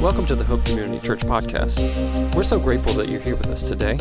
Welcome 0.00 0.26
to 0.26 0.34
the 0.34 0.44
Hope 0.44 0.62
Community 0.66 1.04
Church 1.04 1.20
podcast. 1.20 2.34
We're 2.34 2.42
so 2.42 2.60
grateful 2.60 2.92
that 2.94 3.08
you're 3.08 3.20
here 3.20 3.34
with 3.34 3.50
us 3.50 3.62
today. 3.62 3.94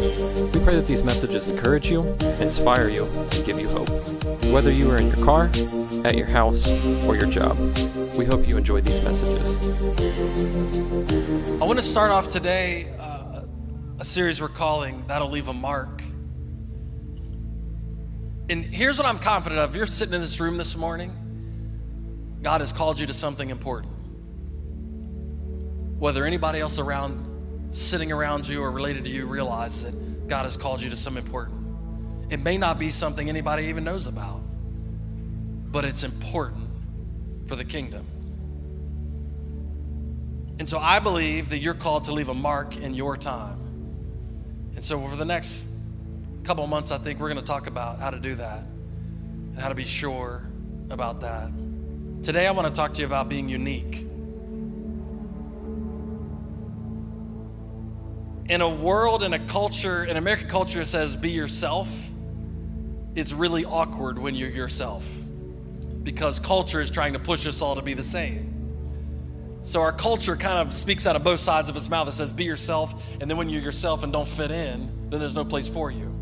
We 0.53 0.61
pray 0.61 0.75
that 0.75 0.87
these 0.87 1.01
messages 1.03 1.49
encourage 1.49 1.89
you, 1.89 2.01
inspire 2.41 2.89
you, 2.89 3.05
and 3.05 3.45
give 3.45 3.59
you 3.59 3.69
hope. 3.69 3.89
Whether 4.51 4.71
you 4.71 4.91
are 4.91 4.97
in 4.97 5.07
your 5.07 5.23
car, 5.23 5.45
at 6.03 6.15
your 6.15 6.27
house, 6.27 6.67
or 7.07 7.15
your 7.15 7.27
job, 7.27 7.57
we 8.17 8.25
hope 8.25 8.45
you 8.45 8.57
enjoy 8.57 8.81
these 8.81 9.01
messages. 9.01 9.57
I 11.61 11.65
want 11.65 11.79
to 11.79 11.85
start 11.85 12.11
off 12.11 12.27
today 12.27 12.93
uh, 12.99 13.45
a 13.99 14.05
series 14.05 14.41
we're 14.41 14.49
calling 14.49 15.07
That'll 15.07 15.29
Leave 15.29 15.47
a 15.47 15.53
Mark. 15.53 16.03
And 18.49 18.65
here's 18.65 18.97
what 18.97 19.07
I'm 19.07 19.19
confident 19.19 19.61
of. 19.61 19.77
You're 19.77 19.85
sitting 19.85 20.13
in 20.13 20.21
this 20.21 20.41
room 20.41 20.57
this 20.57 20.75
morning, 20.75 21.13
God 22.41 22.59
has 22.59 22.73
called 22.73 22.99
you 22.99 23.07
to 23.07 23.13
something 23.13 23.49
important 23.49 23.94
whether 26.05 26.23
anybody 26.23 26.59
else 26.59 26.77
around, 26.77 27.73
sitting 27.73 28.11
around 28.11 28.47
you 28.47 28.61
or 28.61 28.69
related 28.69 29.05
to 29.05 29.09
you 29.09 29.25
realizes 29.25 29.85
that 29.85 30.27
God 30.27 30.43
has 30.43 30.55
called 30.55 30.79
you 30.79 30.91
to 30.91 30.95
something 30.95 31.25
important. 31.25 31.57
It 32.29 32.39
may 32.41 32.59
not 32.59 32.77
be 32.77 32.91
something 32.91 33.27
anybody 33.27 33.63
even 33.63 33.83
knows 33.83 34.05
about, 34.05 34.39
but 35.71 35.83
it's 35.83 36.03
important 36.03 36.67
for 37.47 37.55
the 37.55 37.65
kingdom. 37.65 38.05
And 40.59 40.69
so 40.69 40.77
I 40.77 40.99
believe 40.99 41.49
that 41.49 41.57
you're 41.57 41.73
called 41.73 42.03
to 42.03 42.11
leave 42.11 42.29
a 42.29 42.35
mark 42.35 42.77
in 42.77 42.93
your 42.93 43.17
time. 43.17 43.57
And 44.75 44.83
so 44.83 45.01
over 45.01 45.15
the 45.15 45.25
next 45.25 45.67
couple 46.43 46.67
months, 46.67 46.91
I 46.91 46.99
think 46.99 47.19
we're 47.19 47.33
going 47.33 47.43
to 47.43 47.51
talk 47.51 47.65
about 47.65 47.97
how 47.97 48.11
to 48.11 48.19
do 48.19 48.35
that 48.35 48.59
and 48.59 49.57
how 49.57 49.69
to 49.69 49.75
be 49.75 49.85
sure 49.85 50.43
about 50.91 51.21
that. 51.21 51.49
Today, 52.21 52.45
I 52.45 52.51
want 52.51 52.67
to 52.67 52.73
talk 52.75 52.93
to 52.93 53.01
you 53.01 53.07
about 53.07 53.27
being 53.27 53.49
unique. 53.49 54.04
In 58.47 58.61
a 58.61 58.69
world, 58.69 59.23
in 59.23 59.33
a 59.33 59.39
culture, 59.39 60.03
in 60.03 60.17
American 60.17 60.47
culture, 60.47 60.81
it 60.81 60.85
says 60.85 61.15
be 61.15 61.31
yourself. 61.31 62.09
It's 63.15 63.33
really 63.33 63.65
awkward 63.65 64.19
when 64.19 64.35
you're 64.35 64.49
yourself 64.49 65.21
because 66.03 66.39
culture 66.39 66.79
is 66.79 66.91
trying 66.91 67.13
to 67.13 67.19
push 67.19 67.47
us 67.47 67.61
all 67.61 67.75
to 67.75 67.81
be 67.81 67.93
the 67.93 68.01
same. 68.01 68.51
So 69.63 69.81
our 69.81 69.91
culture 69.91 70.35
kind 70.35 70.59
of 70.59 70.73
speaks 70.73 71.07
out 71.07 71.15
of 71.15 71.23
both 71.23 71.39
sides 71.39 71.71
of 71.71 71.75
its 71.75 71.89
mouth. 71.89 72.07
It 72.07 72.11
says 72.11 72.31
be 72.31 72.43
yourself, 72.43 73.03
and 73.19 73.29
then 73.29 73.35
when 73.35 73.49
you're 73.49 73.63
yourself 73.63 74.03
and 74.03 74.13
don't 74.13 74.27
fit 74.27 74.51
in, 74.51 75.09
then 75.09 75.19
there's 75.19 75.35
no 75.35 75.43
place 75.43 75.67
for 75.67 75.89
you. 75.89 76.13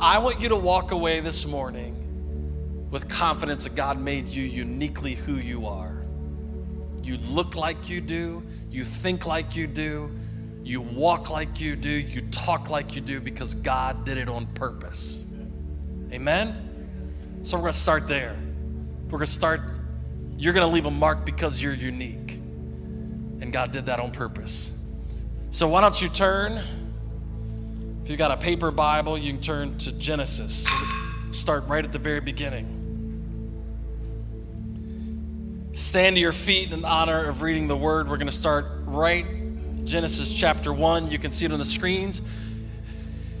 I 0.00 0.18
want 0.18 0.40
you 0.40 0.48
to 0.48 0.56
walk 0.56 0.92
away 0.92 1.20
this 1.20 1.46
morning 1.46 2.88
with 2.90 3.08
confidence 3.08 3.64
that 3.64 3.76
God 3.76 4.00
made 4.00 4.26
you 4.26 4.44
uniquely 4.44 5.14
who 5.14 5.34
you 5.34 5.66
are. 5.66 6.02
You 7.02 7.18
look 7.28 7.56
like 7.56 7.90
you 7.90 8.00
do, 8.00 8.42
you 8.70 8.84
think 8.84 9.26
like 9.26 9.54
you 9.54 9.66
do, 9.66 10.10
you 10.68 10.82
walk 10.82 11.30
like 11.30 11.62
you 11.62 11.76
do, 11.76 11.88
you 11.88 12.20
talk 12.30 12.68
like 12.68 12.94
you 12.94 13.00
do 13.00 13.20
because 13.20 13.54
God 13.54 14.04
did 14.04 14.18
it 14.18 14.28
on 14.28 14.44
purpose. 14.48 15.24
Amen? 16.12 17.40
So 17.40 17.56
we're 17.56 17.62
going 17.62 17.72
to 17.72 17.78
start 17.78 18.06
there. 18.06 18.36
We're 19.04 19.18
going 19.18 19.24
to 19.24 19.32
start, 19.32 19.62
you're 20.36 20.52
going 20.52 20.68
to 20.68 20.74
leave 20.74 20.84
a 20.84 20.90
mark 20.90 21.24
because 21.24 21.62
you're 21.62 21.72
unique. 21.72 22.32
And 23.40 23.50
God 23.50 23.72
did 23.72 23.86
that 23.86 23.98
on 23.98 24.10
purpose. 24.10 24.78
So 25.50 25.68
why 25.68 25.80
don't 25.80 26.02
you 26.02 26.08
turn? 26.08 26.60
If 28.02 28.10
you've 28.10 28.18
got 28.18 28.30
a 28.30 28.36
paper 28.36 28.70
Bible, 28.70 29.16
you 29.16 29.32
can 29.32 29.40
turn 29.40 29.78
to 29.78 29.98
Genesis. 29.98 30.68
Start 31.30 31.66
right 31.66 31.82
at 31.82 31.92
the 31.92 31.98
very 31.98 32.20
beginning. 32.20 32.74
Stand 35.72 36.16
to 36.16 36.20
your 36.20 36.32
feet 36.32 36.72
in 36.72 36.84
honor 36.84 37.24
of 37.24 37.40
reading 37.40 37.68
the 37.68 37.76
word. 37.76 38.06
We're 38.10 38.18
going 38.18 38.26
to 38.26 38.32
start 38.32 38.66
right 38.84 39.37
Genesis 39.88 40.34
chapter 40.34 40.70
1. 40.70 41.10
You 41.10 41.18
can 41.18 41.30
see 41.30 41.46
it 41.46 41.52
on 41.52 41.58
the 41.58 41.64
screens. 41.64 42.20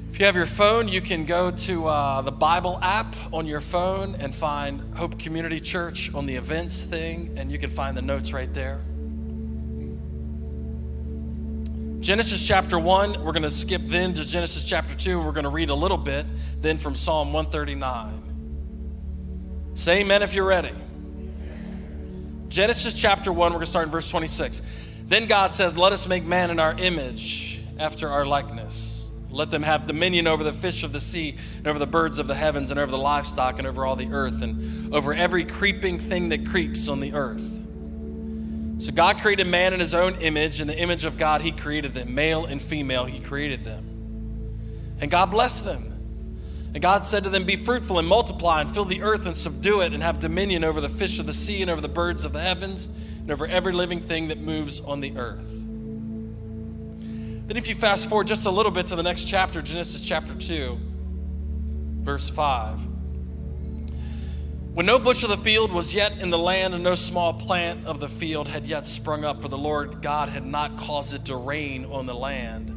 If 0.08 0.18
you 0.18 0.24
have 0.24 0.34
your 0.34 0.46
phone, 0.46 0.88
you 0.88 1.02
can 1.02 1.26
go 1.26 1.50
to 1.50 1.86
uh, 1.86 2.22
the 2.22 2.32
Bible 2.32 2.78
app 2.82 3.14
on 3.34 3.46
your 3.46 3.60
phone 3.60 4.14
and 4.14 4.34
find 4.34 4.94
Hope 4.94 5.18
Community 5.18 5.60
Church 5.60 6.14
on 6.14 6.24
the 6.24 6.36
events 6.36 6.86
thing, 6.86 7.34
and 7.36 7.52
you 7.52 7.58
can 7.58 7.68
find 7.68 7.94
the 7.94 8.00
notes 8.00 8.32
right 8.32 8.50
there. 8.54 8.80
Genesis 12.00 12.48
chapter 12.48 12.78
1, 12.78 13.22
we're 13.22 13.32
going 13.32 13.42
to 13.42 13.50
skip 13.50 13.82
then 13.82 14.14
to 14.14 14.26
Genesis 14.26 14.66
chapter 14.66 14.96
2, 14.96 15.18
and 15.18 15.26
we're 15.26 15.32
going 15.32 15.44
to 15.44 15.50
read 15.50 15.68
a 15.68 15.74
little 15.74 15.98
bit 15.98 16.24
then 16.62 16.78
from 16.78 16.94
Psalm 16.94 17.34
139. 17.34 19.72
Say 19.74 20.00
amen 20.00 20.22
if 20.22 20.32
you're 20.32 20.46
ready. 20.46 20.72
Genesis 22.48 22.98
chapter 22.98 23.30
1, 23.30 23.52
we're 23.52 23.56
going 23.56 23.66
to 23.66 23.70
start 23.70 23.84
in 23.84 23.92
verse 23.92 24.10
26. 24.10 24.87
Then 25.08 25.26
God 25.26 25.52
says, 25.52 25.76
Let 25.76 25.92
us 25.92 26.06
make 26.06 26.24
man 26.24 26.50
in 26.50 26.58
our 26.58 26.74
image, 26.78 27.62
after 27.80 28.08
our 28.08 28.26
likeness. 28.26 29.10
Let 29.30 29.50
them 29.50 29.62
have 29.62 29.86
dominion 29.86 30.26
over 30.26 30.44
the 30.44 30.52
fish 30.52 30.84
of 30.84 30.92
the 30.92 31.00
sea, 31.00 31.36
and 31.56 31.66
over 31.66 31.78
the 31.78 31.86
birds 31.86 32.18
of 32.18 32.26
the 32.26 32.34
heavens, 32.34 32.70
and 32.70 32.78
over 32.78 32.90
the 32.90 32.98
livestock, 32.98 33.58
and 33.58 33.66
over 33.66 33.84
all 33.86 33.96
the 33.96 34.12
earth, 34.12 34.42
and 34.42 34.94
over 34.94 35.14
every 35.14 35.44
creeping 35.44 35.98
thing 35.98 36.28
that 36.28 36.46
creeps 36.46 36.90
on 36.90 37.00
the 37.00 37.14
earth. 37.14 37.54
So 38.80 38.92
God 38.92 39.18
created 39.18 39.46
man 39.46 39.72
in 39.72 39.80
his 39.80 39.94
own 39.94 40.14
image. 40.16 40.60
In 40.60 40.68
the 40.68 40.78
image 40.78 41.04
of 41.04 41.18
God, 41.18 41.40
he 41.40 41.52
created 41.52 41.92
them. 41.92 42.14
Male 42.14 42.44
and 42.44 42.60
female, 42.60 43.06
he 43.06 43.18
created 43.18 43.60
them. 43.60 43.84
And 45.00 45.10
God 45.10 45.30
blessed 45.30 45.64
them. 45.64 45.84
And 46.74 46.82
God 46.82 47.06
said 47.06 47.24
to 47.24 47.30
them, 47.30 47.44
Be 47.44 47.56
fruitful 47.56 47.98
and 47.98 48.06
multiply, 48.06 48.60
and 48.60 48.68
fill 48.68 48.84
the 48.84 49.02
earth 49.02 49.24
and 49.24 49.34
subdue 49.34 49.80
it, 49.80 49.94
and 49.94 50.02
have 50.02 50.20
dominion 50.20 50.64
over 50.64 50.82
the 50.82 50.88
fish 50.88 51.18
of 51.18 51.24
the 51.24 51.32
sea, 51.32 51.62
and 51.62 51.70
over 51.70 51.80
the 51.80 51.88
birds 51.88 52.26
of 52.26 52.34
the 52.34 52.40
heavens 52.40 52.88
and 53.28 53.34
over 53.34 53.46
every 53.46 53.74
living 53.74 54.00
thing 54.00 54.28
that 54.28 54.38
moves 54.38 54.80
on 54.80 55.02
the 55.02 55.14
earth. 55.18 55.66
Then, 57.46 57.58
if 57.58 57.68
you 57.68 57.74
fast 57.74 58.08
forward 58.08 58.26
just 58.26 58.46
a 58.46 58.50
little 58.50 58.72
bit 58.72 58.86
to 58.86 58.96
the 58.96 59.02
next 59.02 59.26
chapter, 59.26 59.60
Genesis 59.60 60.00
chapter 60.00 60.34
2, 60.34 60.78
verse 62.00 62.30
5. 62.30 62.80
When 64.72 64.86
no 64.86 64.98
bush 64.98 65.24
of 65.24 65.28
the 65.28 65.36
field 65.36 65.70
was 65.70 65.94
yet 65.94 66.18
in 66.22 66.30
the 66.30 66.38
land, 66.38 66.72
and 66.72 66.82
no 66.82 66.94
small 66.94 67.34
plant 67.34 67.86
of 67.86 68.00
the 68.00 68.08
field 68.08 68.48
had 68.48 68.64
yet 68.64 68.86
sprung 68.86 69.26
up, 69.26 69.42
for 69.42 69.48
the 69.48 69.58
Lord 69.58 70.00
God 70.00 70.30
had 70.30 70.46
not 70.46 70.78
caused 70.78 71.14
it 71.14 71.26
to 71.26 71.36
rain 71.36 71.84
on 71.84 72.06
the 72.06 72.14
land. 72.14 72.70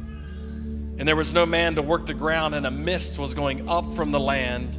And 0.98 1.08
there 1.08 1.16
was 1.16 1.32
no 1.32 1.46
man 1.46 1.76
to 1.76 1.82
work 1.82 2.04
the 2.04 2.12
ground, 2.12 2.54
and 2.54 2.66
a 2.66 2.70
mist 2.70 3.18
was 3.18 3.32
going 3.32 3.70
up 3.70 3.90
from 3.92 4.12
the 4.12 4.20
land, 4.20 4.78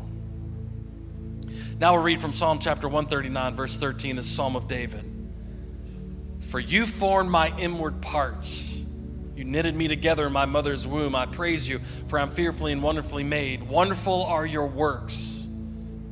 Now 1.81 1.95
we'll 1.95 2.03
read 2.03 2.21
from 2.21 2.31
Psalm 2.31 2.59
chapter 2.59 2.87
139, 2.87 3.55
verse 3.55 3.75
13, 3.75 4.17
the 4.17 4.21
Psalm 4.21 4.55
of 4.55 4.67
David. 4.67 5.03
For 6.41 6.59
you 6.59 6.85
formed 6.85 7.31
my 7.31 7.51
inward 7.57 8.03
parts. 8.03 8.85
You 9.35 9.45
knitted 9.45 9.75
me 9.75 9.87
together 9.87 10.27
in 10.27 10.31
my 10.31 10.45
mother's 10.45 10.87
womb. 10.87 11.15
I 11.15 11.25
praise 11.25 11.67
you, 11.67 11.79
for 11.79 12.19
I'm 12.19 12.29
fearfully 12.29 12.71
and 12.71 12.83
wonderfully 12.83 13.23
made. 13.23 13.63
Wonderful 13.63 14.25
are 14.25 14.45
your 14.45 14.67
works. 14.67 15.47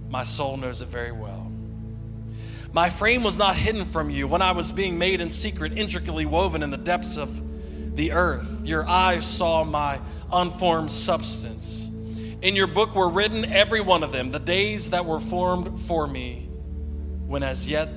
My 0.10 0.24
soul 0.24 0.58
knows 0.58 0.82
it 0.82 0.88
very 0.88 1.12
well. 1.12 1.52
My 2.74 2.90
frame 2.90 3.24
was 3.24 3.38
not 3.38 3.56
hidden 3.56 3.86
from 3.86 4.10
you 4.10 4.28
when 4.28 4.42
I 4.42 4.54
was 4.54 4.72
being 4.72 4.98
made 4.98 5.22
in 5.22 5.30
secret, 5.30 5.78
intricately 5.78 6.26
woven 6.26 6.64
in 6.64 6.72
the 6.72 6.78
depths 6.78 7.16
of 7.20 7.96
the 7.96 8.14
earth. 8.14 8.62
Your 8.66 8.88
eyes 8.88 9.24
saw 9.24 9.64
my 9.64 10.00
unformed 10.34 10.92
substance. 10.92 11.89
In 12.42 12.56
your 12.56 12.68
book 12.68 12.96
were 12.96 13.10
written, 13.10 13.44
every 13.46 13.82
one 13.82 14.02
of 14.02 14.14
them, 14.14 14.32
the 14.32 14.40
days 14.40 14.92
that 14.92 15.06
were 15.06 15.20
formed 15.20 15.78
for 15.80 16.08
me, 16.08 16.48
when 17.28 17.44
as 17.44 17.70
yet 17.70 17.90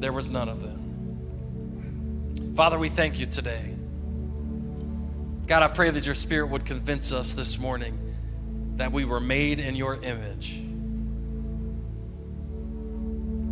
there 0.00 0.12
was 0.12 0.30
none 0.30 0.50
of 0.50 0.60
them. 0.60 2.52
Father, 2.54 2.78
we 2.78 2.90
thank 2.90 3.18
you 3.18 3.24
today. 3.26 3.74
God, 5.46 5.62
I 5.62 5.68
pray 5.68 5.90
that 5.90 6.04
your 6.04 6.14
spirit 6.14 6.48
would 6.48 6.66
convince 6.66 7.12
us 7.12 7.34
this 7.34 7.58
morning 7.58 7.98
that 8.76 8.92
we 8.92 9.04
were 9.04 9.20
made 9.20 9.60
in 9.60 9.76
your 9.76 9.96
image, 9.96 10.60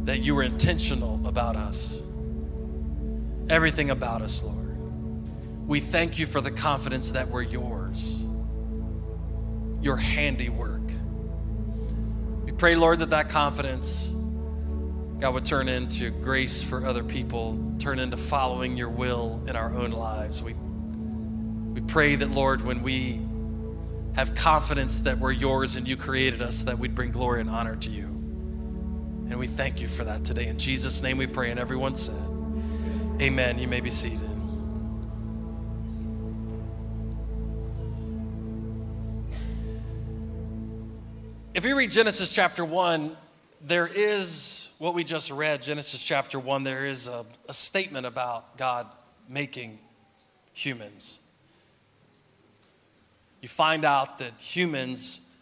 that 0.04 0.20
you 0.20 0.34
were 0.34 0.42
intentional 0.42 1.26
about 1.26 1.56
us, 1.56 2.02
everything 3.48 3.90
about 3.90 4.20
us, 4.20 4.42
Lord. 4.42 4.76
We 5.66 5.80
thank 5.80 6.18
you 6.18 6.26
for 6.26 6.40
the 6.40 6.50
confidence 6.50 7.12
that 7.12 7.28
we're 7.28 7.42
yours 7.42 8.21
your 9.82 9.96
handiwork. 9.96 10.82
We 12.44 12.52
pray, 12.52 12.76
Lord, 12.76 13.00
that 13.00 13.10
that 13.10 13.28
confidence 13.28 14.12
God, 15.22 15.34
would 15.34 15.46
turn 15.46 15.68
into 15.68 16.10
grace 16.10 16.64
for 16.64 16.84
other 16.84 17.04
people, 17.04 17.76
turn 17.78 18.00
into 18.00 18.16
following 18.16 18.76
your 18.76 18.88
will 18.88 19.40
in 19.46 19.54
our 19.54 19.72
own 19.72 19.92
lives. 19.92 20.42
We, 20.42 20.54
we 20.54 21.80
pray 21.80 22.16
that, 22.16 22.32
Lord, 22.32 22.60
when 22.62 22.82
we 22.82 23.20
have 24.16 24.34
confidence 24.34 24.98
that 25.00 25.18
we're 25.18 25.30
yours 25.30 25.76
and 25.76 25.86
you 25.86 25.96
created 25.96 26.42
us, 26.42 26.64
that 26.64 26.76
we'd 26.76 26.96
bring 26.96 27.12
glory 27.12 27.40
and 27.40 27.48
honor 27.48 27.76
to 27.76 27.88
you. 27.88 28.02
And 28.02 29.38
we 29.38 29.46
thank 29.46 29.80
you 29.80 29.86
for 29.86 30.02
that 30.02 30.24
today. 30.24 30.48
In 30.48 30.58
Jesus' 30.58 31.04
name 31.04 31.18
we 31.18 31.28
pray. 31.28 31.52
And 31.52 31.60
everyone 31.60 31.94
said, 31.94 32.28
Amen. 33.20 33.60
You 33.60 33.68
may 33.68 33.80
be 33.80 33.90
seated. 33.90 34.31
If 41.62 41.68
you 41.68 41.76
read 41.76 41.92
Genesis 41.92 42.34
chapter 42.34 42.64
1, 42.64 43.16
there 43.64 43.86
is 43.86 44.68
what 44.78 44.94
we 44.94 45.04
just 45.04 45.30
read, 45.30 45.62
Genesis 45.62 46.02
chapter 46.02 46.40
1, 46.40 46.64
there 46.64 46.84
is 46.84 47.06
a, 47.06 47.24
a 47.48 47.54
statement 47.54 48.04
about 48.04 48.56
God 48.56 48.88
making 49.28 49.78
humans. 50.52 51.20
You 53.40 53.48
find 53.48 53.84
out 53.84 54.18
that 54.18 54.40
humans 54.40 55.36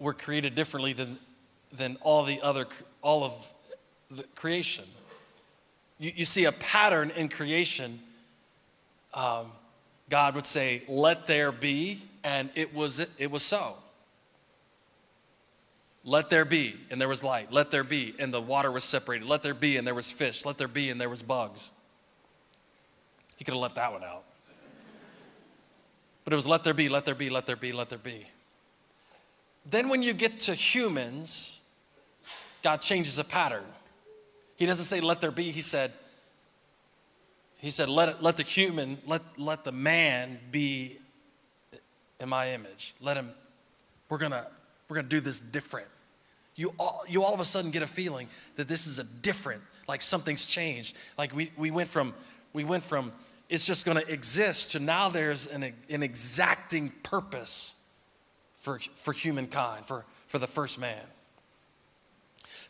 were 0.00 0.12
created 0.12 0.56
differently 0.56 0.94
than, 0.94 1.16
than 1.72 1.96
all 2.00 2.24
the 2.24 2.40
other, 2.42 2.66
all 3.00 3.22
of 3.22 3.52
the 4.10 4.24
creation. 4.34 4.86
You, 6.00 6.10
you 6.16 6.24
see 6.24 6.46
a 6.46 6.52
pattern 6.52 7.12
in 7.16 7.28
creation. 7.28 8.00
Um, 9.14 9.46
God 10.10 10.34
would 10.34 10.44
say, 10.46 10.82
let 10.88 11.28
there 11.28 11.52
be, 11.52 11.98
and 12.24 12.50
it 12.56 12.74
was, 12.74 13.14
it 13.16 13.30
was 13.30 13.44
so. 13.44 13.76
Let 16.04 16.30
there 16.30 16.44
be, 16.44 16.74
and 16.90 17.00
there 17.00 17.08
was 17.08 17.22
light. 17.22 17.52
Let 17.52 17.70
there 17.70 17.84
be, 17.84 18.14
and 18.18 18.34
the 18.34 18.40
water 18.40 18.72
was 18.72 18.82
separated. 18.82 19.28
Let 19.28 19.42
there 19.42 19.54
be, 19.54 19.76
and 19.76 19.86
there 19.86 19.94
was 19.94 20.10
fish. 20.10 20.44
Let 20.44 20.58
there 20.58 20.68
be, 20.68 20.90
and 20.90 21.00
there 21.00 21.08
was 21.08 21.22
bugs. 21.22 21.70
He 23.36 23.44
could 23.44 23.54
have 23.54 23.60
left 23.60 23.76
that 23.76 23.92
one 23.92 24.02
out. 24.02 24.24
But 26.24 26.32
it 26.32 26.36
was 26.36 26.46
let 26.46 26.64
there 26.64 26.74
be, 26.74 26.88
let 26.88 27.04
there 27.04 27.14
be, 27.14 27.30
let 27.30 27.46
there 27.46 27.56
be, 27.56 27.72
let 27.72 27.88
there 27.88 27.98
be. 27.98 28.26
Then 29.68 29.88
when 29.88 30.02
you 30.02 30.12
get 30.12 30.40
to 30.40 30.54
humans, 30.54 31.60
God 32.62 32.80
changes 32.80 33.18
a 33.18 33.24
pattern. 33.24 33.64
He 34.56 34.66
doesn't 34.66 34.84
say 34.84 35.00
let 35.00 35.20
there 35.20 35.30
be, 35.30 35.50
he 35.50 35.60
said, 35.60 35.92
he 37.58 37.70
said, 37.70 37.88
let, 37.88 38.22
let 38.22 38.36
the 38.36 38.42
human, 38.42 38.98
let, 39.06 39.22
let 39.38 39.62
the 39.62 39.72
man 39.72 40.38
be 40.50 40.98
in 42.18 42.28
my 42.28 42.50
image. 42.50 42.94
Let 43.00 43.16
him, 43.16 43.30
we're 44.08 44.18
gonna, 44.18 44.46
we're 44.92 44.96
gonna 44.96 45.08
do 45.08 45.20
this 45.20 45.40
different. 45.40 45.86
You 46.54 46.74
all, 46.78 47.02
you 47.08 47.24
all 47.24 47.32
of 47.32 47.40
a 47.40 47.46
sudden 47.46 47.70
get 47.70 47.82
a 47.82 47.86
feeling 47.86 48.28
that 48.56 48.68
this 48.68 48.86
is 48.86 48.98
a 48.98 49.04
different, 49.22 49.62
like 49.88 50.02
something's 50.02 50.46
changed. 50.46 50.98
Like 51.16 51.34
we, 51.34 51.50
we 51.56 51.70
went 51.70 51.88
from, 51.88 52.12
we 52.52 52.64
went 52.64 52.82
from 52.82 53.10
it's 53.48 53.64
just 53.64 53.86
gonna 53.86 54.02
exist 54.06 54.72
to 54.72 54.80
now 54.80 55.08
there's 55.08 55.46
an, 55.46 55.72
an 55.88 56.02
exacting 56.02 56.90
purpose 57.02 57.88
for, 58.56 58.80
for 58.94 59.12
humankind, 59.14 59.86
for, 59.86 60.04
for 60.26 60.38
the 60.38 60.46
first 60.46 60.78
man. 60.78 61.00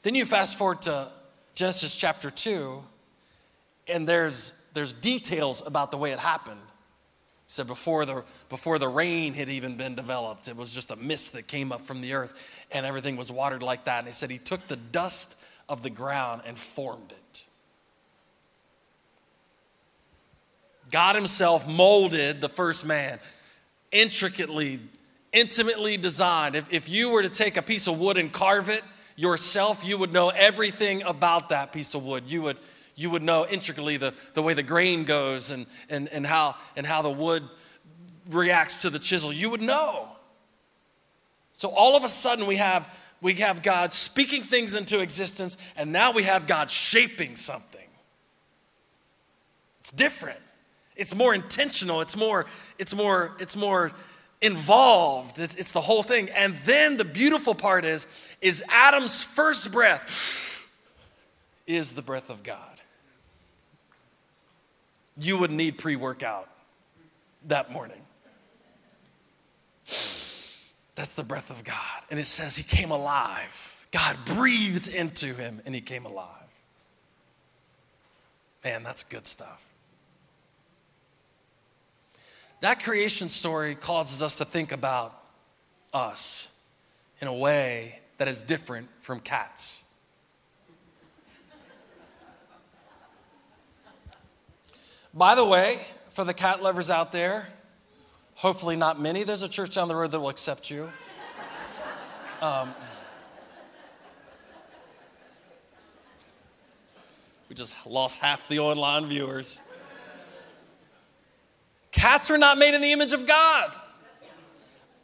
Then 0.04 0.14
you 0.14 0.24
fast 0.24 0.56
forward 0.56 0.82
to 0.82 1.08
Genesis 1.56 1.96
chapter 1.96 2.30
2, 2.30 2.84
and 3.88 4.08
there's, 4.08 4.70
there's 4.74 4.94
details 4.94 5.66
about 5.66 5.90
the 5.90 5.96
way 5.96 6.12
it 6.12 6.20
happened. 6.20 6.60
Said 7.52 7.66
before 7.66 8.06
the, 8.06 8.24
before 8.48 8.78
the 8.78 8.88
rain 8.88 9.34
had 9.34 9.50
even 9.50 9.76
been 9.76 9.94
developed, 9.94 10.48
it 10.48 10.56
was 10.56 10.74
just 10.74 10.90
a 10.90 10.96
mist 10.96 11.34
that 11.34 11.46
came 11.46 11.70
up 11.70 11.82
from 11.82 12.00
the 12.00 12.14
earth, 12.14 12.66
and 12.72 12.86
everything 12.86 13.14
was 13.14 13.30
watered 13.30 13.62
like 13.62 13.84
that. 13.84 13.98
And 13.98 14.06
he 14.06 14.12
said 14.14 14.30
he 14.30 14.38
took 14.38 14.66
the 14.68 14.76
dust 14.76 15.38
of 15.68 15.82
the 15.82 15.90
ground 15.90 16.40
and 16.46 16.56
formed 16.56 17.12
it. 17.12 17.44
God 20.90 21.14
Himself 21.14 21.68
molded 21.68 22.40
the 22.40 22.48
first 22.48 22.86
man, 22.86 23.18
intricately, 23.90 24.80
intimately 25.34 25.98
designed. 25.98 26.54
If, 26.54 26.72
if 26.72 26.88
you 26.88 27.12
were 27.12 27.22
to 27.22 27.28
take 27.28 27.58
a 27.58 27.62
piece 27.62 27.86
of 27.86 28.00
wood 28.00 28.16
and 28.16 28.32
carve 28.32 28.70
it 28.70 28.82
yourself, 29.14 29.84
you 29.84 29.98
would 29.98 30.10
know 30.10 30.30
everything 30.30 31.02
about 31.02 31.50
that 31.50 31.74
piece 31.74 31.94
of 31.94 32.02
wood. 32.02 32.24
You 32.26 32.40
would 32.44 32.56
you 32.94 33.10
would 33.10 33.22
know 33.22 33.46
intricately 33.46 33.96
the, 33.96 34.14
the 34.34 34.42
way 34.42 34.54
the 34.54 34.62
grain 34.62 35.04
goes 35.04 35.50
and, 35.50 35.66
and, 35.88 36.08
and, 36.08 36.26
how, 36.26 36.56
and 36.76 36.86
how 36.86 37.02
the 37.02 37.10
wood 37.10 37.42
reacts 38.30 38.82
to 38.82 38.90
the 38.90 38.98
chisel. 38.98 39.32
You 39.32 39.50
would 39.50 39.62
know. 39.62 40.08
So 41.54 41.70
all 41.70 41.96
of 41.96 42.04
a 42.04 42.08
sudden 42.08 42.46
we 42.46 42.56
have, 42.56 42.94
we 43.20 43.34
have 43.34 43.62
God 43.62 43.92
speaking 43.92 44.42
things 44.42 44.74
into 44.74 45.00
existence, 45.00 45.56
and 45.76 45.92
now 45.92 46.12
we 46.12 46.24
have 46.24 46.46
God 46.46 46.70
shaping 46.70 47.36
something. 47.36 47.80
It's 49.80 49.92
different. 49.92 50.38
It's 50.96 51.14
more 51.14 51.34
intentional. 51.34 52.00
It's 52.02 52.16
more, 52.16 52.46
it's 52.78 52.94
more, 52.94 53.32
it's 53.38 53.56
more 53.56 53.92
involved. 54.40 55.40
It's, 55.40 55.56
it's 55.56 55.72
the 55.72 55.80
whole 55.80 56.02
thing. 56.02 56.28
And 56.36 56.54
then 56.66 56.98
the 56.98 57.04
beautiful 57.04 57.54
part 57.54 57.84
is, 57.84 58.36
is 58.42 58.62
Adam's 58.68 59.22
first 59.22 59.72
breath 59.72 60.68
is 61.66 61.94
the 61.94 62.02
breath 62.02 62.28
of 62.28 62.42
God 62.42 62.71
you 65.24 65.38
would 65.38 65.50
need 65.50 65.78
pre 65.78 65.96
workout 65.96 66.48
that 67.46 67.70
morning. 67.70 68.00
That's 70.94 71.14
the 71.14 71.24
breath 71.24 71.50
of 71.50 71.64
God. 71.64 72.04
And 72.10 72.20
it 72.20 72.26
says 72.26 72.56
he 72.56 72.64
came 72.64 72.90
alive. 72.90 73.86
God 73.90 74.16
breathed 74.24 74.88
into 74.88 75.34
him 75.34 75.60
and 75.64 75.74
he 75.74 75.80
came 75.80 76.06
alive. 76.06 76.28
Man, 78.64 78.82
that's 78.82 79.02
good 79.02 79.26
stuff. 79.26 79.72
That 82.60 82.80
creation 82.80 83.28
story 83.28 83.74
causes 83.74 84.22
us 84.22 84.38
to 84.38 84.44
think 84.44 84.70
about 84.70 85.20
us 85.92 86.64
in 87.20 87.26
a 87.26 87.34
way 87.34 87.98
that 88.18 88.28
is 88.28 88.44
different 88.44 88.88
from 89.00 89.18
cats. 89.18 89.91
By 95.14 95.34
the 95.34 95.44
way, 95.44 95.78
for 96.10 96.24
the 96.24 96.32
cat 96.32 96.62
lovers 96.62 96.90
out 96.90 97.12
there, 97.12 97.46
hopefully 98.34 98.76
not 98.76 98.98
many, 98.98 99.24
there's 99.24 99.42
a 99.42 99.48
church 99.48 99.74
down 99.74 99.88
the 99.88 99.94
road 99.94 100.10
that 100.12 100.20
will 100.20 100.30
accept 100.30 100.70
you. 100.70 100.88
Um, 102.40 102.74
we 107.48 107.54
just 107.54 107.86
lost 107.86 108.20
half 108.20 108.48
the 108.48 108.58
online 108.58 109.06
viewers. 109.06 109.62
Cats 111.90 112.30
are 112.30 112.38
not 112.38 112.56
made 112.56 112.74
in 112.74 112.80
the 112.80 112.92
image 112.92 113.12
of 113.12 113.26
God. 113.26 113.70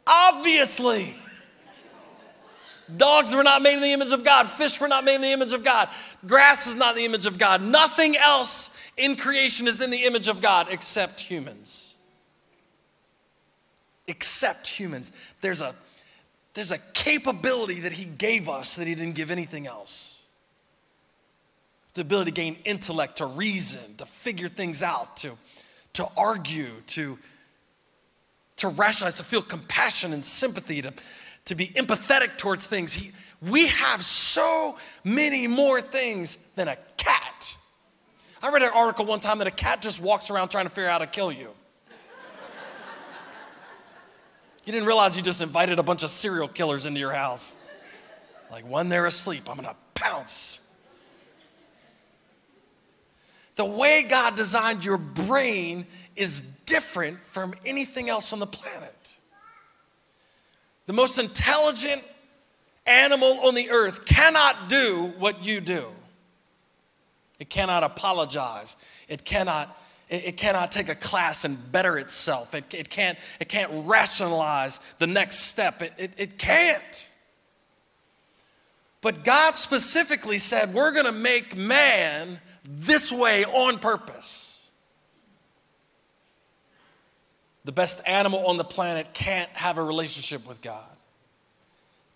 Obviously. 0.07 1.13
Dogs 2.97 3.35
were 3.35 3.43
not 3.43 3.61
made 3.61 3.75
in 3.75 3.81
the 3.81 3.93
image 3.93 4.11
of 4.11 4.23
God. 4.23 4.47
Fish 4.47 4.79
were 4.79 4.87
not 4.87 5.03
made 5.03 5.15
in 5.15 5.21
the 5.21 5.31
image 5.31 5.53
of 5.53 5.63
God. 5.63 5.89
Grass 6.25 6.67
is 6.67 6.75
not 6.75 6.95
the 6.95 7.05
image 7.05 7.25
of 7.25 7.37
God. 7.37 7.61
Nothing 7.61 8.15
else 8.17 8.77
in 8.97 9.15
creation 9.15 9.67
is 9.67 9.81
in 9.81 9.91
the 9.91 10.05
image 10.05 10.27
of 10.27 10.41
God 10.41 10.67
except 10.69 11.21
humans. 11.21 11.95
Except 14.07 14.67
humans. 14.67 15.11
There's 15.41 15.61
a, 15.61 15.73
there's 16.53 16.71
a 16.71 16.79
capability 16.93 17.81
that 17.81 17.93
He 17.93 18.05
gave 18.05 18.49
us 18.49 18.75
that 18.77 18.87
He 18.87 18.95
didn't 18.95 19.15
give 19.15 19.31
anything 19.31 19.67
else. 19.67 20.19
The 21.95 22.01
ability 22.05 22.31
to 22.31 22.35
gain 22.35 22.55
intellect, 22.63 23.17
to 23.17 23.25
reason, 23.25 23.97
to 23.97 24.05
figure 24.05 24.47
things 24.47 24.83
out, 24.83 25.17
to, 25.17 25.31
to 25.93 26.07
argue, 26.15 26.69
to, 26.87 27.17
to 28.57 28.69
rationalize, 28.69 29.17
to 29.17 29.25
feel 29.25 29.41
compassion 29.41 30.13
and 30.13 30.23
sympathy, 30.23 30.81
to, 30.81 30.93
to 31.49 31.55
be 31.55 31.67
empathetic 31.67 32.37
towards 32.37 32.65
things. 32.65 32.93
He, 32.93 33.11
we 33.41 33.67
have 33.67 34.03
so 34.03 34.77
many 35.03 35.47
more 35.47 35.81
things 35.81 36.53
than 36.53 36.67
a 36.67 36.77
cat. 36.97 37.57
I 38.41 38.51
read 38.51 38.61
an 38.61 38.71
article 38.73 39.05
one 39.05 39.19
time 39.19 39.39
that 39.39 39.47
a 39.47 39.51
cat 39.51 39.81
just 39.81 40.01
walks 40.01 40.29
around 40.31 40.49
trying 40.49 40.65
to 40.65 40.69
figure 40.69 40.89
out 40.89 40.93
how 41.01 41.05
to 41.05 41.07
kill 41.07 41.31
you. 41.31 41.51
You 44.65 44.73
didn't 44.73 44.87
realize 44.87 45.17
you 45.17 45.23
just 45.23 45.41
invited 45.41 45.79
a 45.79 45.83
bunch 45.83 46.03
of 46.03 46.09
serial 46.09 46.47
killers 46.47 46.85
into 46.85 46.99
your 46.99 47.11
house. 47.11 47.55
Like 48.51 48.69
when 48.69 48.89
they're 48.89 49.07
asleep, 49.07 49.49
I'm 49.49 49.55
gonna 49.55 49.75
pounce. 49.95 50.77
The 53.55 53.65
way 53.65 54.05
God 54.07 54.35
designed 54.35 54.85
your 54.85 54.97
brain 54.97 55.87
is 56.15 56.61
different 56.65 57.23
from 57.25 57.53
anything 57.65 58.09
else 58.09 58.31
on 58.31 58.39
the 58.39 58.45
planet. 58.45 59.15
The 60.89 60.93
most 60.93 61.19
intelligent 61.19 62.01
animal 62.87 63.41
on 63.45 63.53
the 63.53 63.69
earth 63.69 64.07
cannot 64.07 64.69
do 64.69 65.13
what 65.19 65.45
you 65.45 65.61
do. 65.61 65.85
It 67.37 67.47
cannot 67.47 67.83
apologize. 67.83 68.75
It 69.07 69.23
cannot, 69.23 69.77
it, 70.09 70.35
cannot 70.35 70.71
take 70.71 70.89
a 70.89 70.95
class 70.95 71.45
and 71.45 71.71
better 71.71 71.99
itself. 71.99 72.55
It, 72.55 72.73
it, 72.73 72.89
can't, 72.89 73.19
it 73.39 73.49
can't 73.49 73.69
rationalize 73.85 74.79
the 74.97 75.05
next 75.05 75.41
step. 75.41 75.83
It, 75.83 75.93
it, 75.99 76.11
it 76.17 76.37
can't. 76.39 77.07
But 79.01 79.23
God 79.23 79.53
specifically 79.53 80.39
said, 80.39 80.73
We're 80.73 80.91
going 80.91 81.05
to 81.05 81.11
make 81.11 81.55
man 81.55 82.39
this 82.67 83.13
way 83.13 83.45
on 83.45 83.77
purpose. 83.77 84.48
The 87.69 87.73
best 87.73 88.01
animal 88.07 88.47
on 88.47 88.57
the 88.57 88.63
planet 88.63 89.13
can't 89.13 89.47
have 89.51 89.77
a 89.77 89.83
relationship 89.83 90.47
with 90.47 90.59
God, 90.59 90.89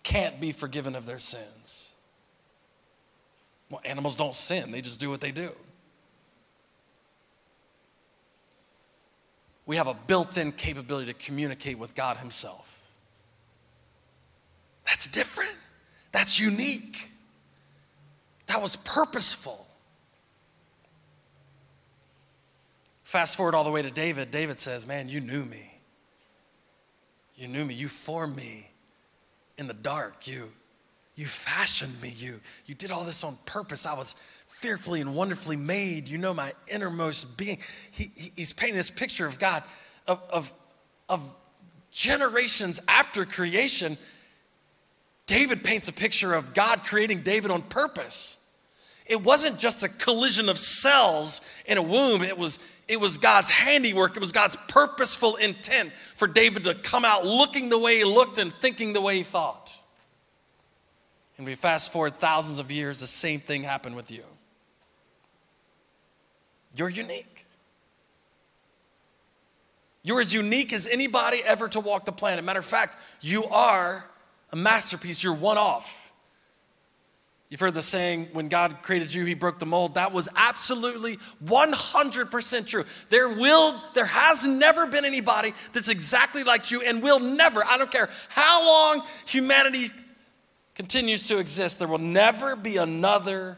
can't 0.02 0.40
be 0.40 0.50
forgiven 0.50 0.96
of 0.96 1.06
their 1.06 1.20
sins. 1.20 1.94
Well, 3.70 3.80
animals 3.84 4.16
don't 4.16 4.34
sin, 4.34 4.72
they 4.72 4.80
just 4.80 4.98
do 4.98 5.10
what 5.10 5.20
they 5.20 5.30
do. 5.30 5.50
We 9.64 9.76
have 9.76 9.86
a 9.86 9.94
built 9.94 10.38
in 10.38 10.50
capability 10.50 11.12
to 11.12 11.14
communicate 11.24 11.78
with 11.78 11.94
God 11.94 12.16
Himself. 12.16 12.84
That's 14.86 15.06
different. 15.06 15.54
That's 16.10 16.40
unique. 16.40 17.12
That 18.46 18.60
was 18.60 18.74
purposeful. 18.74 19.63
Fast 23.14 23.36
forward 23.36 23.54
all 23.54 23.62
the 23.62 23.70
way 23.70 23.80
to 23.80 23.92
David. 23.92 24.32
David 24.32 24.58
says, 24.58 24.88
Man, 24.88 25.08
you 25.08 25.20
knew 25.20 25.44
me. 25.44 25.78
You 27.36 27.46
knew 27.46 27.64
me. 27.64 27.72
You 27.72 27.86
formed 27.86 28.34
me 28.34 28.68
in 29.56 29.68
the 29.68 29.72
dark. 29.72 30.26
You, 30.26 30.50
you 31.14 31.24
fashioned 31.24 32.02
me. 32.02 32.12
You, 32.18 32.40
you 32.66 32.74
did 32.74 32.90
all 32.90 33.04
this 33.04 33.22
on 33.22 33.36
purpose. 33.46 33.86
I 33.86 33.94
was 33.94 34.14
fearfully 34.48 35.00
and 35.00 35.14
wonderfully 35.14 35.54
made. 35.54 36.08
You 36.08 36.18
know 36.18 36.34
my 36.34 36.54
innermost 36.66 37.38
being. 37.38 37.58
He, 37.92 38.10
he, 38.16 38.32
he's 38.34 38.52
painting 38.52 38.74
this 38.74 38.90
picture 38.90 39.26
of 39.26 39.38
God, 39.38 39.62
of, 40.08 40.20
of, 40.32 40.52
of 41.08 41.40
generations 41.92 42.80
after 42.88 43.24
creation 43.24 43.96
David 45.26 45.62
paints 45.62 45.86
a 45.86 45.92
picture 45.92 46.34
of 46.34 46.52
God 46.52 46.80
creating 46.82 47.20
David 47.20 47.52
on 47.52 47.62
purpose. 47.62 48.44
It 49.06 49.22
wasn't 49.22 49.58
just 49.58 49.84
a 49.84 49.88
collision 49.88 50.48
of 50.48 50.58
cells 50.58 51.42
in 51.66 51.78
a 51.78 51.82
womb, 51.82 52.22
it 52.22 52.36
was, 52.36 52.58
it 52.88 53.00
was 53.00 53.18
God's 53.18 53.50
handiwork, 53.50 54.16
it 54.16 54.20
was 54.20 54.32
God's 54.32 54.56
purposeful 54.68 55.36
intent 55.36 55.90
for 55.92 56.28
David 56.28 56.64
to 56.64 56.74
come 56.74 57.04
out 57.04 57.24
looking 57.24 57.68
the 57.68 57.78
way 57.78 57.98
he 57.98 58.04
looked 58.04 58.38
and 58.38 58.52
thinking 58.52 58.92
the 58.92 59.00
way 59.00 59.16
he 59.16 59.22
thought. 59.22 59.76
And 61.36 61.46
we 61.46 61.54
fast 61.54 61.92
forward 61.92 62.14
thousands 62.14 62.58
of 62.58 62.70
years, 62.70 63.00
the 63.00 63.06
same 63.06 63.40
thing 63.40 63.62
happened 63.62 63.96
with 63.96 64.10
you. 64.10 64.22
You're 66.76 66.88
unique. 66.88 67.46
You're 70.02 70.20
as 70.20 70.34
unique 70.34 70.72
as 70.72 70.86
anybody 70.86 71.40
ever 71.44 71.66
to 71.68 71.80
walk 71.80 72.04
the 72.04 72.12
planet. 72.12 72.44
Matter 72.44 72.58
of 72.58 72.64
fact, 72.64 72.96
you 73.20 73.44
are 73.46 74.04
a 74.52 74.56
masterpiece, 74.56 75.24
you're 75.24 75.34
one 75.34 75.56
off. 75.56 76.03
You've 77.54 77.60
heard 77.60 77.74
the 77.74 77.82
saying, 77.82 78.30
when 78.32 78.48
God 78.48 78.82
created 78.82 79.14
you, 79.14 79.24
he 79.24 79.34
broke 79.34 79.60
the 79.60 79.64
mold. 79.64 79.94
That 79.94 80.12
was 80.12 80.28
absolutely 80.34 81.18
100% 81.44 82.68
true. 82.68 82.82
There 83.10 83.28
will, 83.28 83.80
there 83.94 84.06
has 84.06 84.44
never 84.44 84.88
been 84.88 85.04
anybody 85.04 85.52
that's 85.72 85.88
exactly 85.88 86.42
like 86.42 86.72
you 86.72 86.82
and 86.82 87.00
will 87.00 87.20
never, 87.20 87.62
I 87.64 87.78
don't 87.78 87.92
care 87.92 88.10
how 88.30 88.66
long 88.66 89.06
humanity 89.28 89.86
continues 90.74 91.28
to 91.28 91.38
exist, 91.38 91.78
there 91.78 91.86
will 91.86 91.98
never 91.98 92.56
be 92.56 92.76
another 92.76 93.56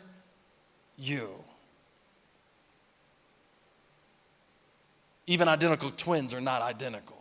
you. 0.98 1.30
Even 5.26 5.48
identical 5.48 5.90
twins 5.90 6.34
are 6.34 6.40
not 6.42 6.60
identical. 6.60 7.15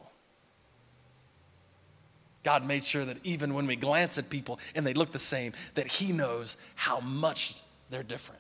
God 2.46 2.64
made 2.64 2.84
sure 2.84 3.04
that 3.04 3.18
even 3.24 3.56
when 3.56 3.66
we 3.66 3.76
glance 3.76 4.20
at 4.20 4.30
people 4.30 4.60
and 4.76 4.86
they 4.86 4.94
look 4.94 5.12
the 5.12 5.20
same, 5.20 5.52
that 5.74 5.88
He 5.88 6.14
knows 6.14 6.58
how 6.76 7.00
much 7.00 7.60
they're 7.90 8.04
different. 8.04 8.40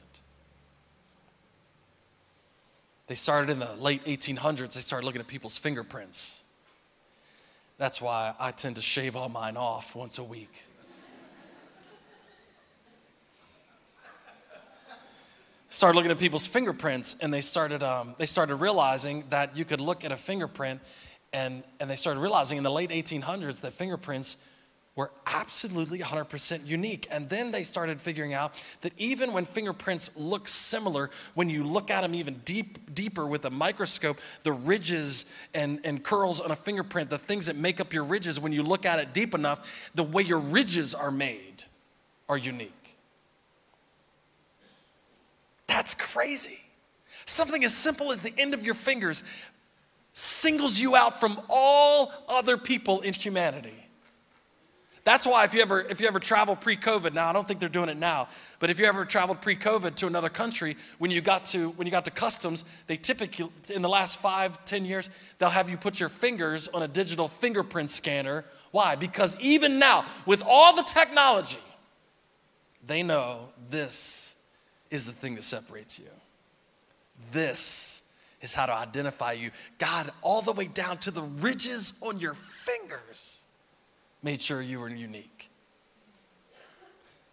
They 3.08 3.16
started 3.16 3.50
in 3.50 3.58
the 3.58 3.74
late 3.74 4.06
1800s, 4.06 4.76
they 4.76 4.82
started 4.82 5.06
looking 5.06 5.22
at 5.22 5.28
people's 5.28 5.58
fingerprints. 5.58 6.44
That's 7.80 8.00
why 8.00 8.36
I 8.40 8.52
tend 8.52 8.76
to 8.76 8.82
shave 8.82 9.16
all 9.16 9.28
mine 9.28 9.58
off 9.58 9.96
once 9.96 10.20
a 10.20 10.24
week. 10.24 10.64
started 15.70 15.98
looking 15.98 16.12
at 16.12 16.18
people's 16.18 16.48
fingerprints 16.48 17.18
and 17.22 17.34
they 17.34 17.42
started, 17.42 17.84
um, 17.84 18.16
they 18.18 18.26
started 18.26 18.56
realizing 18.56 19.26
that 19.30 19.58
you 19.58 19.66
could 19.66 19.82
look 19.82 20.06
at 20.06 20.12
a 20.12 20.16
fingerprint 20.16 20.80
and, 21.36 21.66
and 21.82 21.90
they 21.90 21.98
started 21.98 22.22
realizing 22.22 22.58
in 22.58 22.64
the 22.64 22.72
late 22.72 22.92
1800s 22.92 23.60
that 23.62 23.74
fingerprints 23.74 24.54
were 24.96 25.12
absolutely 25.26 26.00
100% 26.00 26.66
unique. 26.66 27.10
And 27.12 27.28
then 27.28 27.52
they 27.52 27.64
started 27.64 28.00
figuring 28.00 28.34
out 28.34 28.64
that 28.80 28.94
even 28.96 29.34
when 29.34 29.44
fingerprints 29.44 30.16
look 30.16 30.48
similar, 30.48 31.10
when 31.34 31.50
you 31.50 31.66
look 31.66 31.92
at 31.92 32.02
them 32.02 32.16
even 32.16 32.40
deep, 32.46 32.96
deeper 32.96 33.28
with 33.28 33.44
a 33.44 33.50
microscope, 33.50 34.18
the 34.44 34.54
ridges 34.54 35.26
and, 35.54 35.82
and 35.84 36.02
curls 36.02 36.40
on 36.40 36.52
a 36.52 36.56
fingerprint, 36.56 37.10
the 37.10 37.18
things 37.18 37.48
that 37.48 37.58
make 37.58 37.82
up 37.82 37.92
your 37.92 38.06
ridges, 38.06 38.40
when 38.40 38.54
you 38.54 38.64
look 38.64 38.86
at 38.86 39.00
it 39.00 39.14
deep 39.14 39.34
enough, 39.34 39.92
the 39.94 40.04
way 40.04 40.24
your 40.24 40.40
ridges 40.40 40.96
are 40.96 41.12
made 41.12 41.66
are 42.30 42.38
unique. 42.38 42.98
That's 45.68 45.96
crazy. 45.96 46.60
Something 47.26 47.66
as 47.66 47.76
simple 47.76 48.12
as 48.14 48.22
the 48.22 48.32
end 48.38 48.54
of 48.54 48.64
your 48.64 48.76
fingers 48.76 49.24
singles 50.16 50.80
you 50.80 50.96
out 50.96 51.20
from 51.20 51.40
all 51.50 52.12
other 52.30 52.58
people 52.58 53.02
in 53.02 53.14
humanity. 53.14 53.86
That's 55.04 55.28
why 55.28 55.44
if 55.44 55.54
you 55.54 55.62
ever 55.62 55.82
if 55.82 56.02
you 56.02 56.08
ever 56.08 56.20
travel 56.20 56.56
pre-COVID, 56.56 57.14
now 57.14 57.30
I 57.30 57.34
don't 57.34 57.48
think 57.48 57.60
they're 57.60 57.70
doing 57.70 57.90
it 57.90 57.98
now, 57.98 58.28
but 58.60 58.72
if 58.72 58.80
you 58.80 58.86
ever 58.86 59.06
traveled 59.06 59.40
pre-COVID 59.40 59.94
to 59.98 60.08
another 60.08 60.30
country, 60.30 60.78
when 60.98 61.12
you 61.12 61.22
got 61.22 61.46
to 61.48 61.70
when 61.72 61.86
you 61.86 61.92
got 61.92 62.06
to 62.06 62.12
customs, 62.12 62.64
they 62.88 62.98
typically 62.98 63.48
in 63.72 63.84
the 63.84 63.90
last 63.90 64.20
five, 64.20 64.64
ten 64.66 64.84
years, 64.84 65.12
they'll 65.38 65.50
have 65.50 65.70
you 65.70 65.78
put 65.78 66.00
your 66.00 66.10
fingers 66.10 66.68
on 66.70 66.82
a 66.82 66.88
digital 66.88 67.28
fingerprint 67.28 67.90
scanner. 67.90 68.46
Why? 68.72 68.96
Because 68.96 69.40
even 69.40 69.78
now, 69.78 70.06
with 70.26 70.42
all 70.48 70.76
the 70.76 70.84
technology, 70.84 71.60
they 72.88 73.04
know 73.04 73.50
this 73.70 74.42
is 74.90 75.06
the 75.06 75.14
thing 75.14 75.36
that 75.36 75.44
separates 75.44 76.00
you. 76.00 76.08
This 77.32 78.05
is 78.42 78.54
how 78.54 78.66
to 78.66 78.74
identify 78.74 79.34
you. 79.34 79.52
God, 79.78 80.12
all 80.22 80.42
the 80.42 80.52
way 80.52 80.68
down 80.68 80.98
to 81.00 81.12
the 81.12 81.22
ridges 81.22 82.02
on 82.06 82.20
your 82.20 82.34
fingers, 82.34 83.44
made 84.22 84.42
sure 84.42 84.62
you 84.62 84.80
were 84.80 84.90
unique. 84.90 85.50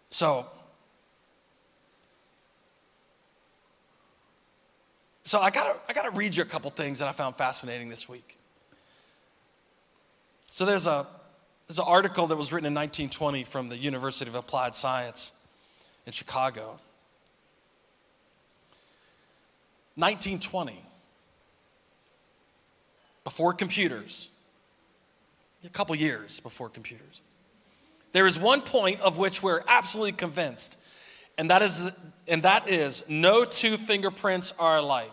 So, 0.09 0.45
so 5.23 5.39
I 5.39 5.49
gotta, 5.49 5.77
I 5.89 5.93
gotta 5.93 6.11
read 6.11 6.35
you 6.35 6.43
a 6.43 6.45
couple 6.45 6.69
things 6.71 6.99
that 6.99 7.07
I 7.07 7.11
found 7.11 7.35
fascinating 7.35 7.89
this 7.89 8.07
week. 8.07 8.37
So 10.45 10.65
there's 10.65 10.85
a 10.85 11.07
there's 11.67 11.79
an 11.79 11.85
article 11.87 12.27
that 12.27 12.35
was 12.35 12.51
written 12.51 12.67
in 12.67 12.73
1920 12.73 13.45
from 13.45 13.69
the 13.69 13.77
University 13.77 14.29
of 14.29 14.35
Applied 14.35 14.75
Science 14.75 15.47
in 16.05 16.11
Chicago. 16.11 16.79
1920 19.95 20.85
before 23.23 23.53
computers, 23.53 24.29
a 25.63 25.69
couple 25.69 25.95
years 25.95 26.39
before 26.39 26.69
computers. 26.69 27.21
There 28.11 28.27
is 28.27 28.39
one 28.39 28.61
point 28.61 29.01
of 29.01 29.17
which 29.17 29.41
we're 29.41 29.63
absolutely 29.67 30.11
convinced, 30.11 30.79
and 31.37 31.49
that 31.49 31.61
is, 31.61 31.99
and 32.27 32.43
that 32.43 32.67
is 32.69 33.03
no 33.09 33.45
two 33.45 33.77
fingerprints 33.77 34.53
are 34.59 34.77
alike. 34.77 35.09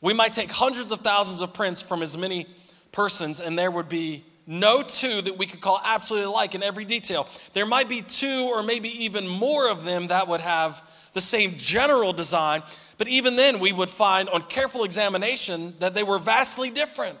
We 0.00 0.14
might 0.14 0.32
take 0.32 0.50
hundreds 0.50 0.92
of 0.92 1.00
thousands 1.00 1.42
of 1.42 1.52
prints 1.52 1.82
from 1.82 2.02
as 2.02 2.16
many 2.16 2.46
persons, 2.90 3.40
and 3.40 3.58
there 3.58 3.70
would 3.70 3.88
be 3.88 4.24
no 4.46 4.82
two 4.82 5.22
that 5.22 5.38
we 5.38 5.46
could 5.46 5.60
call 5.60 5.80
absolutely 5.84 6.26
alike 6.26 6.54
in 6.54 6.62
every 6.62 6.84
detail. 6.84 7.28
There 7.52 7.66
might 7.66 7.88
be 7.88 8.02
two 8.02 8.50
or 8.52 8.62
maybe 8.62 9.04
even 9.04 9.28
more 9.28 9.68
of 9.68 9.84
them 9.84 10.08
that 10.08 10.26
would 10.26 10.40
have 10.40 10.82
the 11.12 11.20
same 11.20 11.52
general 11.56 12.12
design, 12.12 12.62
but 13.00 13.08
even 13.08 13.36
then, 13.36 13.60
we 13.60 13.72
would 13.72 13.88
find 13.88 14.28
on 14.28 14.42
careful 14.42 14.84
examination 14.84 15.72
that 15.78 15.94
they 15.94 16.02
were 16.02 16.18
vastly 16.18 16.70
different. 16.70 17.16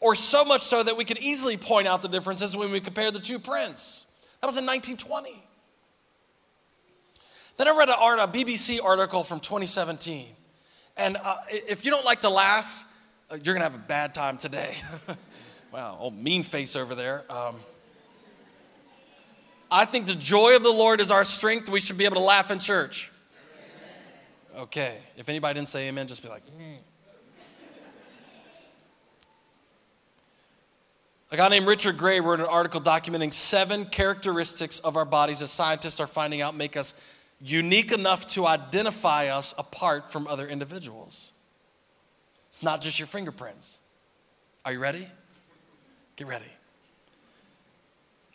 Or 0.00 0.14
so 0.14 0.42
much 0.42 0.62
so 0.62 0.82
that 0.82 0.96
we 0.96 1.04
could 1.04 1.18
easily 1.18 1.58
point 1.58 1.86
out 1.86 2.00
the 2.00 2.08
differences 2.08 2.56
when 2.56 2.72
we 2.72 2.80
compare 2.80 3.10
the 3.10 3.18
two 3.18 3.38
prints. 3.38 4.06
That 4.40 4.46
was 4.46 4.56
in 4.56 4.64
1920. 4.64 5.34
Then 7.58 7.68
I 7.68 7.76
read 7.76 7.90
a 7.90 7.92
BBC 8.26 8.82
article 8.82 9.22
from 9.22 9.38
2017. 9.40 10.28
And 10.96 11.18
uh, 11.22 11.36
if 11.50 11.84
you 11.84 11.90
don't 11.90 12.06
like 12.06 12.22
to 12.22 12.30
laugh, 12.30 12.86
uh, 13.30 13.34
you're 13.34 13.54
going 13.54 13.58
to 13.58 13.70
have 13.70 13.74
a 13.74 13.86
bad 13.86 14.14
time 14.14 14.38
today. 14.38 14.76
wow, 15.74 15.98
old 16.00 16.16
mean 16.16 16.42
face 16.42 16.74
over 16.74 16.94
there. 16.94 17.22
Um, 17.28 17.56
I 19.70 19.84
think 19.84 20.06
the 20.06 20.14
joy 20.14 20.56
of 20.56 20.62
the 20.62 20.72
Lord 20.72 21.00
is 21.00 21.10
our 21.10 21.24
strength. 21.24 21.68
We 21.68 21.80
should 21.80 21.98
be 21.98 22.06
able 22.06 22.16
to 22.16 22.22
laugh 22.22 22.50
in 22.50 22.58
church. 22.60 23.10
Okay. 24.58 24.98
If 25.16 25.28
anybody 25.28 25.54
didn't 25.54 25.68
say 25.68 25.88
amen, 25.88 26.08
just 26.08 26.22
be 26.22 26.28
like, 26.28 26.44
mm. 26.46 26.78
A 31.30 31.36
guy 31.36 31.48
named 31.48 31.66
Richard 31.66 31.98
Gray 31.98 32.20
wrote 32.20 32.40
an 32.40 32.46
article 32.46 32.80
documenting 32.80 33.32
seven 33.32 33.84
characteristics 33.84 34.78
of 34.80 34.96
our 34.96 35.04
bodies 35.04 35.40
that 35.40 35.48
scientists 35.48 36.00
are 36.00 36.06
finding 36.06 36.40
out 36.40 36.56
make 36.56 36.76
us 36.76 36.94
unique 37.40 37.92
enough 37.92 38.26
to 38.28 38.46
identify 38.46 39.28
us 39.28 39.54
apart 39.58 40.10
from 40.10 40.26
other 40.26 40.48
individuals. 40.48 41.34
It's 42.48 42.62
not 42.62 42.80
just 42.80 42.98
your 42.98 43.06
fingerprints. 43.06 43.78
Are 44.64 44.72
you 44.72 44.80
ready? 44.80 45.06
Get 46.16 46.26
ready. 46.26 46.46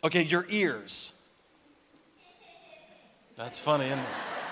Okay, 0.04 0.22
your 0.22 0.46
ears. 0.48 1.26
That's 3.36 3.58
funny, 3.58 3.86
isn't 3.86 3.98
it? 3.98 4.43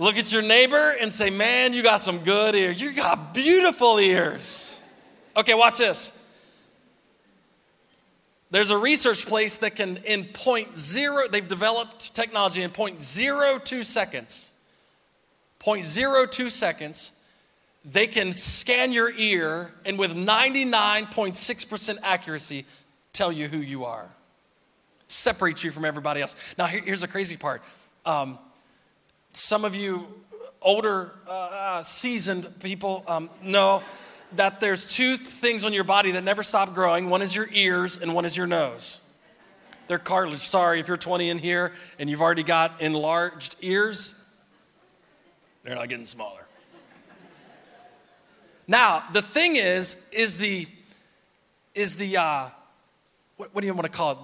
Look 0.00 0.16
at 0.16 0.32
your 0.32 0.40
neighbor 0.40 0.94
and 0.98 1.12
say, 1.12 1.28
Man, 1.28 1.74
you 1.74 1.82
got 1.82 2.00
some 2.00 2.20
good 2.20 2.54
ears. 2.54 2.80
You 2.80 2.94
got 2.94 3.34
beautiful 3.34 3.98
ears. 3.98 4.82
Okay, 5.36 5.52
watch 5.52 5.76
this. 5.76 6.16
There's 8.50 8.70
a 8.70 8.78
research 8.78 9.26
place 9.26 9.58
that 9.58 9.76
can, 9.76 9.98
in 9.98 10.24
point 10.24 10.74
zero, 10.74 11.28
they've 11.30 11.46
developed 11.46 12.16
technology 12.16 12.62
in 12.62 12.70
point 12.70 12.98
zero 12.98 13.58
two 13.62 13.84
seconds. 13.84 14.58
Point 15.58 15.84
zero 15.84 16.24
two 16.24 16.48
seconds, 16.48 17.28
they 17.84 18.06
can 18.06 18.32
scan 18.32 18.94
your 18.94 19.10
ear 19.10 19.70
and 19.84 19.98
with 19.98 20.12
99.6% 20.16 21.98
accuracy 22.02 22.64
tell 23.12 23.30
you 23.30 23.48
who 23.48 23.58
you 23.58 23.84
are, 23.84 24.08
separate 25.08 25.62
you 25.62 25.70
from 25.70 25.84
everybody 25.84 26.22
else. 26.22 26.54
Now, 26.56 26.64
here's 26.64 27.02
the 27.02 27.08
crazy 27.08 27.36
part. 27.36 27.60
Um, 28.06 28.38
some 29.32 29.64
of 29.64 29.74
you 29.74 30.06
older, 30.62 31.12
uh, 31.26 31.30
uh, 31.30 31.82
seasoned 31.82 32.46
people 32.62 33.04
um, 33.06 33.30
know 33.42 33.82
that 34.36 34.60
there's 34.60 34.94
two 34.94 35.16
things 35.16 35.64
on 35.64 35.72
your 35.72 35.84
body 35.84 36.12
that 36.12 36.24
never 36.24 36.42
stop 36.42 36.74
growing 36.74 37.10
one 37.10 37.22
is 37.22 37.34
your 37.34 37.48
ears, 37.52 38.00
and 38.00 38.14
one 38.14 38.24
is 38.24 38.36
your 38.36 38.46
nose. 38.46 39.00
They're 39.88 39.98
cartilage. 39.98 40.38
Sorry 40.40 40.78
if 40.78 40.86
you're 40.86 40.96
20 40.96 41.30
in 41.30 41.38
here 41.38 41.72
and 41.98 42.08
you've 42.08 42.20
already 42.20 42.44
got 42.44 42.80
enlarged 42.80 43.56
ears, 43.60 44.24
they're 45.64 45.74
not 45.74 45.88
getting 45.88 46.04
smaller. 46.04 46.46
Now, 48.68 49.02
the 49.12 49.20
thing 49.20 49.56
is, 49.56 50.08
is 50.12 50.38
the, 50.38 50.66
is 51.74 51.96
the, 51.96 52.18
uh, 52.18 52.50
what, 53.36 53.52
what 53.52 53.62
do 53.62 53.66
you 53.66 53.74
want 53.74 53.86
to 53.86 53.92
call 53.92 54.12
it? 54.12 54.18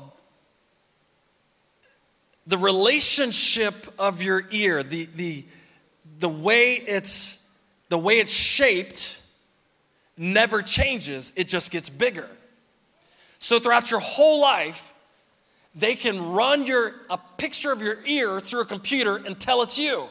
The 2.47 2.59
relationship 2.59 3.75
of 3.99 4.23
your 4.23 4.45
ear, 4.51 4.83
the, 4.83 5.09
the, 5.17 5.45
the 6.21 6.29
way 6.29 6.75
it's 6.75 7.43
the 7.89 7.99
way 7.99 8.15
it's 8.15 8.33
shaped 8.33 9.25
never 10.17 10.63
changes, 10.63 11.33
it 11.37 11.49
just 11.49 11.71
gets 11.71 11.89
bigger. 11.89 12.29
So 13.39 13.59
throughout 13.59 13.91
your 13.91 14.01
whole 14.01 14.41
life, 14.43 14.93
they 15.75 15.95
can 15.95 16.33
run 16.33 16.67
your 16.67 16.95
a 17.11 17.19
picture 17.37 17.71
of 17.71 17.83
your 17.83 17.99
ear 18.07 18.41
through 18.41 18.63
a 18.63 18.65
computer 18.65 19.17
and 19.17 19.39
tell 19.39 19.63
it's 19.63 19.79
you. 19.79 20.09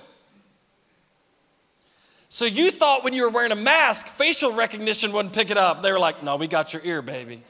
So 2.29 2.45
you 2.45 2.69
thought 2.69 3.03
when 3.03 3.13
you 3.13 3.23
were 3.23 3.29
wearing 3.29 3.51
a 3.51 3.57
mask, 3.57 4.07
facial 4.07 4.53
recognition 4.53 5.11
wouldn't 5.11 5.33
pick 5.33 5.49
it 5.49 5.57
up. 5.57 5.81
They 5.81 5.91
were 5.91 5.99
like, 5.99 6.21
"No, 6.21 6.35
we 6.35 6.47
got 6.47 6.73
your 6.73 6.81
ear, 6.83 7.01
baby. 7.01 7.43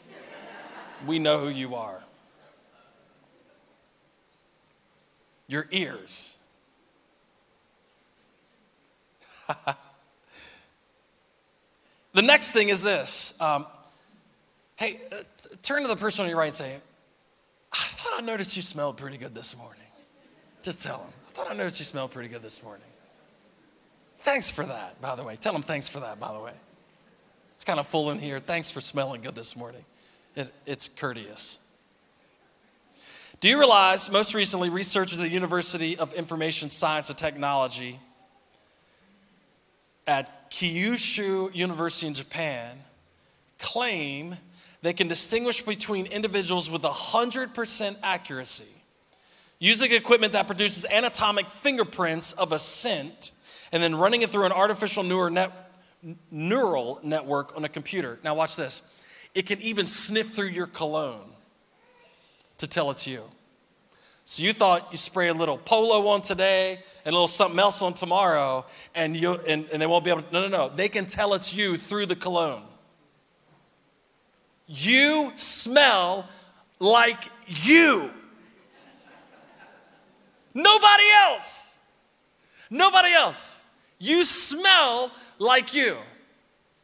We 1.05 1.19
know 1.19 1.39
who 1.39 1.49
you 1.49 1.75
are." 1.75 2.04
Your 5.47 5.67
ears. 5.71 6.43
the 12.13 12.21
next 12.21 12.51
thing 12.51 12.69
is 12.69 12.81
this. 12.81 13.39
Um, 13.41 13.65
hey, 14.75 14.99
uh, 15.11 15.17
turn 15.61 15.83
to 15.83 15.87
the 15.87 15.95
person 15.95 16.23
on 16.23 16.29
your 16.29 16.39
right 16.39 16.45
and 16.45 16.53
say, 16.53 16.75
I 17.71 17.77
thought 17.77 18.13
I 18.17 18.21
noticed 18.21 18.55
you 18.55 18.61
smelled 18.61 18.97
pretty 18.97 19.17
good 19.17 19.35
this 19.35 19.57
morning. 19.57 19.81
Just 20.63 20.83
tell 20.83 20.97
them, 20.97 21.09
I 21.27 21.31
thought 21.31 21.51
I 21.51 21.53
noticed 21.53 21.79
you 21.79 21.85
smelled 21.85 22.11
pretty 22.11 22.29
good 22.29 22.41
this 22.41 22.63
morning. 22.63 22.85
Thanks 24.19 24.49
for 24.49 24.65
that, 24.65 24.99
by 25.01 25.15
the 25.15 25.23
way. 25.23 25.35
Tell 25.35 25.53
them 25.53 25.61
thanks 25.61 25.87
for 25.87 25.99
that, 25.99 26.19
by 26.19 26.33
the 26.33 26.39
way. 26.39 26.53
It's 27.53 27.63
kind 27.63 27.79
of 27.79 27.85
full 27.85 28.09
in 28.11 28.17
here. 28.17 28.39
Thanks 28.39 28.71
for 28.71 28.81
smelling 28.81 29.21
good 29.21 29.35
this 29.35 29.55
morning. 29.55 29.85
It, 30.35 30.51
it's 30.65 30.89
courteous. 30.89 31.64
Do 33.41 33.49
you 33.49 33.59
realize, 33.59 34.09
most 34.09 34.33
recently, 34.33 34.69
researchers 34.69 35.17
at 35.17 35.23
the 35.23 35.29
University 35.29 35.97
of 35.97 36.13
Information 36.13 36.69
Science 36.69 37.09
and 37.09 37.17
Technology 37.17 37.99
at 40.07 40.49
Kyushu 40.49 41.53
University 41.53 42.07
in 42.07 42.13
Japan 42.13 42.77
claim 43.59 44.37
they 44.81 44.93
can 44.93 45.07
distinguish 45.07 45.61
between 45.61 46.05
individuals 46.05 46.71
with 46.71 46.83
100% 46.83 47.97
accuracy 48.03 48.71
using 49.59 49.91
equipment 49.91 50.33
that 50.33 50.47
produces 50.47 50.85
anatomic 50.85 51.47
fingerprints 51.47 52.33
of 52.33 52.51
a 52.51 52.59
scent 52.59 53.31
and 53.71 53.83
then 53.83 53.95
running 53.95 54.21
it 54.21 54.29
through 54.29 54.45
an 54.45 54.51
artificial 54.51 55.03
neural, 55.03 55.29
net, 55.29 55.51
neural 56.31 56.99
network 57.03 57.55
on 57.57 57.65
a 57.65 57.69
computer. 57.69 58.17
Now, 58.23 58.35
watch 58.35 58.55
this. 58.55 59.03
It 59.33 59.45
can 59.45 59.59
even 59.61 59.85
sniff 59.85 60.29
through 60.29 60.49
your 60.49 60.67
cologne 60.67 61.34
to 62.57 62.67
tell 62.67 62.91
it's 62.91 63.07
you. 63.07 63.23
So 64.25 64.41
you 64.41 64.53
thought 64.53 64.87
you 64.89 64.97
spray 64.97 65.27
a 65.27 65.33
little 65.33 65.57
polo 65.57 66.07
on 66.07 66.21
today 66.21 66.79
and 67.05 67.13
a 67.13 67.15
little 67.15 67.27
something 67.27 67.59
else 67.59 67.81
on 67.83 67.93
tomorrow, 67.93 68.65
and 68.95 69.15
you 69.15 69.33
and, 69.47 69.67
and 69.71 69.81
they 69.81 69.85
won't 69.85 70.03
be 70.03 70.09
able 70.09 70.23
to. 70.23 70.33
No, 70.33 70.47
no, 70.47 70.67
no. 70.67 70.75
They 70.75 70.89
can 70.89 71.05
tell 71.05 71.35
it's 71.35 71.53
you 71.53 71.77
through 71.77 72.07
the 72.07 72.15
cologne. 72.15 72.63
You 74.67 75.31
smell 75.35 76.27
like 76.79 77.23
you. 77.47 78.09
Nobody 80.55 81.03
else. 81.27 81.77
Nobody 82.69 83.13
else. 83.13 83.63
You 83.99 84.23
smell 84.23 85.11
like 85.37 85.73
you. 85.73 85.97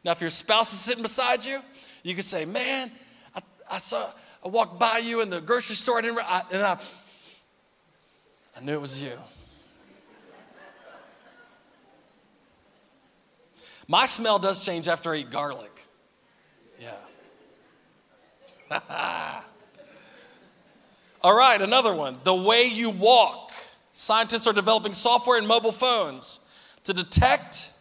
Now, 0.04 0.12
if 0.12 0.20
your 0.20 0.30
spouse 0.30 0.72
is 0.72 0.78
sitting 0.78 1.02
beside 1.02 1.44
you, 1.44 1.60
you 2.02 2.14
could 2.14 2.24
say, 2.24 2.44
Man, 2.44 2.90
I, 3.34 3.40
I 3.70 3.78
saw, 3.78 4.10
I 4.44 4.48
walked 4.48 4.78
by 4.80 4.98
you 4.98 5.20
in 5.20 5.30
the 5.30 5.40
grocery 5.40 5.76
store 5.76 5.98
and 5.98 6.18
I, 6.18 6.42
and 6.50 6.62
I, 6.62 6.78
I 8.56 8.60
knew 8.60 8.74
it 8.74 8.80
was 8.80 9.02
you. 9.02 9.12
My 13.86 14.06
smell 14.06 14.38
does 14.38 14.64
change 14.64 14.88
after 14.88 15.12
I 15.12 15.18
eat 15.18 15.30
garlic. 15.30 15.86
Yeah. 16.80 16.94
All 21.22 21.36
right, 21.36 21.60
another 21.60 21.94
one. 21.94 22.18
The 22.24 22.34
way 22.34 22.64
you 22.64 22.90
walk. 22.90 23.52
Scientists 23.92 24.46
are 24.46 24.52
developing 24.54 24.94
software 24.94 25.38
in 25.38 25.46
mobile 25.46 25.72
phones 25.72 26.40
to 26.84 26.94
detect 26.94 27.71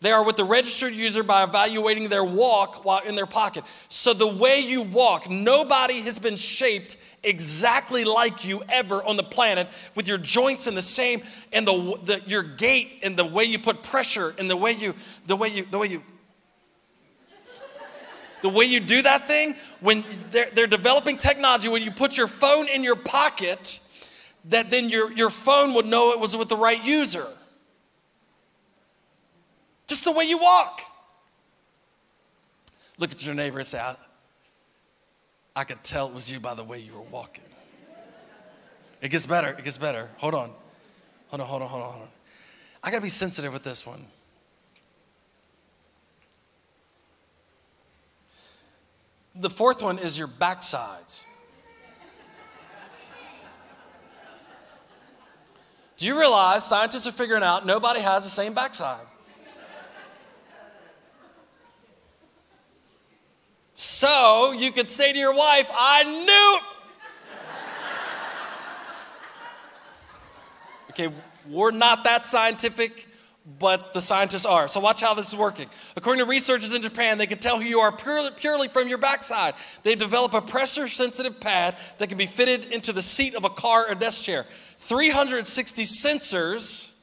they 0.00 0.10
are 0.10 0.24
with 0.24 0.36
the 0.36 0.44
registered 0.44 0.92
user 0.92 1.22
by 1.22 1.44
evaluating 1.44 2.08
their 2.08 2.24
walk 2.24 2.84
while 2.84 3.02
in 3.02 3.14
their 3.14 3.26
pocket. 3.26 3.64
So, 3.88 4.12
the 4.12 4.26
way 4.26 4.60
you 4.60 4.82
walk, 4.82 5.30
nobody 5.30 6.00
has 6.02 6.18
been 6.18 6.36
shaped 6.36 6.96
exactly 7.22 8.04
like 8.04 8.44
you 8.44 8.62
ever 8.68 9.02
on 9.02 9.16
the 9.16 9.22
planet 9.22 9.68
with 9.94 10.06
your 10.06 10.18
joints 10.18 10.66
in 10.66 10.74
the 10.74 10.82
same 10.82 11.22
and 11.52 11.66
the, 11.66 11.98
the, 12.04 12.22
your 12.26 12.42
gait 12.42 13.00
and 13.02 13.16
the 13.16 13.24
way 13.24 13.44
you 13.44 13.58
put 13.58 13.82
pressure 13.82 14.34
and 14.38 14.50
the 14.50 14.56
way 14.56 14.72
you 14.72 14.94
the 15.26 15.36
way 15.36 15.48
you 15.48 15.64
the 15.64 15.78
way 15.78 15.86
you 15.86 16.02
the 18.42 18.50
way 18.50 18.66
you 18.66 18.78
do 18.78 19.00
that 19.00 19.26
thing 19.26 19.54
when 19.80 20.04
they're, 20.30 20.50
they're 20.50 20.66
developing 20.66 21.16
technology 21.16 21.70
when 21.70 21.82
you 21.82 21.90
put 21.90 22.16
your 22.16 22.26
phone 22.26 22.68
in 22.68 22.84
your 22.84 22.96
pocket 22.96 23.80
that 24.46 24.70
then 24.70 24.90
your, 24.90 25.10
your 25.12 25.30
phone 25.30 25.72
would 25.72 25.86
know 25.86 26.12
it 26.12 26.20
was 26.20 26.36
with 26.36 26.50
the 26.50 26.56
right 26.56 26.84
user 26.84 27.26
the 30.04 30.12
way 30.12 30.24
you 30.24 30.38
walk. 30.38 30.80
Look 32.98 33.12
at 33.12 33.24
your 33.26 33.34
neighbor 33.34 33.58
and 33.58 33.66
say, 33.66 33.80
I, 33.80 33.96
I 35.56 35.64
could 35.64 35.82
tell 35.82 36.08
it 36.08 36.14
was 36.14 36.32
you 36.32 36.40
by 36.40 36.54
the 36.54 36.64
way 36.64 36.78
you 36.78 36.94
were 36.94 37.00
walking. 37.00 37.44
It 39.00 39.08
gets 39.08 39.26
better. 39.26 39.48
It 39.48 39.64
gets 39.64 39.78
better. 39.78 40.08
Hold 40.18 40.34
on. 40.34 40.50
Hold 41.28 41.40
on, 41.40 41.46
hold 41.46 41.62
on, 41.62 41.68
hold 41.68 41.82
on, 41.82 41.90
hold 41.90 42.02
on. 42.02 42.08
I 42.82 42.90
got 42.90 42.98
to 42.98 43.02
be 43.02 43.08
sensitive 43.08 43.52
with 43.52 43.64
this 43.64 43.86
one. 43.86 44.06
The 49.34 49.50
fourth 49.50 49.82
one 49.82 49.98
is 49.98 50.18
your 50.18 50.28
backsides. 50.28 51.26
Do 55.96 56.06
you 56.06 56.18
realize 56.18 56.64
scientists 56.64 57.06
are 57.06 57.12
figuring 57.12 57.42
out 57.42 57.66
nobody 57.66 58.00
has 58.00 58.24
the 58.24 58.30
same 58.30 58.54
backside? 58.54 59.06
So 63.94 64.50
you 64.50 64.72
could 64.72 64.90
say 64.90 65.12
to 65.12 65.18
your 65.18 65.36
wife, 65.36 65.70
I 65.72 66.02
knew. 66.26 66.58
Okay, 70.90 71.14
we're 71.48 71.70
not 71.70 72.02
that 72.02 72.24
scientific 72.24 73.06
but 73.58 73.92
the 73.92 74.00
scientists 74.00 74.46
are. 74.46 74.68
So 74.68 74.80
watch 74.80 75.02
how 75.02 75.12
this 75.12 75.28
is 75.28 75.36
working. 75.36 75.68
According 75.96 76.24
to 76.24 76.28
researchers 76.28 76.74
in 76.74 76.80
Japan, 76.80 77.18
they 77.18 77.26
can 77.26 77.38
tell 77.38 77.60
who 77.60 77.64
you 77.64 77.80
are 77.80 77.92
purely, 77.92 78.30
purely 78.34 78.68
from 78.68 78.88
your 78.88 78.96
backside. 78.96 79.52
They 79.82 79.94
develop 79.94 80.32
a 80.32 80.40
pressure 80.40 80.88
sensitive 80.88 81.40
pad 81.40 81.76
that 81.98 82.08
can 82.08 82.16
be 82.16 82.24
fitted 82.24 82.72
into 82.72 82.92
the 82.92 83.02
seat 83.02 83.34
of 83.34 83.44
a 83.44 83.50
car 83.50 83.86
or 83.88 83.94
desk 83.94 84.24
chair. 84.24 84.46
360 84.78 85.82
sensors, 85.82 86.98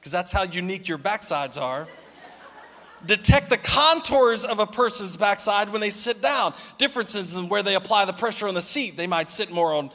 because 0.00 0.10
that's 0.10 0.32
how 0.32 0.42
unique 0.42 0.88
your 0.88 0.98
backsides 0.98 1.58
are 1.58 1.86
detect 3.06 3.50
the 3.50 3.56
contours 3.56 4.44
of 4.44 4.58
a 4.58 4.66
person's 4.66 5.16
backside 5.16 5.70
when 5.70 5.80
they 5.80 5.90
sit 5.90 6.22
down. 6.22 6.54
Differences 6.78 7.36
in 7.36 7.48
where 7.48 7.62
they 7.62 7.74
apply 7.74 8.04
the 8.04 8.12
pressure 8.12 8.48
on 8.48 8.54
the 8.54 8.62
seat. 8.62 8.96
They 8.96 9.06
might 9.06 9.30
sit 9.30 9.50
more 9.50 9.72
on 9.72 9.90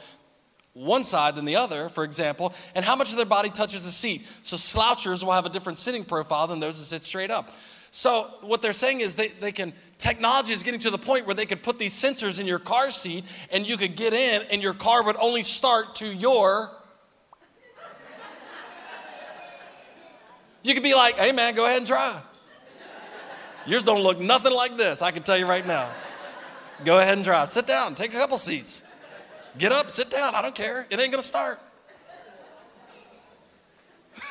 one 0.74 1.02
side 1.02 1.34
than 1.34 1.44
the 1.44 1.56
other, 1.56 1.88
for 1.88 2.04
example, 2.04 2.54
and 2.74 2.84
how 2.84 2.94
much 2.94 3.10
of 3.10 3.16
their 3.16 3.26
body 3.26 3.50
touches 3.50 3.84
the 3.84 3.90
seat. 3.90 4.26
So 4.42 4.56
slouchers 4.56 5.24
will 5.24 5.32
have 5.32 5.46
a 5.46 5.50
different 5.50 5.78
sitting 5.78 6.04
profile 6.04 6.46
than 6.46 6.60
those 6.60 6.78
that 6.78 6.84
sit 6.84 7.02
straight 7.02 7.30
up. 7.30 7.52
So 7.90 8.24
what 8.42 8.62
they're 8.62 8.72
saying 8.72 9.00
is 9.00 9.16
they, 9.16 9.28
they 9.28 9.50
can 9.50 9.72
technology 9.96 10.52
is 10.52 10.62
getting 10.62 10.80
to 10.80 10.90
the 10.90 10.98
point 10.98 11.26
where 11.26 11.34
they 11.34 11.46
could 11.46 11.62
put 11.62 11.78
these 11.78 11.94
sensors 11.94 12.38
in 12.38 12.46
your 12.46 12.58
car 12.58 12.90
seat 12.90 13.24
and 13.50 13.66
you 13.66 13.76
could 13.76 13.96
get 13.96 14.12
in 14.12 14.42
and 14.52 14.62
your 14.62 14.74
car 14.74 15.02
would 15.04 15.16
only 15.16 15.42
start 15.42 15.96
to 15.96 16.06
your 16.06 16.70
You 20.62 20.74
could 20.74 20.82
be 20.82 20.94
like, 20.94 21.14
hey 21.14 21.32
man, 21.32 21.54
go 21.54 21.64
ahead 21.64 21.78
and 21.78 21.86
try. 21.86 22.20
Yours 23.68 23.84
don't 23.84 24.02
look 24.02 24.18
nothing 24.18 24.54
like 24.54 24.78
this, 24.78 25.02
I 25.02 25.10
can 25.10 25.22
tell 25.22 25.36
you 25.36 25.44
right 25.44 25.66
now. 25.66 25.90
Go 26.86 26.98
ahead 26.98 27.18
and 27.18 27.24
try. 27.24 27.44
Sit 27.44 27.66
down, 27.66 27.94
take 27.94 28.14
a 28.14 28.16
couple 28.16 28.38
seats. 28.38 28.82
Get 29.58 29.72
up, 29.72 29.90
sit 29.90 30.10
down, 30.10 30.34
I 30.34 30.40
don't 30.40 30.54
care. 30.54 30.86
It 30.88 30.98
ain't 30.98 31.10
gonna 31.10 31.22
start. 31.22 31.60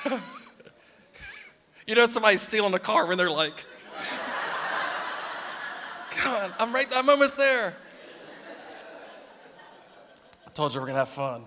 you 1.86 1.94
know, 1.94 2.08
somebody's 2.08 2.42
stealing 2.42 2.74
a 2.74 2.80
car 2.80 3.06
when 3.06 3.20
they're 3.20 3.30
like, 3.30 3.64
Come 6.12 6.34
on, 6.34 6.52
I'm 6.60 6.74
right, 6.74 6.88
I'm 6.96 7.08
almost 7.08 7.38
there. 7.38 7.76
I 10.48 10.50
told 10.50 10.74
you 10.74 10.82
we're 10.82 10.88
gonna 10.88 11.00
have 11.00 11.10
fun. 11.10 11.44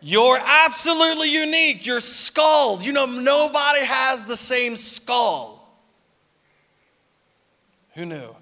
You're 0.00 0.38
absolutely 0.38 1.32
unique. 1.32 1.84
You're 1.84 1.98
skull. 1.98 2.80
You 2.80 2.92
know, 2.92 3.06
nobody 3.06 3.84
has 3.84 4.24
the 4.26 4.36
same 4.36 4.76
skull. 4.76 5.63
Who 7.94 8.06
knew? 8.06 8.34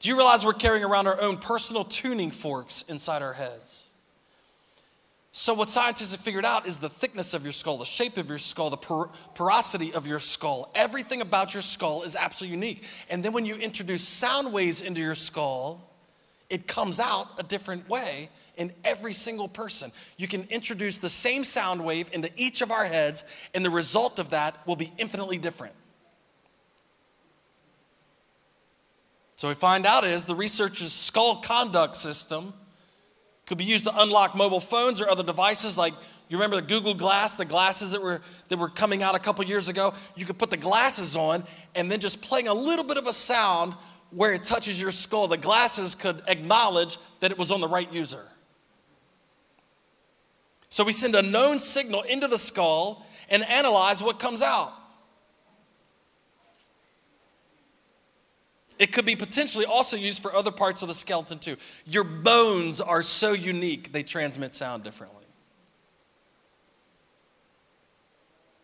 Do 0.00 0.08
you 0.08 0.16
realize 0.16 0.44
we're 0.44 0.52
carrying 0.52 0.84
around 0.84 1.06
our 1.06 1.20
own 1.20 1.38
personal 1.38 1.84
tuning 1.84 2.30
forks 2.30 2.82
inside 2.82 3.22
our 3.22 3.32
heads? 3.32 3.88
So, 5.32 5.54
what 5.54 5.68
scientists 5.68 6.12
have 6.12 6.20
figured 6.20 6.44
out 6.44 6.66
is 6.66 6.78
the 6.78 6.88
thickness 6.88 7.34
of 7.34 7.44
your 7.44 7.52
skull, 7.52 7.78
the 7.78 7.84
shape 7.84 8.16
of 8.16 8.28
your 8.28 8.38
skull, 8.38 8.70
the 8.70 8.76
por- 8.76 9.10
porosity 9.34 9.92
of 9.92 10.06
your 10.06 10.18
skull. 10.18 10.70
Everything 10.74 11.20
about 11.20 11.54
your 11.54 11.62
skull 11.62 12.02
is 12.02 12.16
absolutely 12.16 12.56
unique. 12.56 12.84
And 13.10 13.24
then, 13.24 13.32
when 13.32 13.46
you 13.46 13.56
introduce 13.56 14.06
sound 14.06 14.52
waves 14.52 14.82
into 14.82 15.00
your 15.00 15.14
skull, 15.14 15.88
it 16.50 16.66
comes 16.66 16.98
out 16.98 17.28
a 17.38 17.42
different 17.42 17.88
way 17.88 18.30
in 18.56 18.72
every 18.84 19.12
single 19.12 19.48
person. 19.48 19.92
You 20.16 20.26
can 20.26 20.44
introduce 20.50 20.98
the 20.98 21.08
same 21.08 21.44
sound 21.44 21.84
wave 21.84 22.10
into 22.12 22.30
each 22.36 22.60
of 22.60 22.70
our 22.70 22.84
heads, 22.84 23.24
and 23.54 23.64
the 23.64 23.70
result 23.70 24.18
of 24.18 24.30
that 24.30 24.66
will 24.66 24.76
be 24.76 24.92
infinitely 24.98 25.38
different. 25.38 25.74
So 29.38 29.46
we 29.46 29.54
find 29.54 29.86
out 29.86 30.02
is 30.02 30.26
the 30.26 30.34
researchers' 30.34 30.92
skull 30.92 31.36
conduct 31.36 31.94
system 31.94 32.52
could 33.46 33.56
be 33.56 33.62
used 33.62 33.84
to 33.84 33.92
unlock 33.96 34.34
mobile 34.34 34.58
phones 34.58 35.00
or 35.00 35.08
other 35.08 35.22
devices 35.22 35.78
like 35.78 35.94
you 36.28 36.38
remember 36.38 36.56
the 36.56 36.66
Google 36.66 36.92
Glass, 36.92 37.36
the 37.36 37.44
glasses 37.44 37.92
that 37.92 38.02
were 38.02 38.20
that 38.48 38.58
were 38.58 38.68
coming 38.68 39.00
out 39.00 39.14
a 39.14 39.20
couple 39.20 39.44
years 39.44 39.68
ago. 39.68 39.94
You 40.16 40.26
could 40.26 40.38
put 40.38 40.50
the 40.50 40.56
glasses 40.56 41.16
on 41.16 41.44
and 41.76 41.88
then 41.88 42.00
just 42.00 42.20
playing 42.20 42.48
a 42.48 42.52
little 42.52 42.84
bit 42.84 42.96
of 42.96 43.06
a 43.06 43.12
sound 43.12 43.74
where 44.10 44.32
it 44.32 44.42
touches 44.42 44.82
your 44.82 44.90
skull. 44.90 45.28
The 45.28 45.36
glasses 45.36 45.94
could 45.94 46.20
acknowledge 46.26 46.98
that 47.20 47.30
it 47.30 47.38
was 47.38 47.52
on 47.52 47.60
the 47.60 47.68
right 47.68 47.90
user. 47.92 48.24
So 50.68 50.82
we 50.82 50.90
send 50.90 51.14
a 51.14 51.22
known 51.22 51.60
signal 51.60 52.02
into 52.02 52.26
the 52.26 52.38
skull 52.38 53.06
and 53.30 53.44
analyze 53.44 54.02
what 54.02 54.18
comes 54.18 54.42
out. 54.42 54.72
It 58.78 58.92
could 58.92 59.04
be 59.04 59.16
potentially 59.16 59.64
also 59.64 59.96
used 59.96 60.22
for 60.22 60.34
other 60.34 60.52
parts 60.52 60.82
of 60.82 60.88
the 60.88 60.94
skeleton 60.94 61.38
too. 61.38 61.56
Your 61.84 62.04
bones 62.04 62.80
are 62.80 63.02
so 63.02 63.32
unique, 63.32 63.92
they 63.92 64.02
transmit 64.02 64.54
sound 64.54 64.84
differently. 64.84 65.24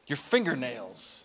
Your 0.07 0.17
fingernails. 0.17 1.25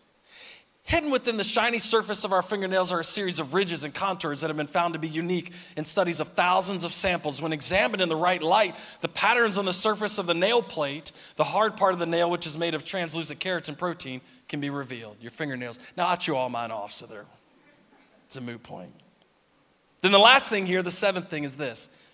Hidden 0.83 1.11
within 1.11 1.37
the 1.37 1.43
shiny 1.43 1.77
surface 1.77 2.23
of 2.23 2.33
our 2.33 2.41
fingernails 2.41 2.91
are 2.91 3.01
a 3.01 3.03
series 3.03 3.39
of 3.39 3.53
ridges 3.53 3.83
and 3.83 3.93
contours 3.93 4.41
that 4.41 4.47
have 4.47 4.57
been 4.57 4.65
found 4.65 4.95
to 4.95 4.99
be 4.99 5.07
unique 5.07 5.53
in 5.77 5.85
studies 5.85 6.19
of 6.19 6.29
thousands 6.29 6.83
of 6.83 6.91
samples. 6.91 7.43
When 7.43 7.53
examined 7.53 8.01
in 8.01 8.09
the 8.09 8.15
right 8.15 8.41
light, 8.41 8.73
the 9.01 9.07
patterns 9.07 9.59
on 9.59 9.65
the 9.65 9.73
surface 9.73 10.17
of 10.17 10.25
the 10.25 10.33
nail 10.33 10.63
plate, 10.63 11.11
the 11.35 11.43
hard 11.43 11.77
part 11.77 11.93
of 11.93 11.99
the 11.99 12.07
nail, 12.07 12.31
which 12.31 12.47
is 12.47 12.57
made 12.57 12.73
of 12.73 12.85
translucent 12.85 13.39
keratin 13.39 13.77
protein, 13.77 14.21
can 14.47 14.59
be 14.59 14.71
revealed. 14.71 15.17
Your 15.21 15.29
fingernails. 15.29 15.79
Now, 15.95 16.07
I 16.07 16.15
chew 16.15 16.35
all 16.35 16.49
mine 16.49 16.71
off, 16.71 16.91
so 16.91 17.05
they're 17.05 17.25
it's 18.29 18.37
a 18.37 18.41
moot 18.41 18.61
point. 18.61 18.93
Then 20.01 20.11
the 20.11 20.19
last 20.19 20.51
thing 20.51 20.67
here, 20.67 20.83
the 20.83 20.91
seventh 20.91 21.31
thing, 21.31 21.45
is 21.45 21.57
this. 21.57 22.05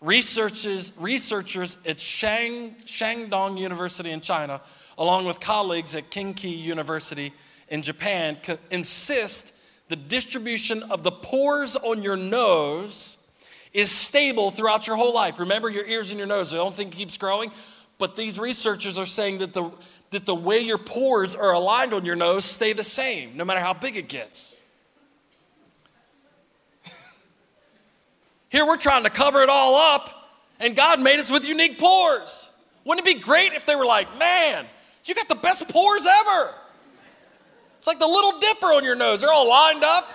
Researchers, 0.00 0.92
researchers 0.96 1.84
at 1.88 1.98
Shang, 1.98 2.76
Shandong 2.84 3.58
University 3.58 4.12
in 4.12 4.20
China, 4.20 4.60
along 4.96 5.26
with 5.26 5.40
colleagues 5.40 5.96
at 5.96 6.04
Kinki 6.04 6.56
University 6.56 7.32
in 7.68 7.82
Japan, 7.82 8.38
insist 8.70 9.60
the 9.88 9.96
distribution 9.96 10.84
of 10.84 11.02
the 11.02 11.10
pores 11.10 11.74
on 11.74 12.00
your 12.04 12.16
nose 12.16 13.28
is 13.72 13.90
stable 13.90 14.52
throughout 14.52 14.86
your 14.86 14.94
whole 14.94 15.12
life. 15.12 15.40
Remember, 15.40 15.68
your 15.68 15.84
ears 15.84 16.12
and 16.12 16.18
your 16.18 16.28
nose, 16.28 16.52
the 16.52 16.60
only 16.60 16.76
thing 16.76 16.90
keeps 16.90 17.16
growing. 17.16 17.50
But 17.98 18.14
these 18.14 18.38
researchers 18.38 19.00
are 19.00 19.06
saying 19.06 19.38
that 19.38 19.52
the, 19.52 19.68
that 20.10 20.26
the 20.26 20.34
way 20.34 20.60
your 20.60 20.78
pores 20.78 21.34
are 21.34 21.52
aligned 21.52 21.92
on 21.92 22.04
your 22.04 22.14
nose 22.14 22.44
stay 22.44 22.72
the 22.72 22.84
same, 22.84 23.36
no 23.36 23.44
matter 23.44 23.58
how 23.58 23.74
big 23.74 23.96
it 23.96 24.06
gets. 24.08 24.60
Here 28.54 28.64
we're 28.64 28.76
trying 28.76 29.02
to 29.02 29.10
cover 29.10 29.42
it 29.42 29.48
all 29.48 29.74
up, 29.96 30.30
and 30.60 30.76
God 30.76 31.00
made 31.00 31.18
us 31.18 31.28
with 31.28 31.44
unique 31.44 31.76
pores. 31.76 32.48
Wouldn't 32.84 33.04
it 33.04 33.16
be 33.16 33.20
great 33.20 33.52
if 33.52 33.66
they 33.66 33.74
were 33.74 33.84
like, 33.84 34.16
man, 34.16 34.64
you 35.04 35.12
got 35.16 35.26
the 35.26 35.34
best 35.34 35.68
pores 35.70 36.06
ever? 36.06 36.54
It's 37.76 37.88
like 37.88 37.98
the 37.98 38.06
little 38.06 38.38
dipper 38.38 38.66
on 38.66 38.84
your 38.84 38.94
nose, 38.94 39.22
they're 39.22 39.32
all 39.32 39.48
lined 39.48 39.82
up. 39.82 40.08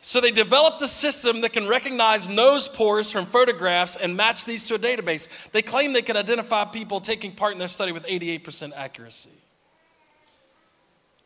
So 0.00 0.20
they 0.20 0.30
developed 0.30 0.80
a 0.80 0.86
system 0.86 1.40
that 1.40 1.52
can 1.52 1.66
recognize 1.66 2.28
nose 2.28 2.68
pores 2.68 3.10
from 3.10 3.24
photographs 3.24 3.96
and 3.96 4.16
match 4.16 4.44
these 4.44 4.68
to 4.68 4.76
a 4.76 4.78
database. 4.78 5.50
They 5.50 5.62
claim 5.62 5.92
they 5.92 6.02
can 6.02 6.16
identify 6.16 6.66
people 6.66 7.00
taking 7.00 7.32
part 7.32 7.54
in 7.54 7.58
their 7.58 7.66
study 7.66 7.90
with 7.90 8.06
88% 8.06 8.74
accuracy. 8.76 9.30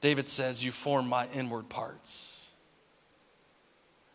David 0.01 0.27
says, 0.27 0.65
You 0.65 0.73
form 0.73 1.07
my 1.07 1.29
inward 1.35 1.69
parts. 1.69 2.36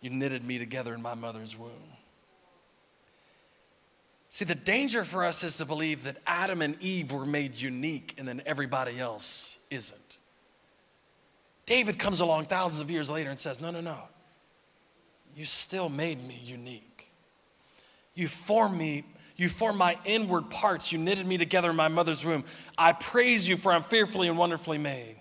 You 0.02 0.10
knitted 0.10 0.44
me 0.44 0.58
together 0.58 0.94
in 0.94 1.02
my 1.02 1.14
mother's 1.14 1.58
womb. 1.58 1.72
See, 4.30 4.46
the 4.46 4.56
danger 4.56 5.04
for 5.04 5.24
us 5.26 5.44
is 5.44 5.58
to 5.58 5.66
believe 5.66 6.04
that 6.04 6.18
Adam 6.26 6.62
and 6.62 6.82
Eve 6.82 7.12
were 7.12 7.26
made 7.26 7.54
unique 7.56 8.16
and 8.18 8.28
then 8.28 8.42
everybody 8.46 9.00
else 9.00 9.60
isn't. 9.70 10.18
David 11.66 12.00
comes 12.00 12.22
along 12.22 12.46
thousands 12.46 12.82
of 12.82 12.90
years 12.90 13.10
later 13.10 13.30
and 13.30 13.40
says, 13.40 13.62
No, 13.62 13.72
no, 13.72 13.82
no. 13.82 13.98
You 15.36 15.46
still 15.46 15.90
made 15.90 16.26
me 16.26 16.40
unique. 16.44 17.10
You 18.16 18.28
formed 18.28 18.78
me, 18.78 19.04
you 19.36 19.50
formed 19.50 19.78
my 19.78 19.98
inward 20.06 20.50
parts. 20.50 20.92
You 20.92 20.98
knitted 20.98 21.26
me 21.26 21.38
together 21.38 21.70
in 21.70 21.76
my 21.76 21.88
mother's 21.88 22.26
womb. 22.26 22.44
I 22.78 22.94
praise 22.94 23.48
you, 23.48 23.58
for 23.58 23.72
I'm 23.72 23.84
fearfully 23.84 24.28
and 24.28 24.38
wonderfully 24.38 24.78
made. 24.78 25.16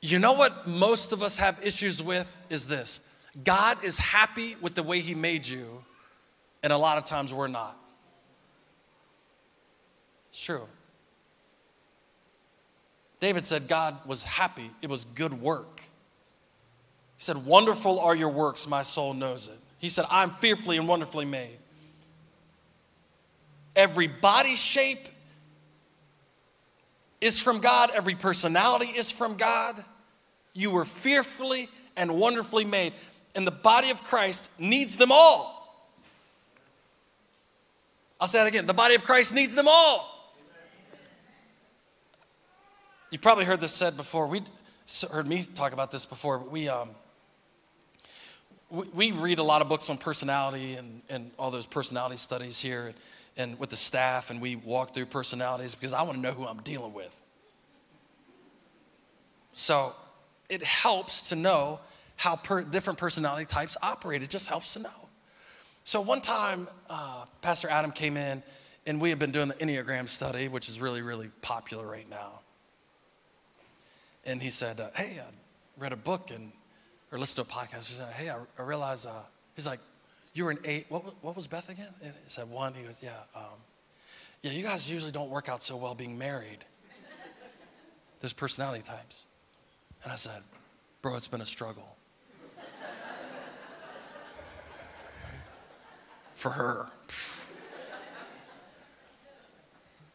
You 0.00 0.18
know 0.18 0.32
what 0.32 0.66
most 0.66 1.12
of 1.12 1.22
us 1.22 1.38
have 1.38 1.60
issues 1.64 2.02
with 2.02 2.40
is 2.48 2.66
this 2.66 3.16
God 3.44 3.82
is 3.84 3.98
happy 3.98 4.56
with 4.60 4.74
the 4.74 4.82
way 4.82 5.00
He 5.00 5.14
made 5.14 5.46
you, 5.46 5.84
and 6.62 6.72
a 6.72 6.78
lot 6.78 6.98
of 6.98 7.04
times 7.04 7.32
we're 7.34 7.48
not. 7.48 7.76
It's 10.30 10.44
true. 10.44 10.66
David 13.20 13.44
said 13.44 13.68
God 13.68 13.96
was 14.06 14.22
happy, 14.22 14.70
it 14.80 14.88
was 14.88 15.04
good 15.04 15.34
work. 15.34 15.82
He 17.16 17.24
said, 17.24 17.44
Wonderful 17.44 18.00
are 18.00 18.16
your 18.16 18.30
works, 18.30 18.66
my 18.66 18.82
soul 18.82 19.12
knows 19.12 19.48
it. 19.48 19.58
He 19.78 19.90
said, 19.90 20.06
I'm 20.10 20.30
fearfully 20.30 20.78
and 20.78 20.88
wonderfully 20.88 21.26
made. 21.26 21.58
Every 23.76 24.08
body 24.08 24.56
shape 24.56 24.98
is 27.20 27.42
from 27.42 27.60
God, 27.60 27.90
every 27.94 28.14
personality 28.14 28.86
is 28.86 29.10
from 29.10 29.36
God. 29.36 29.76
You 30.54 30.70
were 30.70 30.84
fearfully 30.84 31.68
and 31.96 32.18
wonderfully 32.18 32.64
made, 32.64 32.94
and 33.34 33.46
the 33.46 33.52
body 33.52 33.90
of 33.90 34.02
Christ 34.04 34.60
needs 34.60 34.96
them 34.96 35.12
all. 35.12 35.56
I'll 38.20 38.28
say 38.28 38.42
it 38.42 38.48
again. 38.48 38.66
The 38.66 38.74
body 38.74 38.94
of 38.94 39.04
Christ 39.04 39.34
needs 39.34 39.54
them 39.54 39.66
all. 39.68 40.16
You've 43.10 43.22
probably 43.22 43.44
heard 43.44 43.60
this 43.60 43.72
said 43.72 43.96
before. 43.96 44.26
We 44.26 44.42
heard 45.10 45.26
me 45.26 45.42
talk 45.42 45.72
about 45.72 45.90
this 45.90 46.06
before, 46.06 46.38
but 46.38 46.50
we, 46.50 46.68
um, 46.68 46.90
we, 48.70 48.88
we, 48.94 49.12
read 49.12 49.38
a 49.38 49.42
lot 49.42 49.62
of 49.62 49.68
books 49.68 49.90
on 49.90 49.98
personality 49.98 50.74
and, 50.74 51.02
and 51.08 51.30
all 51.38 51.50
those 51.50 51.66
personality 51.66 52.16
studies 52.16 52.60
here 52.60 52.94
and 53.36 53.58
with 53.58 53.70
the 53.70 53.76
staff, 53.76 54.30
and 54.30 54.40
we 54.40 54.56
walk 54.56 54.94
through 54.94 55.06
personalities 55.06 55.74
because 55.74 55.92
I 55.92 56.02
want 56.02 56.14
to 56.14 56.20
know 56.20 56.32
who 56.32 56.46
I'm 56.46 56.60
dealing 56.62 56.92
with. 56.92 57.22
So 59.52 59.94
it 60.48 60.62
helps 60.62 61.30
to 61.30 61.36
know 61.36 61.80
how 62.16 62.36
per, 62.36 62.62
different 62.62 62.98
personality 62.98 63.46
types 63.46 63.76
operate. 63.82 64.22
It 64.22 64.30
just 64.30 64.48
helps 64.48 64.74
to 64.74 64.82
know. 64.82 65.08
So 65.84 66.00
one 66.00 66.20
time, 66.20 66.68
uh, 66.88 67.24
Pastor 67.40 67.68
Adam 67.68 67.92
came 67.92 68.16
in, 68.16 68.42
and 68.86 69.00
we 69.00 69.10
had 69.10 69.18
been 69.18 69.30
doing 69.30 69.48
the 69.48 69.54
Enneagram 69.54 70.08
study, 70.08 70.48
which 70.48 70.68
is 70.68 70.80
really, 70.80 71.02
really 71.02 71.30
popular 71.40 71.86
right 71.86 72.08
now. 72.08 72.40
And 74.24 74.42
he 74.42 74.50
said, 74.50 74.80
uh, 74.80 74.90
"Hey, 74.94 75.18
I 75.20 75.24
read 75.78 75.92
a 75.92 75.96
book 75.96 76.30
and 76.30 76.52
or 77.10 77.18
listened 77.18 77.46
to 77.46 77.52
a 77.52 77.56
podcast." 77.56 77.88
He 77.88 77.94
said, 77.94 78.12
"Hey, 78.12 78.28
I, 78.28 78.38
I 78.58 78.62
realized." 78.62 79.06
Uh, 79.06 79.22
he's 79.56 79.66
like, 79.66 79.80
"You 80.32 80.44
were 80.44 80.50
an 80.50 80.58
eight. 80.64 80.86
What, 80.88 81.04
what 81.22 81.36
was 81.36 81.46
Beth 81.46 81.68
again?" 81.70 81.92
And 82.02 82.12
he 82.12 82.28
said, 82.28 82.48
"One." 82.48 82.74
He 82.74 82.82
goes, 82.82 83.00
"Yeah, 83.02 83.10
um, 83.34 83.58
yeah. 84.42 84.52
You 84.52 84.62
guys 84.62 84.90
usually 84.90 85.12
don't 85.12 85.30
work 85.30 85.48
out 85.48 85.62
so 85.62 85.76
well 85.76 85.94
being 85.94 86.18
married. 86.18 86.64
There's 88.20 88.32
personality 88.32 88.82
types." 88.82 89.26
And 90.02 90.12
I 90.12 90.16
said, 90.16 90.42
"Bro, 91.02 91.16
it's 91.16 91.28
been 91.28 91.40
a 91.40 91.46
struggle." 91.46 91.96
for 96.40 96.50
her. 96.50 96.86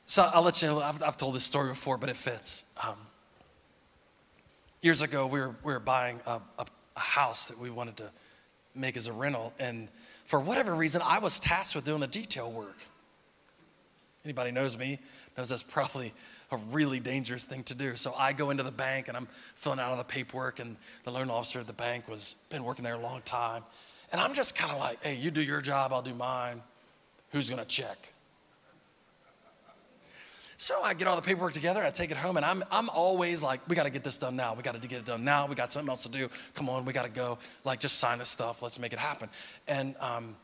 So 0.08 0.28
I'll 0.34 0.42
let 0.42 0.62
you 0.62 0.68
know, 0.68 0.80
I've, 0.80 1.02
I've, 1.04 1.18
told 1.18 1.36
this 1.36 1.44
story 1.44 1.70
before, 1.70 1.98
but 1.98 2.10
it 2.10 2.18
fits. 2.18 2.74
Um, 2.84 2.98
years 4.82 5.02
ago, 5.02 5.28
we 5.28 5.40
were, 5.40 5.56
we 5.64 5.74
were 5.74 5.80
buying 5.80 6.20
a, 6.26 6.42
a, 6.58 6.66
a, 6.96 7.00
house 7.00 7.50
that 7.50 7.60
we 7.60 7.70
wanted 7.70 7.98
to 7.98 8.10
make 8.76 8.98
as 8.98 9.08
a 9.08 9.14
rental, 9.14 9.54
and 9.60 9.88
for 10.26 10.40
whatever 10.40 10.74
reason, 10.74 11.02
I 11.04 11.20
was 11.20 11.40
tasked 11.40 11.76
with 11.76 11.86
doing 11.86 12.02
the 12.02 12.08
detail 12.08 12.52
work. 12.52 12.78
Anybody 14.24 14.52
knows 14.52 14.78
me 14.78 15.00
knows 15.38 15.50
that's 15.50 15.64
probably 15.64 16.14
a 16.52 16.58
really 16.72 17.00
dangerous 17.00 17.46
thing 17.46 17.64
to 17.64 17.76
do. 17.76 17.96
So 17.96 18.14
I 18.18 18.34
go 18.34 18.50
into 18.50 18.64
the 18.64 18.72
bank 18.72 19.08
and 19.08 19.18
I'm 19.18 19.28
filling 19.56 19.80
out 19.80 19.92
all 19.92 19.98
the 19.98 20.04
paperwork, 20.04 20.60
and 20.60 20.78
the 21.04 21.12
loan 21.12 21.30
officer 21.30 21.60
at 21.60 21.68
the 21.68 21.74
bank 21.74 22.08
was 22.08 22.36
been 22.50 22.64
working 22.64 22.84
there 22.84 22.96
a 22.96 23.00
long 23.00 23.22
time. 23.22 23.64
And 24.12 24.22
I'm 24.22 24.34
just 24.34 24.58
kind 24.58 24.72
of 24.72 24.80
like, 24.80 25.04
hey, 25.04 25.16
you 25.16 25.32
do 25.32 25.42
your 25.42 25.62
job, 25.62 25.94
I'll 25.94 26.02
do 26.02 26.14
mine. 26.14 26.62
Who's 27.32 27.50
to 27.50 27.66
check? 27.66 28.14
So 30.58 30.82
I 30.84 30.94
get 30.94 31.08
all 31.08 31.18
the 31.18 31.22
paperwork 31.22 31.54
together, 31.54 31.84
I 31.84 31.90
take 31.90 32.12
it 32.12 32.18
home, 32.18 32.38
and 32.38 32.46
I'm, 32.46 32.64
I'm 32.72 32.90
always 32.90 33.44
like, 33.44 33.68
we 33.68 33.76
got 33.76 33.84
to 33.84 33.90
get 33.90 34.04
this 34.04 34.18
done 34.18 34.38
now. 34.38 34.54
We 34.54 34.64
got 34.64 34.82
to 34.82 34.88
get 34.88 35.00
it 35.00 35.06
done 35.06 35.26
now. 35.26 35.48
We 35.48 35.56
got 35.56 35.74
something 35.74 35.90
else 35.90 36.04
to 36.04 36.12
do. 36.12 36.30
Come 36.54 36.70
on, 36.70 36.86
we 36.86 36.94
got 36.94 37.04
to 37.04 37.10
go. 37.10 37.38
Like, 37.66 37.82
just 37.82 38.00
sign 38.00 38.20
this 38.20 38.30
stuff. 38.30 38.62
Let's 38.62 38.80
make 38.80 38.94
it 38.94 39.00
happen. 39.00 39.28
And 39.68 39.96
um, 40.00 40.36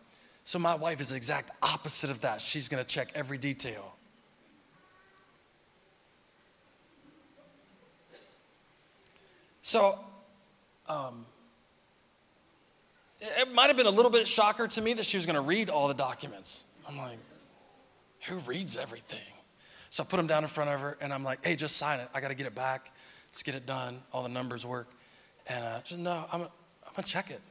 so 0.43 0.60
my 0.60 0.76
wife 0.76 1.00
is 1.00 1.10
the 1.10 1.15
exact 1.15 1.52
opposite 1.63 2.10
of 2.10 2.21
that. 2.21 2.41
She's 2.41 2.67
to 2.84 2.89
check 2.89 3.08
every 3.15 3.38
detail. 3.38 3.95
So, 9.62 9.97
um, 10.89 11.26
it 13.21 13.54
might 13.54 13.67
have 13.67 13.78
been 13.78 13.86
a 13.86 13.91
little 13.91 14.12
bit 14.12 14.28
shocker 14.28 14.67
to 14.67 14.82
me 14.82 14.93
that 14.93 15.06
she 15.06 15.15
was 15.15 15.26
to 15.36 15.41
read 15.41 15.69
all 15.69 15.88
the 15.88 15.93
documents. 15.93 16.65
I'm 16.89 16.97
like, 16.97 17.19
who 18.28 18.39
reads 18.39 18.76
everything? 18.76 19.30
So 19.91 20.01
I 20.01 20.08
put 20.08 20.17
them 20.17 20.25
down 20.25 20.41
in 20.41 20.49
front 20.49 20.71
of 20.71 20.82
her 20.82 20.97
and 20.99 21.13
I'm 21.13 21.23
like, 21.23 21.45
hey, 21.45 21.56
just 21.56 21.77
sign 21.77 21.99
it. 21.99 22.08
I 22.15 22.19
got 22.19 22.30
to 22.30 22.34
get 22.34 22.47
it 22.47 22.56
back. 22.56 22.91
Let's 23.30 23.43
get 23.43 23.54
it 23.54 23.67
done. 23.67 23.99
All 24.12 24.23
the 24.23 24.30
numbers 24.30 24.65
work. 24.65 24.89
And 25.47 25.63
uh, 25.63 25.84
she 25.84 25.93
said, 25.93 26.04
no, 26.04 26.25
I'm, 26.34 26.41
I'm 26.41 26.47
going 26.95 27.04
to 27.04 27.04
check 27.04 27.30
it. 27.30 27.41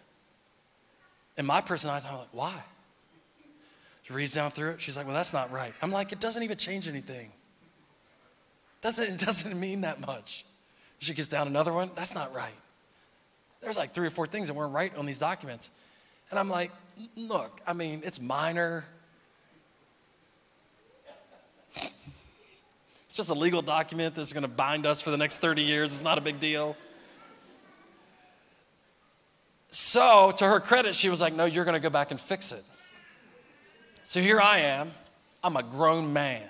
And 1.38 1.46
my 1.46 1.60
personality, 1.60 2.08
I'm 2.10 2.18
like, 2.18 2.28
why? 2.32 2.60
She 4.02 4.12
reads 4.12 4.34
down 4.34 4.50
through 4.50 4.72
it. 4.72 4.80
She's 4.80 4.96
like, 4.96 5.06
well, 5.06 5.14
that's 5.14 5.32
not 5.32 5.52
right. 5.52 5.72
I'm 5.80 5.92
like, 5.92 6.10
it 6.10 6.18
doesn't 6.18 6.42
even 6.42 6.56
change 6.56 6.88
anything. 6.88 7.30
Doesn't, 8.80 9.14
it 9.14 9.20
doesn't 9.20 9.60
mean 9.60 9.82
that 9.82 10.04
much. 10.04 10.44
She 10.98 11.14
gets 11.14 11.28
down 11.28 11.46
another 11.46 11.72
one. 11.72 11.90
That's 11.94 12.16
not 12.16 12.34
right 12.34 12.52
there's 13.60 13.78
like 13.78 13.90
three 13.90 14.06
or 14.06 14.10
four 14.10 14.26
things 14.26 14.48
that 14.48 14.54
weren't 14.54 14.72
right 14.72 14.94
on 14.96 15.06
these 15.06 15.20
documents. 15.20 15.70
And 16.30 16.38
I'm 16.38 16.48
like, 16.48 16.70
look, 17.16 17.60
I 17.66 17.72
mean, 17.72 18.02
it's 18.04 18.20
minor. 18.20 18.84
It's 23.10 23.16
just 23.16 23.30
a 23.30 23.34
legal 23.34 23.60
document 23.60 24.14
that's 24.14 24.32
going 24.32 24.44
to 24.44 24.48
bind 24.48 24.86
us 24.86 25.00
for 25.00 25.10
the 25.10 25.16
next 25.16 25.38
30 25.38 25.62
years. 25.62 25.92
It's 25.92 26.04
not 26.04 26.16
a 26.16 26.20
big 26.20 26.38
deal. 26.38 26.76
So, 29.72 30.32
to 30.36 30.46
her 30.46 30.60
credit, 30.60 30.94
she 30.94 31.08
was 31.08 31.20
like, 31.20 31.34
No, 31.34 31.44
you're 31.44 31.64
going 31.64 31.74
to 31.74 31.80
go 31.80 31.90
back 31.90 32.12
and 32.12 32.20
fix 32.20 32.52
it. 32.52 32.62
So 34.04 34.20
here 34.20 34.40
I 34.40 34.58
am. 34.58 34.92
I'm 35.42 35.56
a 35.56 35.62
grown 35.64 36.12
man. 36.12 36.46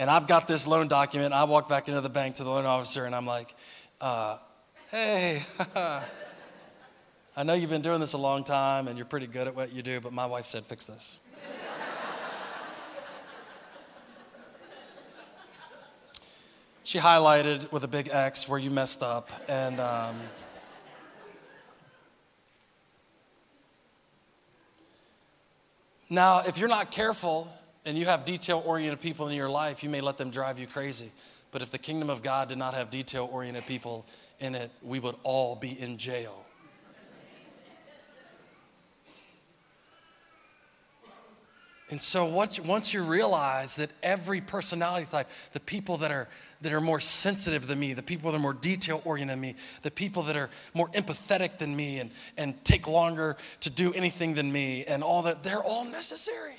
And 0.00 0.10
I've 0.10 0.26
got 0.26 0.48
this 0.48 0.66
loan 0.66 0.88
document. 0.88 1.32
I 1.32 1.44
walk 1.44 1.68
back 1.68 1.86
into 1.86 2.00
the 2.00 2.08
bank 2.08 2.34
to 2.34 2.42
the 2.42 2.50
loan 2.50 2.64
officer 2.64 3.04
and 3.04 3.14
I'm 3.14 3.24
like, 3.24 3.54
uh, 4.00 4.38
Hey, 4.90 5.42
I 5.76 7.44
know 7.44 7.54
you've 7.54 7.70
been 7.70 7.82
doing 7.82 8.00
this 8.00 8.14
a 8.14 8.18
long 8.18 8.42
time 8.42 8.88
and 8.88 8.98
you're 8.98 9.06
pretty 9.06 9.28
good 9.28 9.46
at 9.46 9.54
what 9.54 9.72
you 9.72 9.82
do, 9.82 10.00
but 10.00 10.12
my 10.12 10.26
wife 10.26 10.46
said, 10.46 10.64
fix 10.64 10.86
this. 10.86 11.20
She 16.84 16.98
highlighted 16.98 17.72
with 17.72 17.82
a 17.82 17.88
big 17.88 18.10
X 18.12 18.46
where 18.46 18.58
you 18.58 18.70
messed 18.70 19.02
up. 19.02 19.32
And 19.48 19.80
um, 19.80 20.14
now, 26.10 26.42
if 26.46 26.58
you're 26.58 26.68
not 26.68 26.90
careful 26.90 27.48
and 27.86 27.96
you 27.96 28.04
have 28.04 28.26
detail 28.26 28.62
oriented 28.66 29.00
people 29.00 29.28
in 29.28 29.34
your 29.34 29.48
life, 29.48 29.82
you 29.82 29.88
may 29.88 30.02
let 30.02 30.18
them 30.18 30.30
drive 30.30 30.58
you 30.58 30.66
crazy. 30.66 31.10
But 31.52 31.62
if 31.62 31.70
the 31.70 31.78
kingdom 31.78 32.10
of 32.10 32.22
God 32.22 32.50
did 32.50 32.58
not 32.58 32.74
have 32.74 32.90
detail 32.90 33.28
oriented 33.32 33.66
people 33.66 34.04
in 34.38 34.54
it, 34.54 34.70
we 34.82 35.00
would 35.00 35.14
all 35.22 35.56
be 35.56 35.70
in 35.80 35.96
jail. 35.96 36.43
And 41.90 42.00
so 42.00 42.24
once, 42.24 42.58
once 42.58 42.94
you 42.94 43.02
realize 43.02 43.76
that 43.76 43.90
every 44.02 44.40
personality 44.40 45.06
type, 45.06 45.28
the 45.52 45.60
people 45.60 45.98
that 45.98 46.10
are, 46.10 46.28
that 46.62 46.72
are 46.72 46.80
more 46.80 46.98
sensitive 46.98 47.66
than 47.66 47.78
me, 47.78 47.92
the 47.92 48.02
people 48.02 48.30
that 48.30 48.38
are 48.38 48.40
more 48.40 48.54
detail 48.54 49.02
oriented 49.04 49.34
than 49.34 49.40
me, 49.40 49.54
the 49.82 49.90
people 49.90 50.22
that 50.22 50.36
are 50.36 50.48
more 50.72 50.88
empathetic 50.88 51.58
than 51.58 51.76
me 51.76 51.98
and, 51.98 52.10
and 52.38 52.64
take 52.64 52.88
longer 52.88 53.36
to 53.60 53.70
do 53.70 53.92
anything 53.92 54.34
than 54.34 54.50
me, 54.50 54.84
and 54.84 55.02
all 55.02 55.22
that, 55.22 55.44
they're 55.44 55.62
all 55.62 55.84
necessary. 55.84 56.54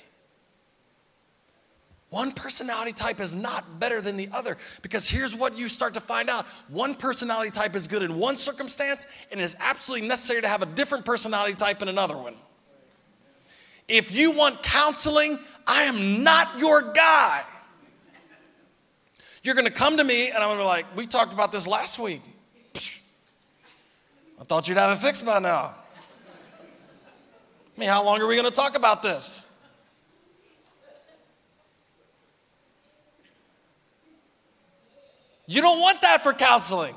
One 2.10 2.30
personality 2.30 2.92
type 2.92 3.20
is 3.20 3.34
not 3.34 3.80
better 3.80 4.00
than 4.00 4.16
the 4.16 4.28
other 4.32 4.56
because 4.80 5.10
here's 5.10 5.34
what 5.34 5.58
you 5.58 5.68
start 5.68 5.94
to 5.94 6.00
find 6.00 6.30
out 6.30 6.46
one 6.68 6.94
personality 6.94 7.50
type 7.50 7.74
is 7.74 7.88
good 7.88 8.02
in 8.02 8.16
one 8.16 8.36
circumstance 8.36 9.08
and 9.32 9.40
is 9.40 9.56
absolutely 9.58 10.06
necessary 10.06 10.40
to 10.40 10.48
have 10.48 10.62
a 10.62 10.66
different 10.66 11.04
personality 11.04 11.54
type 11.54 11.82
in 11.82 11.88
another 11.88 12.16
one. 12.16 12.36
If 13.88 14.14
you 14.14 14.32
want 14.32 14.62
counseling, 14.62 15.38
I 15.66 15.82
am 15.84 16.22
not 16.22 16.58
your 16.58 16.92
guy. 16.92 17.42
You're 19.42 19.54
gonna 19.54 19.70
come 19.70 19.96
to 19.98 20.04
me 20.04 20.28
and 20.28 20.38
I'm 20.38 20.48
gonna 20.48 20.62
be 20.62 20.64
like, 20.64 20.96
we 20.96 21.06
talked 21.06 21.32
about 21.32 21.52
this 21.52 21.68
last 21.68 21.98
week. 21.98 22.20
I 24.40 24.44
thought 24.44 24.68
you'd 24.68 24.76
have 24.76 24.96
it 24.96 25.00
fixed 25.00 25.24
by 25.24 25.38
now. 25.38 25.74
I 27.76 27.80
mean, 27.80 27.88
how 27.88 28.04
long 28.04 28.20
are 28.20 28.26
we 28.26 28.36
gonna 28.36 28.50
talk 28.50 28.76
about 28.76 29.02
this? 29.02 29.44
You 35.46 35.62
don't 35.62 35.80
want 35.80 36.02
that 36.02 36.22
for 36.22 36.32
counseling. 36.32 36.94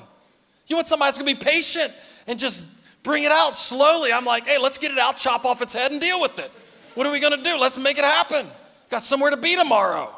You 0.65 0.75
want 0.75 0.88
somebody 0.88 1.08
that's 1.08 1.19
gonna 1.19 1.32
be 1.32 1.39
patient 1.39 1.93
and 2.28 2.39
just 2.39 3.04
bring 3.04 3.23
it 3.23 3.32
out 3.32 3.56
slowly. 3.56 4.12
I'm 4.12 4.25
like, 4.25 4.47
hey, 4.47 4.58
let's 4.60 4.80
get 4.80 4.91
it 4.91 4.97
out, 4.97 5.17
chop 5.17 5.45
off 5.45 5.62
its 5.62 5.73
head, 5.73 5.91
and 5.91 6.02
deal 6.02 6.19
with 6.19 6.39
it. 6.39 6.52
What 6.99 7.07
are 7.07 7.13
we 7.13 7.21
gonna 7.21 7.41
do? 7.41 7.57
Let's 7.57 7.77
make 7.77 7.97
it 7.97 8.03
happen. 8.03 8.45
Got 8.89 9.03
somewhere 9.03 9.31
to 9.31 9.38
be 9.38 9.55
tomorrow. 9.55 10.13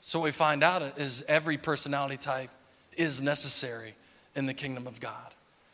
So, 0.00 0.18
what 0.18 0.26
we 0.26 0.32
find 0.32 0.62
out 0.62 0.82
is 0.98 1.24
every 1.26 1.56
personality 1.56 2.18
type 2.18 2.50
is 2.94 3.22
necessary 3.22 3.94
in 4.34 4.44
the 4.44 4.52
kingdom 4.52 4.86
of 4.86 5.00
God. 5.00 5.32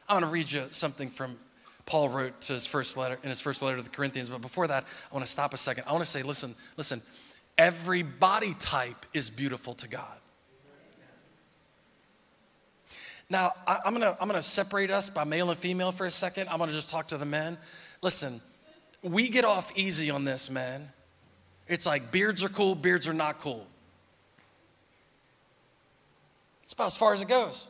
I'm 0.09 0.21
going 0.21 0.31
to 0.31 0.33
read 0.33 0.53
you 0.53 0.63
something 0.71 1.09
from 1.09 1.37
Paul 1.85 2.11
wrote 2.11 2.41
to 2.43 2.53
his 2.53 2.65
first 2.65 2.97
letter 2.97 3.19
in 3.25 3.29
his 3.29 3.41
first 3.41 3.61
letter 3.61 3.79
to 3.79 3.83
the 3.83 3.91
Corinthians. 3.91 4.31
But 4.31 4.41
before 4.41 4.69
that, 4.69 4.85
I 5.11 5.13
want 5.13 5.27
to 5.27 5.33
stop 5.33 5.53
a 5.53 5.57
second. 5.57 5.83
I 5.89 5.93
want 5.93 6.05
to 6.05 6.11
say, 6.11 6.23
listen, 6.23 6.55
listen. 6.77 7.03
Every 7.59 8.05
body 8.05 8.55
type 8.61 9.05
is 9.13 9.31
beautiful 9.31 9.75
to 9.75 9.89
God. 9.89 10.20
Now, 13.31 13.53
I, 13.67 13.79
am 13.87 13.93
gonna, 13.93 14.17
I'm 14.21 14.27
gonna 14.29 14.43
separate 14.43 14.91
us 14.91 15.09
by 15.09 15.25
male 15.25 15.51
and 15.51 15.59
female 15.59 15.93
for 15.93 16.05
a 16.05 16.11
second. 16.11 16.49
I'm 16.49 16.59
gonna 16.59 16.73
just 16.73 16.91
talk 16.91 17.07
to 17.09 17.17
the 17.17 17.25
men. 17.25 17.57
Listen, 18.03 18.41
we 19.03 19.29
get 19.31 19.45
off 19.45 19.73
easy 19.79 20.11
on 20.11 20.25
this, 20.25 20.51
man. 20.51 20.89
It's 21.69 21.87
like 21.87 22.11
beards 22.11 22.45
are 22.45 22.49
cool, 22.49 22.75
beards 22.75 23.07
are 23.09 23.15
not 23.15 23.39
cool. 23.39 23.67
It's 26.65 26.73
about 26.73 26.87
as 26.87 26.97
far 26.97 27.15
as 27.15 27.23
it 27.23 27.29
goes. 27.29 27.69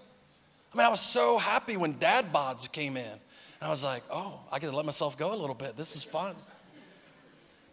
I 0.72 0.78
mean, 0.78 0.86
I 0.86 0.88
was 0.88 1.00
so 1.00 1.36
happy 1.36 1.76
when 1.76 1.98
dad 1.98 2.26
bods 2.32 2.70
came 2.70 2.96
in. 2.96 3.04
And 3.04 3.66
I 3.66 3.68
was 3.68 3.84
like, 3.84 4.02
oh, 4.10 4.40
I 4.50 4.58
get 4.58 4.70
to 4.70 4.76
let 4.76 4.86
myself 4.86 5.18
go 5.18 5.34
a 5.34 5.36
little 5.36 5.54
bit. 5.54 5.76
This 5.76 5.94
is 5.94 6.02
fun. 6.02 6.34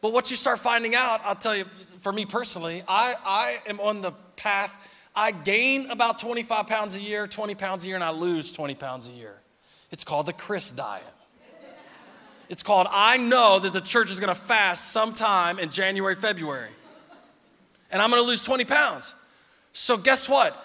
But 0.02 0.14
what 0.14 0.30
you 0.30 0.38
start 0.38 0.60
finding 0.60 0.96
out, 0.96 1.20
I'll 1.24 1.36
tell 1.36 1.56
you, 1.56 1.64
for 1.64 2.12
me 2.12 2.26
personally, 2.26 2.84
I, 2.88 3.14
I 3.26 3.58
am 3.70 3.80
on 3.80 4.02
the 4.02 4.12
path. 4.36 4.94
I 5.18 5.32
gain 5.32 5.90
about 5.90 6.20
25 6.20 6.68
pounds 6.68 6.96
a 6.96 7.02
year, 7.02 7.26
20 7.26 7.56
pounds 7.56 7.84
a 7.84 7.88
year, 7.88 7.96
and 7.96 8.04
I 8.04 8.12
lose 8.12 8.54
20 8.54 8.76
pounds 8.76 9.10
a 9.10 9.12
year. 9.12 9.34
It's 9.90 10.04
called 10.04 10.28
the 10.28 10.34
Chris 10.34 10.72
diet. 10.72 11.04
It's 12.50 12.62
called 12.62 12.86
I 12.92 13.18
know 13.18 13.58
that 13.58 13.74
the 13.74 13.82
church 13.82 14.12
is 14.12 14.20
gonna 14.20 14.36
fast 14.36 14.92
sometime 14.92 15.58
in 15.58 15.70
January, 15.70 16.14
February. 16.14 16.70
And 17.92 18.00
I'm 18.00 18.12
gonna 18.12 18.22
lose 18.22 18.46
20 18.46 18.64
pounds. 18.66 19.16
So, 19.74 19.98
guess 19.98 20.30
what? 20.30 20.56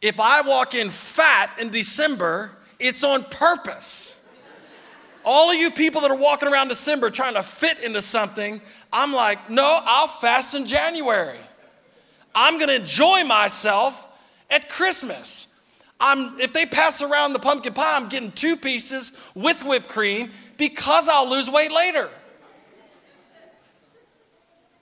If 0.00 0.18
I 0.18 0.40
walk 0.40 0.74
in 0.74 0.88
fat 0.88 1.50
in 1.60 1.68
December, 1.68 2.52
it's 2.80 3.04
on 3.04 3.22
purpose. 3.24 4.26
All 5.26 5.50
of 5.50 5.56
you 5.56 5.70
people 5.70 6.00
that 6.00 6.10
are 6.10 6.16
walking 6.16 6.48
around 6.48 6.68
December 6.68 7.10
trying 7.10 7.34
to 7.34 7.42
fit 7.42 7.82
into 7.82 8.00
something, 8.00 8.62
I'm 8.92 9.12
like, 9.12 9.50
no, 9.50 9.80
I'll 9.84 10.08
fast 10.08 10.54
in 10.54 10.64
January. 10.64 11.38
I'm 12.34 12.58
gonna 12.58 12.72
enjoy 12.72 13.24
myself 13.24 14.08
at 14.50 14.68
Christmas. 14.68 15.48
I'm, 16.00 16.38
if 16.40 16.52
they 16.52 16.66
pass 16.66 17.02
around 17.02 17.32
the 17.32 17.38
pumpkin 17.38 17.72
pie, 17.72 17.96
I'm 17.96 18.08
getting 18.08 18.32
two 18.32 18.56
pieces 18.56 19.30
with 19.34 19.64
whipped 19.64 19.88
cream 19.88 20.30
because 20.58 21.08
I'll 21.08 21.30
lose 21.30 21.50
weight 21.50 21.72
later. 21.72 22.10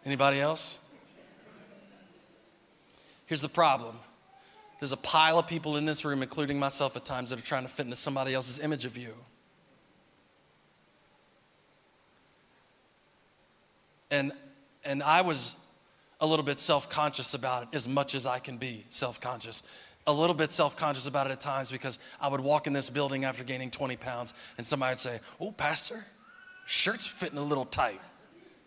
Anybody 0.04 0.40
else? 0.40 0.78
Here's 3.26 3.42
the 3.42 3.48
problem 3.48 3.96
there's 4.78 4.92
a 4.92 4.96
pile 4.96 5.38
of 5.38 5.46
people 5.46 5.76
in 5.76 5.84
this 5.84 6.04
room, 6.04 6.22
including 6.22 6.58
myself 6.58 6.96
at 6.96 7.04
times, 7.04 7.30
that 7.30 7.38
are 7.38 7.46
trying 7.46 7.62
to 7.62 7.68
fit 7.68 7.84
into 7.86 7.94
somebody 7.94 8.34
else's 8.34 8.58
image 8.58 8.84
of 8.84 8.98
you. 8.98 9.14
And, 14.10 14.32
and 14.84 15.00
I 15.04 15.22
was 15.22 15.62
a 16.22 16.26
little 16.26 16.44
bit 16.44 16.61
self 16.61 16.88
conscious 16.88 17.35
about 17.35 17.64
it 17.64 17.68
as 17.74 17.88
much 17.88 18.14
as 18.14 18.26
I 18.26 18.38
can 18.38 18.56
be 18.56 18.87
self 18.88 19.20
conscious. 19.20 19.64
A 20.06 20.12
little 20.12 20.35
bit 20.35 20.50
self 20.50 20.76
conscious 20.76 21.08
about 21.08 21.26
it 21.26 21.32
at 21.32 21.40
times 21.40 21.70
because 21.70 21.98
I 22.20 22.28
would 22.28 22.40
walk 22.40 22.68
in 22.68 22.72
this 22.72 22.88
building 22.88 23.24
after 23.24 23.44
gaining 23.44 23.70
20 23.70 23.96
pounds 23.96 24.32
and 24.56 24.64
somebody 24.64 24.92
would 24.92 24.98
say, 24.98 25.18
Oh, 25.40 25.50
Pastor, 25.50 26.06
shirt's 26.64 27.06
fitting 27.06 27.38
a 27.38 27.44
little 27.44 27.64
tight. 27.64 28.00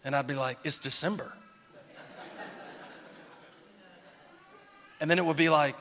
And 0.04 0.16
I'd 0.16 0.28
be 0.28 0.36
like, 0.36 0.60
It's 0.66 0.80
December. 0.80 1.34
and 5.00 5.10
then 5.10 5.18
it 5.18 5.26
would 5.26 5.38
be 5.38 5.50
like, 5.50 5.78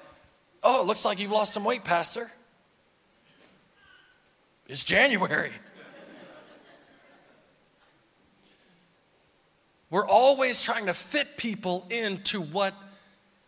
Oh, 0.63 0.81
it 0.81 0.87
looks 0.87 1.05
like 1.05 1.19
you've 1.19 1.33
lost 1.33 1.53
some 1.53 1.65
weight, 1.65 1.83
Pastor. 1.83 2.29
It's 4.69 4.85
January. 4.85 5.51
We're 9.91 10.07
always 10.07 10.63
trying 10.63 10.87
to 10.87 10.95
fit 10.95 11.37
people 11.37 11.87
into 11.91 12.41
what 12.41 12.75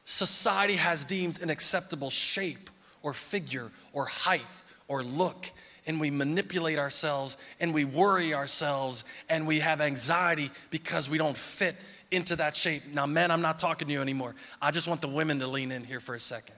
society 0.05 0.77
has 0.77 1.05
deemed 1.05 1.43
an 1.43 1.51
acceptable 1.51 2.11
shape 2.11 2.71
or 3.03 3.13
figure 3.13 3.71
or 3.93 4.07
height 4.07 4.47
or 4.89 5.03
look. 5.03 5.51
And 5.87 6.01
we 6.01 6.11
manipulate 6.11 6.79
ourselves 6.79 7.37
and 7.61 7.73
we 7.73 7.85
worry 7.85 8.35
ourselves 8.35 9.05
and 9.29 9.47
we 9.47 9.61
have 9.61 9.81
anxiety 9.81 10.51
because 10.71 11.09
we 11.09 11.19
don't 11.19 11.37
fit 11.37 11.77
into 12.11 12.37
that 12.37 12.57
shape. 12.57 12.83
Now, 12.93 13.07
men, 13.07 13.31
I'm 13.31 13.43
not 13.43 13.59
talking 13.59 13.89
to 13.89 13.93
you 13.93 14.01
anymore. 14.01 14.35
I 14.61 14.71
just 14.71 14.89
want 14.89 15.01
the 15.01 15.09
women 15.09 15.39
to 15.41 15.47
lean 15.47 15.73
in 15.73 15.85
here 15.85 16.01
for 16.01 16.15
a 16.15 16.21
second. 16.21 16.57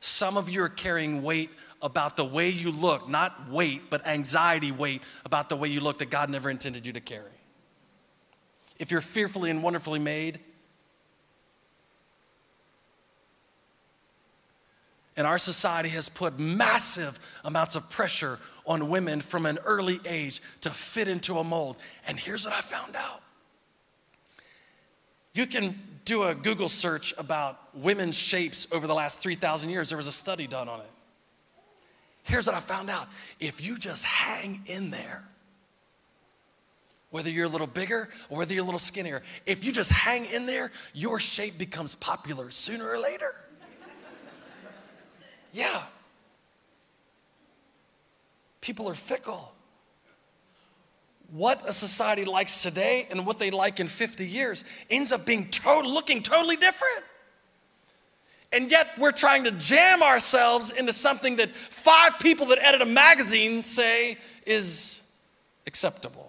Some 0.00 0.36
of 0.36 0.50
you 0.50 0.62
are 0.62 0.68
carrying 0.68 1.22
weight 1.22 1.50
about 1.80 2.18
the 2.18 2.24
way 2.24 2.50
you 2.50 2.70
look, 2.70 3.08
not 3.08 3.48
weight, 3.50 3.82
but 3.88 4.06
anxiety 4.06 4.70
weight 4.70 5.02
about 5.24 5.48
the 5.48 5.56
way 5.56 5.68
you 5.68 5.80
look 5.80 5.98
that 5.98 6.10
God 6.10 6.28
never 6.28 6.50
intended 6.50 6.86
you 6.86 6.92
to 6.92 7.00
carry 7.00 7.33
if 8.78 8.90
you're 8.90 9.00
fearfully 9.00 9.50
and 9.50 9.62
wonderfully 9.62 9.98
made. 9.98 10.40
And 15.16 15.26
our 15.26 15.38
society 15.38 15.90
has 15.90 16.08
put 16.08 16.38
massive 16.38 17.18
amounts 17.44 17.76
of 17.76 17.88
pressure 17.90 18.38
on 18.66 18.88
women 18.88 19.20
from 19.20 19.46
an 19.46 19.58
early 19.64 20.00
age 20.06 20.40
to 20.62 20.70
fit 20.70 21.06
into 21.06 21.38
a 21.38 21.44
mold. 21.44 21.76
And 22.08 22.18
here's 22.18 22.44
what 22.44 22.54
I 22.54 22.60
found 22.60 22.96
out 22.96 23.22
you 25.34 25.46
can 25.46 25.78
do 26.04 26.24
a 26.24 26.34
Google 26.34 26.68
search 26.68 27.12
about 27.18 27.58
women's 27.74 28.16
shapes 28.16 28.68
over 28.72 28.86
the 28.86 28.94
last 28.94 29.22
3,000 29.22 29.70
years. 29.70 29.88
There 29.88 29.98
was 29.98 30.06
a 30.06 30.12
study 30.12 30.46
done 30.46 30.68
on 30.68 30.80
it. 30.80 30.90
Here's 32.22 32.46
what 32.46 32.56
I 32.56 32.60
found 32.60 32.88
out 32.88 33.08
if 33.40 33.64
you 33.64 33.78
just 33.78 34.04
hang 34.04 34.62
in 34.66 34.90
there, 34.90 35.24
whether 37.14 37.30
you're 37.30 37.46
a 37.46 37.48
little 37.48 37.68
bigger 37.68 38.08
or 38.28 38.38
whether 38.38 38.52
you're 38.52 38.64
a 38.64 38.66
little 38.66 38.76
skinnier. 38.76 39.22
If 39.46 39.64
you 39.64 39.70
just 39.70 39.92
hang 39.92 40.24
in 40.24 40.46
there, 40.46 40.72
your 40.94 41.20
shape 41.20 41.56
becomes 41.56 41.94
popular 41.94 42.50
sooner 42.50 42.90
or 42.90 42.98
later. 42.98 43.32
Yeah. 45.52 45.84
People 48.60 48.88
are 48.88 48.94
fickle. 48.94 49.54
What 51.30 51.62
a 51.68 51.72
society 51.72 52.24
likes 52.24 52.64
today 52.64 53.06
and 53.08 53.24
what 53.24 53.38
they 53.38 53.52
like 53.52 53.78
in 53.78 53.86
50 53.86 54.26
years 54.26 54.64
ends 54.90 55.12
up 55.12 55.24
being 55.24 55.48
to- 55.50 55.80
looking 55.82 56.20
totally 56.20 56.56
different. 56.56 57.04
And 58.52 58.72
yet 58.72 58.88
we're 58.98 59.12
trying 59.12 59.44
to 59.44 59.52
jam 59.52 60.02
ourselves 60.02 60.72
into 60.72 60.92
something 60.92 61.36
that 61.36 61.50
five 61.50 62.18
people 62.18 62.46
that 62.46 62.58
edit 62.60 62.82
a 62.82 62.86
magazine 62.86 63.62
say 63.62 64.16
is 64.44 65.08
acceptable. 65.68 66.23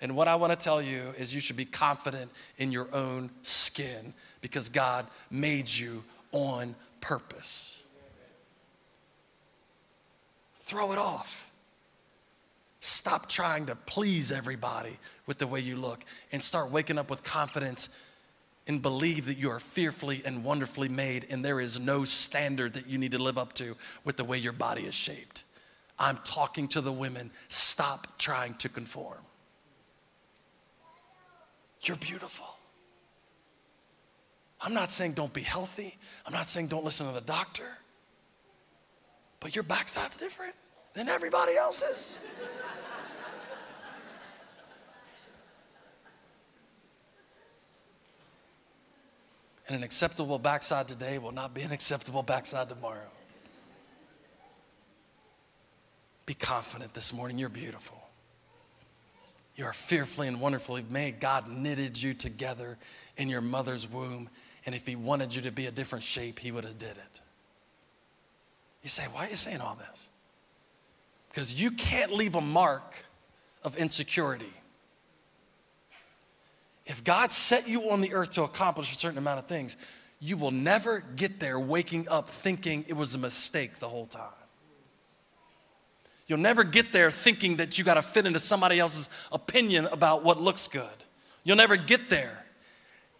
And 0.00 0.14
what 0.14 0.28
I 0.28 0.34
want 0.36 0.52
to 0.52 0.62
tell 0.62 0.82
you 0.82 1.12
is 1.18 1.34
you 1.34 1.40
should 1.40 1.56
be 1.56 1.64
confident 1.64 2.30
in 2.58 2.70
your 2.70 2.88
own 2.92 3.30
skin 3.42 4.12
because 4.40 4.68
God 4.68 5.06
made 5.30 5.68
you 5.68 6.04
on 6.32 6.74
purpose. 7.00 7.84
Throw 10.56 10.92
it 10.92 10.98
off. 10.98 11.50
Stop 12.80 13.28
trying 13.28 13.66
to 13.66 13.74
please 13.74 14.30
everybody 14.30 14.96
with 15.26 15.38
the 15.38 15.46
way 15.46 15.60
you 15.60 15.76
look 15.76 16.04
and 16.30 16.42
start 16.42 16.70
waking 16.70 16.98
up 16.98 17.10
with 17.10 17.24
confidence 17.24 18.06
and 18.68 18.82
believe 18.82 19.26
that 19.26 19.38
you 19.38 19.50
are 19.50 19.60
fearfully 19.60 20.22
and 20.24 20.44
wonderfully 20.44 20.88
made 20.88 21.26
and 21.30 21.44
there 21.44 21.60
is 21.60 21.80
no 21.80 22.04
standard 22.04 22.74
that 22.74 22.86
you 22.86 22.98
need 22.98 23.12
to 23.12 23.22
live 23.22 23.38
up 23.38 23.52
to 23.54 23.74
with 24.04 24.16
the 24.16 24.24
way 24.24 24.38
your 24.38 24.52
body 24.52 24.82
is 24.82 24.94
shaped. 24.94 25.44
I'm 25.98 26.18
talking 26.24 26.68
to 26.68 26.80
the 26.80 26.92
women. 26.92 27.30
Stop 27.48 28.18
trying 28.18 28.54
to 28.54 28.68
conform. 28.68 29.18
You're 31.86 31.96
beautiful. 31.96 32.46
I'm 34.60 34.74
not 34.74 34.90
saying 34.90 35.12
don't 35.12 35.32
be 35.32 35.42
healthy. 35.42 35.96
I'm 36.26 36.32
not 36.32 36.48
saying 36.48 36.68
don't 36.68 36.84
listen 36.84 37.06
to 37.06 37.14
the 37.14 37.20
doctor. 37.20 37.68
But 39.38 39.54
your 39.54 39.64
backside's 39.64 40.16
different 40.16 40.54
than 40.94 41.08
everybody 41.08 41.56
else's. 41.56 42.20
and 49.68 49.76
an 49.76 49.82
acceptable 49.82 50.38
backside 50.38 50.88
today 50.88 51.18
will 51.18 51.32
not 51.32 51.52
be 51.52 51.62
an 51.62 51.72
acceptable 51.72 52.22
backside 52.22 52.68
tomorrow. 52.68 53.10
Be 56.24 56.34
confident 56.34 56.94
this 56.94 57.12
morning, 57.12 57.38
you're 57.38 57.48
beautiful. 57.48 58.05
You 59.56 59.64
are 59.64 59.72
fearfully 59.72 60.28
and 60.28 60.40
wonderfully 60.40 60.84
made. 60.90 61.18
God 61.18 61.48
knitted 61.48 62.00
you 62.00 62.12
together 62.12 62.76
in 63.16 63.28
your 63.28 63.40
mother's 63.40 63.90
womb. 63.90 64.28
And 64.66 64.74
if 64.74 64.86
He 64.86 64.96
wanted 64.96 65.34
you 65.34 65.42
to 65.42 65.50
be 65.50 65.66
a 65.66 65.70
different 65.70 66.04
shape, 66.04 66.38
He 66.38 66.52
would 66.52 66.64
have 66.64 66.78
did 66.78 66.98
it. 66.98 67.20
You 68.82 68.90
say, 68.90 69.04
why 69.12 69.26
are 69.26 69.30
you 69.30 69.36
saying 69.36 69.60
all 69.60 69.74
this? 69.74 70.10
Because 71.30 71.60
you 71.60 71.70
can't 71.70 72.12
leave 72.12 72.34
a 72.34 72.40
mark 72.40 73.04
of 73.64 73.76
insecurity. 73.76 74.52
If 76.84 77.02
God 77.02 77.32
set 77.32 77.66
you 77.66 77.90
on 77.90 78.00
the 78.00 78.14
earth 78.14 78.30
to 78.32 78.44
accomplish 78.44 78.92
a 78.92 78.94
certain 78.94 79.18
amount 79.18 79.40
of 79.40 79.46
things, 79.46 79.76
you 80.20 80.36
will 80.36 80.52
never 80.52 81.02
get 81.16 81.40
there 81.40 81.58
waking 81.58 82.08
up 82.08 82.28
thinking 82.28 82.84
it 82.88 82.94
was 82.94 83.14
a 83.14 83.18
mistake 83.18 83.78
the 83.78 83.88
whole 83.88 84.06
time. 84.06 84.32
You'll 86.26 86.38
never 86.38 86.64
get 86.64 86.92
there 86.92 87.10
thinking 87.10 87.56
that 87.56 87.78
you 87.78 87.84
got 87.84 87.94
to 87.94 88.02
fit 88.02 88.26
into 88.26 88.38
somebody 88.38 88.78
else's 88.78 89.10
opinion 89.30 89.86
about 89.86 90.24
what 90.24 90.40
looks 90.40 90.66
good. 90.66 90.88
You'll 91.44 91.56
never 91.56 91.76
get 91.76 92.08
there. 92.10 92.44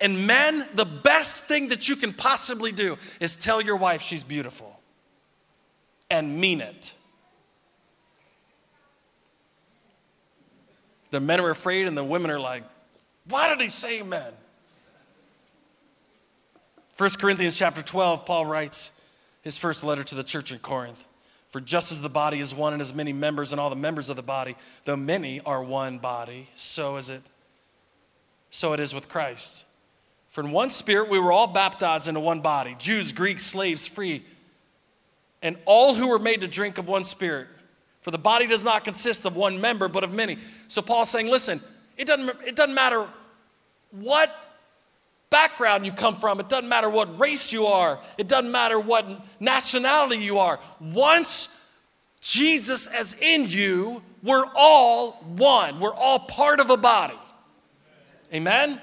And 0.00 0.26
men, 0.26 0.64
the 0.74 0.84
best 0.84 1.46
thing 1.46 1.68
that 1.68 1.88
you 1.88 1.96
can 1.96 2.12
possibly 2.12 2.72
do 2.72 2.96
is 3.20 3.36
tell 3.36 3.62
your 3.62 3.76
wife 3.76 4.02
she's 4.02 4.24
beautiful 4.24 4.78
and 6.10 6.38
mean 6.38 6.60
it. 6.60 6.92
The 11.10 11.20
men 11.20 11.40
are 11.40 11.50
afraid, 11.50 11.86
and 11.86 11.96
the 11.96 12.04
women 12.04 12.30
are 12.30 12.40
like, 12.40 12.64
Why 13.28 13.48
did 13.48 13.60
he 13.60 13.70
say 13.70 14.02
men? 14.02 14.32
1 16.98 17.10
Corinthians 17.18 17.56
chapter 17.56 17.82
12, 17.82 18.26
Paul 18.26 18.46
writes 18.46 19.08
his 19.42 19.56
first 19.56 19.84
letter 19.84 20.02
to 20.02 20.14
the 20.14 20.24
church 20.24 20.50
in 20.50 20.58
Corinth. 20.58 21.06
For 21.56 21.60
just 21.62 21.90
as 21.90 22.02
the 22.02 22.10
body 22.10 22.38
is 22.38 22.54
one 22.54 22.74
and 22.74 22.82
has 22.82 22.92
many 22.92 23.14
members, 23.14 23.50
and 23.50 23.58
all 23.58 23.70
the 23.70 23.76
members 23.76 24.10
of 24.10 24.16
the 24.16 24.22
body, 24.22 24.56
though 24.84 24.94
many 24.94 25.40
are 25.40 25.62
one 25.62 25.96
body, 25.96 26.50
so 26.54 26.98
is 26.98 27.08
it, 27.08 27.22
so 28.50 28.74
it 28.74 28.80
is 28.80 28.94
with 28.94 29.08
Christ. 29.08 29.64
For 30.28 30.44
in 30.44 30.50
one 30.50 30.68
spirit 30.68 31.08
we 31.08 31.18
were 31.18 31.32
all 31.32 31.50
baptized 31.50 32.08
into 32.08 32.20
one 32.20 32.40
body, 32.40 32.76
Jews, 32.78 33.10
Greeks, 33.10 33.42
slaves, 33.42 33.86
free, 33.86 34.22
and 35.40 35.56
all 35.64 35.94
who 35.94 36.08
were 36.08 36.18
made 36.18 36.42
to 36.42 36.46
drink 36.46 36.76
of 36.76 36.88
one 36.88 37.04
spirit. 37.04 37.46
For 38.02 38.10
the 38.10 38.18
body 38.18 38.46
does 38.46 38.62
not 38.62 38.84
consist 38.84 39.24
of 39.24 39.34
one 39.34 39.58
member, 39.58 39.88
but 39.88 40.04
of 40.04 40.12
many. 40.12 40.36
So 40.68 40.82
Paul's 40.82 41.08
saying, 41.08 41.30
listen, 41.30 41.58
it 41.96 42.06
doesn't, 42.06 42.36
it 42.46 42.54
doesn't 42.54 42.74
matter 42.74 43.08
what 43.92 44.45
background 45.30 45.84
you 45.84 45.92
come 45.92 46.14
from, 46.14 46.40
it 46.40 46.48
doesn't 46.48 46.68
matter 46.68 46.88
what 46.88 47.20
race 47.20 47.52
you 47.52 47.66
are, 47.66 47.98
it 48.18 48.28
doesn't 48.28 48.50
matter 48.50 48.78
what 48.78 49.06
nationality 49.40 50.22
you 50.22 50.38
are. 50.38 50.58
Once 50.80 51.68
Jesus 52.20 52.92
is 52.94 53.14
in 53.20 53.46
you, 53.46 54.02
we're 54.22 54.46
all 54.56 55.12
one, 55.36 55.80
we're 55.80 55.94
all 55.94 56.20
part 56.20 56.60
of 56.60 56.70
a 56.70 56.76
body. 56.76 57.18
Amen? 58.32 58.80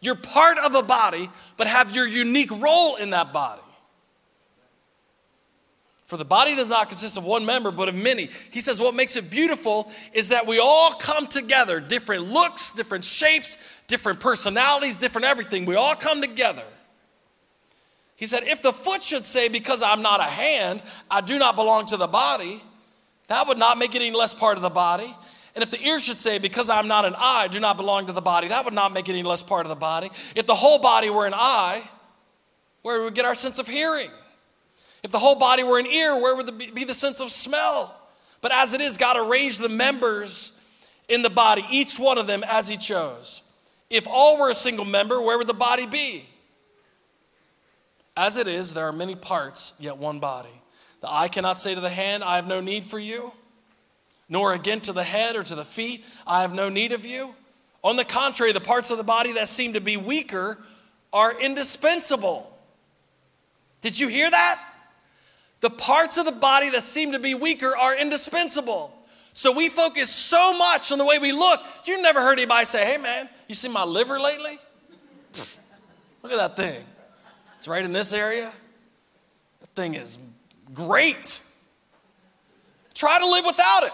You're 0.00 0.16
part 0.16 0.58
of 0.58 0.74
a 0.74 0.82
body, 0.82 1.30
but 1.56 1.68
have 1.68 1.94
your 1.94 2.06
unique 2.06 2.50
role 2.50 2.96
in 2.96 3.10
that 3.10 3.32
body. 3.32 3.62
For 6.12 6.18
the 6.18 6.24
body 6.26 6.54
does 6.54 6.68
not 6.68 6.88
consist 6.88 7.16
of 7.16 7.24
one 7.24 7.46
member, 7.46 7.70
but 7.70 7.88
of 7.88 7.94
many. 7.94 8.28
He 8.50 8.60
says 8.60 8.80
what 8.80 8.94
makes 8.94 9.16
it 9.16 9.30
beautiful 9.30 9.90
is 10.12 10.28
that 10.28 10.46
we 10.46 10.58
all 10.58 10.92
come 10.92 11.26
together, 11.26 11.80
different 11.80 12.24
looks, 12.24 12.72
different 12.72 13.04
shapes, 13.04 13.80
different 13.92 14.20
personalities, 14.20 14.96
different 14.96 15.26
everything. 15.26 15.66
We 15.66 15.76
all 15.76 15.94
come 15.94 16.22
together. 16.22 16.62
He 18.16 18.24
said, 18.24 18.44
if 18.44 18.62
the 18.62 18.72
foot 18.72 19.02
should 19.02 19.26
say, 19.26 19.50
because 19.50 19.82
I'm 19.82 20.00
not 20.00 20.18
a 20.18 20.24
hand, 20.24 20.80
I 21.10 21.20
do 21.20 21.38
not 21.38 21.56
belong 21.56 21.84
to 21.86 21.98
the 21.98 22.06
body, 22.06 22.62
that 23.28 23.46
would 23.46 23.58
not 23.58 23.76
make 23.76 23.94
it 23.94 24.00
any 24.00 24.10
less 24.10 24.32
part 24.32 24.56
of 24.56 24.62
the 24.62 24.70
body. 24.70 25.14
And 25.54 25.62
if 25.62 25.70
the 25.70 25.78
ear 25.82 26.00
should 26.00 26.18
say, 26.18 26.38
because 26.38 26.70
I'm 26.70 26.88
not 26.88 27.04
an 27.04 27.14
eye, 27.18 27.42
I 27.44 27.48
do 27.48 27.60
not 27.60 27.76
belong 27.76 28.06
to 28.06 28.12
the 28.12 28.22
body, 28.22 28.48
that 28.48 28.64
would 28.64 28.72
not 28.72 28.94
make 28.94 29.10
it 29.10 29.12
any 29.12 29.24
less 29.24 29.42
part 29.42 29.66
of 29.66 29.68
the 29.68 29.76
body. 29.76 30.06
If 30.34 30.46
the 30.46 30.54
whole 30.54 30.78
body 30.78 31.10
were 31.10 31.26
an 31.26 31.34
eye, 31.36 31.82
where 32.80 33.00
would 33.00 33.10
we 33.10 33.14
get 33.14 33.26
our 33.26 33.34
sense 33.34 33.58
of 33.58 33.68
hearing? 33.68 34.10
If 35.02 35.10
the 35.12 35.18
whole 35.18 35.34
body 35.34 35.64
were 35.64 35.78
an 35.78 35.86
ear, 35.86 36.18
where 36.18 36.34
would 36.34 36.56
be 36.56 36.84
the 36.84 36.94
sense 36.94 37.20
of 37.20 37.30
smell? 37.30 37.94
But 38.40 38.52
as 38.52 38.72
it 38.72 38.80
is, 38.80 38.96
God 38.96 39.18
arranged 39.18 39.60
the 39.60 39.68
members 39.68 40.58
in 41.10 41.20
the 41.20 41.30
body, 41.30 41.62
each 41.70 41.98
one 41.98 42.16
of 42.16 42.26
them 42.26 42.42
as 42.48 42.70
He 42.70 42.78
chose. 42.78 43.42
If 43.92 44.08
all 44.08 44.38
were 44.38 44.48
a 44.48 44.54
single 44.54 44.86
member, 44.86 45.20
where 45.20 45.36
would 45.36 45.46
the 45.46 45.52
body 45.52 45.84
be? 45.84 46.24
As 48.16 48.38
it 48.38 48.48
is, 48.48 48.72
there 48.72 48.88
are 48.88 48.92
many 48.92 49.14
parts, 49.14 49.74
yet 49.78 49.98
one 49.98 50.18
body. 50.18 50.62
The 51.00 51.12
eye 51.12 51.28
cannot 51.28 51.60
say 51.60 51.74
to 51.74 51.80
the 51.80 51.90
hand, 51.90 52.24
I 52.24 52.36
have 52.36 52.48
no 52.48 52.62
need 52.62 52.84
for 52.84 52.98
you, 52.98 53.32
nor 54.30 54.54
again 54.54 54.80
to 54.80 54.94
the 54.94 55.04
head 55.04 55.36
or 55.36 55.42
to 55.42 55.54
the 55.54 55.64
feet, 55.64 56.06
I 56.26 56.40
have 56.40 56.54
no 56.54 56.70
need 56.70 56.92
of 56.92 57.04
you. 57.04 57.34
On 57.84 57.96
the 57.96 58.04
contrary, 58.04 58.52
the 58.52 58.60
parts 58.60 58.90
of 58.90 58.96
the 58.96 59.04
body 59.04 59.32
that 59.34 59.46
seem 59.46 59.74
to 59.74 59.80
be 59.80 59.98
weaker 59.98 60.56
are 61.12 61.38
indispensable. 61.38 62.50
Did 63.82 64.00
you 64.00 64.08
hear 64.08 64.30
that? 64.30 64.58
The 65.60 65.68
parts 65.68 66.16
of 66.16 66.24
the 66.24 66.32
body 66.32 66.70
that 66.70 66.80
seem 66.80 67.12
to 67.12 67.18
be 67.18 67.34
weaker 67.34 67.76
are 67.76 67.94
indispensable. 67.94 68.96
So 69.32 69.52
we 69.52 69.68
focus 69.68 70.10
so 70.10 70.56
much 70.56 70.92
on 70.92 70.98
the 70.98 71.04
way 71.04 71.18
we 71.18 71.32
look. 71.32 71.60
You 71.86 72.02
never 72.02 72.20
heard 72.20 72.38
anybody 72.38 72.66
say, 72.66 72.84
hey 72.84 73.00
man, 73.00 73.28
you 73.48 73.54
see 73.54 73.68
my 73.68 73.84
liver 73.84 74.18
lately? 74.18 74.56
Look 76.22 76.32
at 76.32 76.38
that 76.38 76.56
thing. 76.56 76.84
It's 77.56 77.66
right 77.66 77.84
in 77.84 77.92
this 77.92 78.12
area. 78.12 78.52
That 79.60 79.70
thing 79.70 79.94
is 79.94 80.18
great. 80.74 81.42
Try 82.94 83.18
to 83.18 83.26
live 83.26 83.44
without 83.46 83.84
it. 83.84 83.92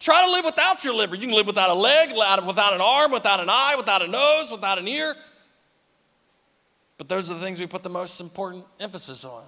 Try 0.00 0.24
to 0.24 0.30
live 0.30 0.44
without 0.44 0.84
your 0.84 0.94
liver. 0.94 1.16
You 1.16 1.26
can 1.26 1.34
live 1.34 1.46
without 1.46 1.70
a 1.70 1.74
leg, 1.74 2.10
without 2.10 2.72
an 2.72 2.80
arm, 2.80 3.10
without 3.10 3.40
an 3.40 3.48
eye, 3.50 3.74
without 3.76 4.02
a 4.02 4.08
nose, 4.08 4.50
without 4.50 4.78
an 4.78 4.86
ear. 4.86 5.14
But 6.98 7.08
those 7.08 7.30
are 7.30 7.34
the 7.34 7.40
things 7.40 7.60
we 7.60 7.66
put 7.66 7.82
the 7.82 7.88
most 7.88 8.20
important 8.20 8.64
emphasis 8.80 9.24
on. 9.24 9.44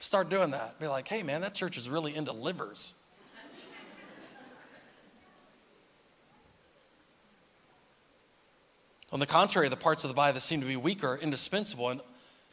Start 0.00 0.30
doing 0.30 0.50
that. 0.52 0.80
Be 0.80 0.88
like, 0.88 1.06
hey, 1.06 1.22
man, 1.22 1.42
that 1.42 1.54
church 1.54 1.76
is 1.76 1.88
really 1.88 2.16
into 2.16 2.32
livers. 2.32 2.94
on 9.12 9.20
the 9.20 9.26
contrary, 9.26 9.68
the 9.68 9.76
parts 9.76 10.02
of 10.04 10.08
the 10.08 10.14
body 10.14 10.32
that 10.32 10.40
seem 10.40 10.60
to 10.60 10.66
be 10.66 10.76
weaker 10.76 11.12
are 11.12 11.18
indispensable. 11.18 11.90
And, 11.90 12.00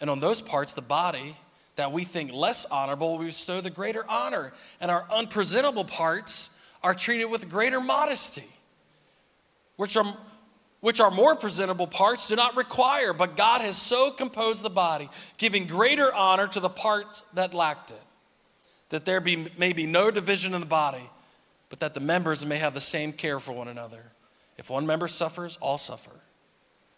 and 0.02 0.10
on 0.10 0.20
those 0.20 0.42
parts, 0.42 0.74
the 0.74 0.82
body 0.82 1.38
that 1.78 1.94
we 1.94 2.04
think 2.04 2.34
less 2.34 2.66
honorable, 2.66 3.18
we 3.18 3.28
bestow 3.28 3.62
the 3.62 3.70
greater 3.70 4.04
honor. 4.10 4.52
And 4.82 4.92
our 4.92 5.06
unpresentable 5.10 5.86
parts 5.86 6.62
are 6.84 6.94
treated 6.94 7.26
with 7.26 7.50
greater 7.50 7.80
modesty, 7.80 8.48
which 9.78 9.96
are 9.96 10.06
which 10.80 11.00
are 11.00 11.10
more 11.10 11.36
presentable 11.36 11.88
parts, 11.88 12.28
do 12.28 12.36
not 12.36 12.56
require, 12.56 13.14
but 13.14 13.36
God 13.36 13.62
has 13.62 13.76
so 13.76 14.12
composed 14.12 14.64
the 14.64 14.70
body, 14.70 15.10
giving 15.38 15.66
greater 15.66 16.14
honor 16.14 16.48
to 16.48 16.60
the 16.60 16.70
parts 16.70 17.22
that 17.34 17.54
lacked 17.54 17.92
it, 17.92 18.02
that 18.90 19.06
there 19.06 19.20
be, 19.20 19.48
may 19.58 19.74
be 19.74 19.86
no 19.86 20.12
division 20.12 20.54
in 20.54 20.60
the 20.60 20.68
body, 20.68 21.10
but 21.70 21.80
that 21.80 21.94
the 21.94 22.00
members 22.00 22.46
may 22.46 22.58
have 22.58 22.74
the 22.74 22.82
same 22.82 23.12
care 23.12 23.40
for 23.40 23.54
one 23.54 23.68
another. 23.68 24.04
If 24.58 24.70
one 24.70 24.86
member 24.86 25.08
suffers, 25.08 25.58
all 25.58 25.78
suffer. 25.78 26.12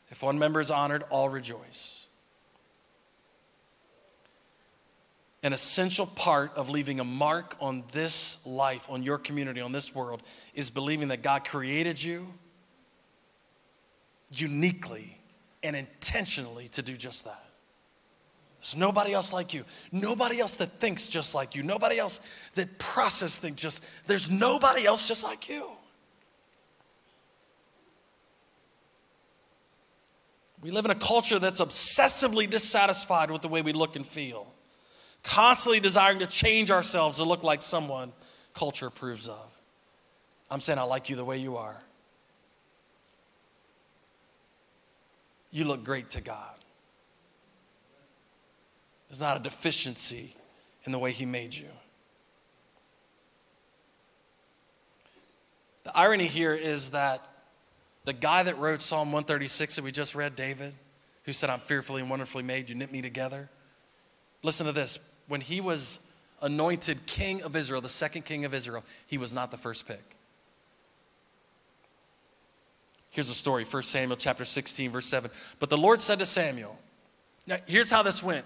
If 0.10 0.24
one 0.24 0.40
member 0.40 0.60
is 0.60 0.72
honored, 0.72 1.04
all 1.10 1.30
rejoice. 1.30 2.08
An 5.42 5.54
essential 5.54 6.06
part 6.06 6.52
of 6.58 6.70
leaving 6.70 7.00
a 7.00 7.06
mark 7.06 7.56
on 7.62 7.84
this 7.94 8.46
life, 8.46 8.88
on 8.90 9.04
your 9.04 9.18
community, 9.18 9.62
on 9.62 9.72
this 9.72 9.96
world, 9.96 10.22
is 10.54 10.70
believing 10.70 11.08
that 11.10 11.24
God 11.24 11.46
created 11.46 12.02
you 12.04 12.28
uniquely 14.32 15.18
and 15.64 15.76
intentionally 15.76 16.68
to 16.70 16.82
do 16.82 16.96
just 16.96 17.26
that. 17.26 17.44
There's 18.60 18.76
nobody 18.76 19.14
else 19.14 19.32
like 19.32 19.54
you. 19.54 19.64
Nobody 19.92 20.40
else 20.40 20.58
that 20.58 20.68
thinks 20.68 21.08
just 21.08 21.34
like 21.34 21.56
you. 21.56 21.64
Nobody 21.64 21.98
else 21.98 22.20
that 22.56 22.78
process 22.78 23.40
things 23.40 23.56
just, 23.56 24.08
there's 24.08 24.30
nobody 24.30 24.86
else 24.86 25.08
just 25.08 25.24
like 25.24 25.48
you. 25.48 25.72
We 30.62 30.72
live 30.72 30.84
in 30.84 30.92
a 30.92 30.96
culture 30.96 31.40
that's 31.40 31.62
obsessively 31.62 32.50
dissatisfied 32.50 33.32
with 33.32 33.42
the 33.42 33.48
way 33.48 33.62
we 33.62 33.72
look 33.72 33.96
and 33.96 34.06
feel, 34.06 34.54
constantly 35.24 35.80
desiring 35.80 36.20
to 36.20 36.28
change 36.28 36.70
ourselves 36.70 37.18
to 37.18 37.24
look 37.24 37.44
like 37.44 37.62
someone 37.62 38.12
culture 38.54 38.88
approves 38.88 39.30
of. 39.30 39.58
I'm 40.52 40.60
saying 40.60 40.80
I 40.80 40.84
like 40.84 41.10
you 41.10 41.16
the 41.16 41.24
way 41.24 41.38
you 41.38 41.56
are. 41.56 41.78
You 45.52 45.66
look 45.66 45.84
great 45.84 46.12
to 46.12 46.22
God. 46.22 46.54
There's 49.10 49.20
not 49.20 49.38
a 49.38 49.39
deficiency 49.39 50.36
in 50.84 50.91
the 50.91 51.00
way 51.00 51.12
He 51.12 51.26
made 51.26 51.56
you. 51.56 51.68
The 55.84 55.97
irony 55.97 56.28
here 56.28 56.54
is 56.54 56.91
that 56.91 57.22
the 58.06 58.14
guy 58.14 58.43
that 58.43 58.58
wrote 58.60 58.82
Psalm 58.82 59.12
136 59.12 59.78
that 59.78 59.84
we 59.84 59.91
just 59.91 60.14
read, 60.14 60.36
David, 60.36 60.74
who 61.24 61.34
said, 61.34 61.50
I'm 61.50 61.60
fearfully 61.60 62.02
and 62.02 62.10
wonderfully 62.10 62.43
made, 62.43 62.70
you 62.70 62.76
knit 62.76 62.91
me 62.91 63.02
together. 63.02 63.50
Listen 64.43 64.68
to 64.68 64.72
this. 64.72 65.16
When 65.28 65.41
he 65.41 65.62
was 65.62 66.08
anointed 66.41 67.06
king 67.06 67.41
of 67.41 67.56
Israel, 67.56 67.82
the 67.82 67.89
second 67.89 68.26
king 68.26 68.45
of 68.45 68.54
Israel, 68.54 68.84
he 69.08 69.18
was 69.18 69.34
not 69.34 69.52
the 69.52 69.58
first 69.58 69.88
pick. 69.88 70.18
Here's 73.20 73.30
a 73.30 73.34
story, 73.34 73.66
1 73.66 73.84
Samuel 73.84 74.16
chapter 74.16 74.46
16, 74.46 74.92
verse 74.92 75.06
7. 75.08 75.30
But 75.60 75.70
the 75.70 75.78
Lord 75.78 76.00
said 76.00 76.20
to 76.20 76.26
Samuel, 76.26 76.80
now 77.48 77.58
here's 77.66 77.92
how 77.92 78.02
this 78.02 78.24
went. 78.24 78.46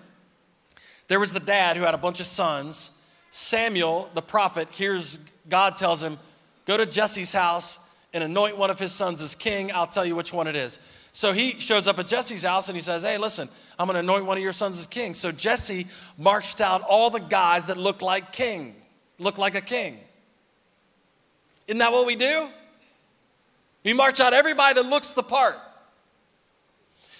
There 1.07 1.19
was 1.19 1.31
the 1.31 1.39
dad 1.39 1.77
who 1.77 1.83
had 1.83 1.93
a 1.93 1.99
bunch 1.99 2.19
of 2.19 2.25
sons. 2.25 2.89
Samuel, 3.29 4.09
the 4.15 4.23
prophet, 4.23 4.71
hears 4.71 5.17
God 5.47 5.77
tells 5.77 6.03
him, 6.03 6.17
Go 6.65 6.75
to 6.75 6.87
Jesse's 6.87 7.33
house 7.33 7.95
and 8.15 8.23
anoint 8.23 8.57
one 8.57 8.71
of 8.71 8.79
his 8.79 8.91
sons 8.91 9.21
as 9.21 9.35
king. 9.35 9.71
I'll 9.71 9.85
tell 9.85 10.07
you 10.07 10.15
which 10.15 10.33
one 10.33 10.47
it 10.47 10.55
is. 10.55 10.79
So 11.11 11.33
he 11.33 11.59
shows 11.59 11.87
up 11.87 11.99
at 11.99 12.07
Jesse's 12.07 12.43
house 12.43 12.67
and 12.67 12.75
he 12.75 12.81
says, 12.81 13.03
Hey, 13.03 13.19
listen, 13.19 13.49
I'm 13.77 13.85
going 13.85 13.93
to 13.93 13.99
anoint 13.99 14.25
one 14.25 14.37
of 14.37 14.43
your 14.43 14.53
sons 14.53 14.79
as 14.79 14.87
king. 14.87 15.13
So 15.13 15.31
Jesse 15.31 15.85
marched 16.17 16.61
out 16.61 16.81
all 16.81 17.11
the 17.11 17.19
guys 17.19 17.67
that 17.67 17.77
looked 17.77 18.01
like 18.01 18.31
king, 18.31 18.73
looked 19.19 19.37
like 19.37 19.53
a 19.53 19.61
king. 19.61 19.99
Isn't 21.67 21.77
that 21.77 21.91
what 21.91 22.07
we 22.07 22.15
do? 22.15 22.49
He 23.83 23.93
marches 23.93 24.21
out 24.21 24.33
everybody 24.33 24.75
that 24.75 24.89
looks 24.89 25.11
the 25.11 25.23
part. 25.23 25.57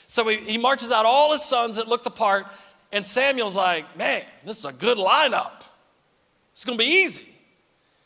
So 0.08 0.28
he, 0.28 0.38
he 0.38 0.58
marches 0.58 0.92
out 0.92 1.06
all 1.06 1.32
his 1.32 1.44
sons 1.44 1.78
that 1.78 1.88
look 1.88 2.04
the 2.04 2.10
part, 2.10 2.46
and 2.92 3.06
Samuel's 3.06 3.58
like, 3.58 3.98
man, 3.98 4.24
this 4.46 4.60
is 4.60 4.66
a 4.66 4.72
good 4.72 4.98
lineup. 4.98 5.64
It's 6.52 6.64
to 6.64 6.76
be 6.78 6.86
easy. 6.86 7.34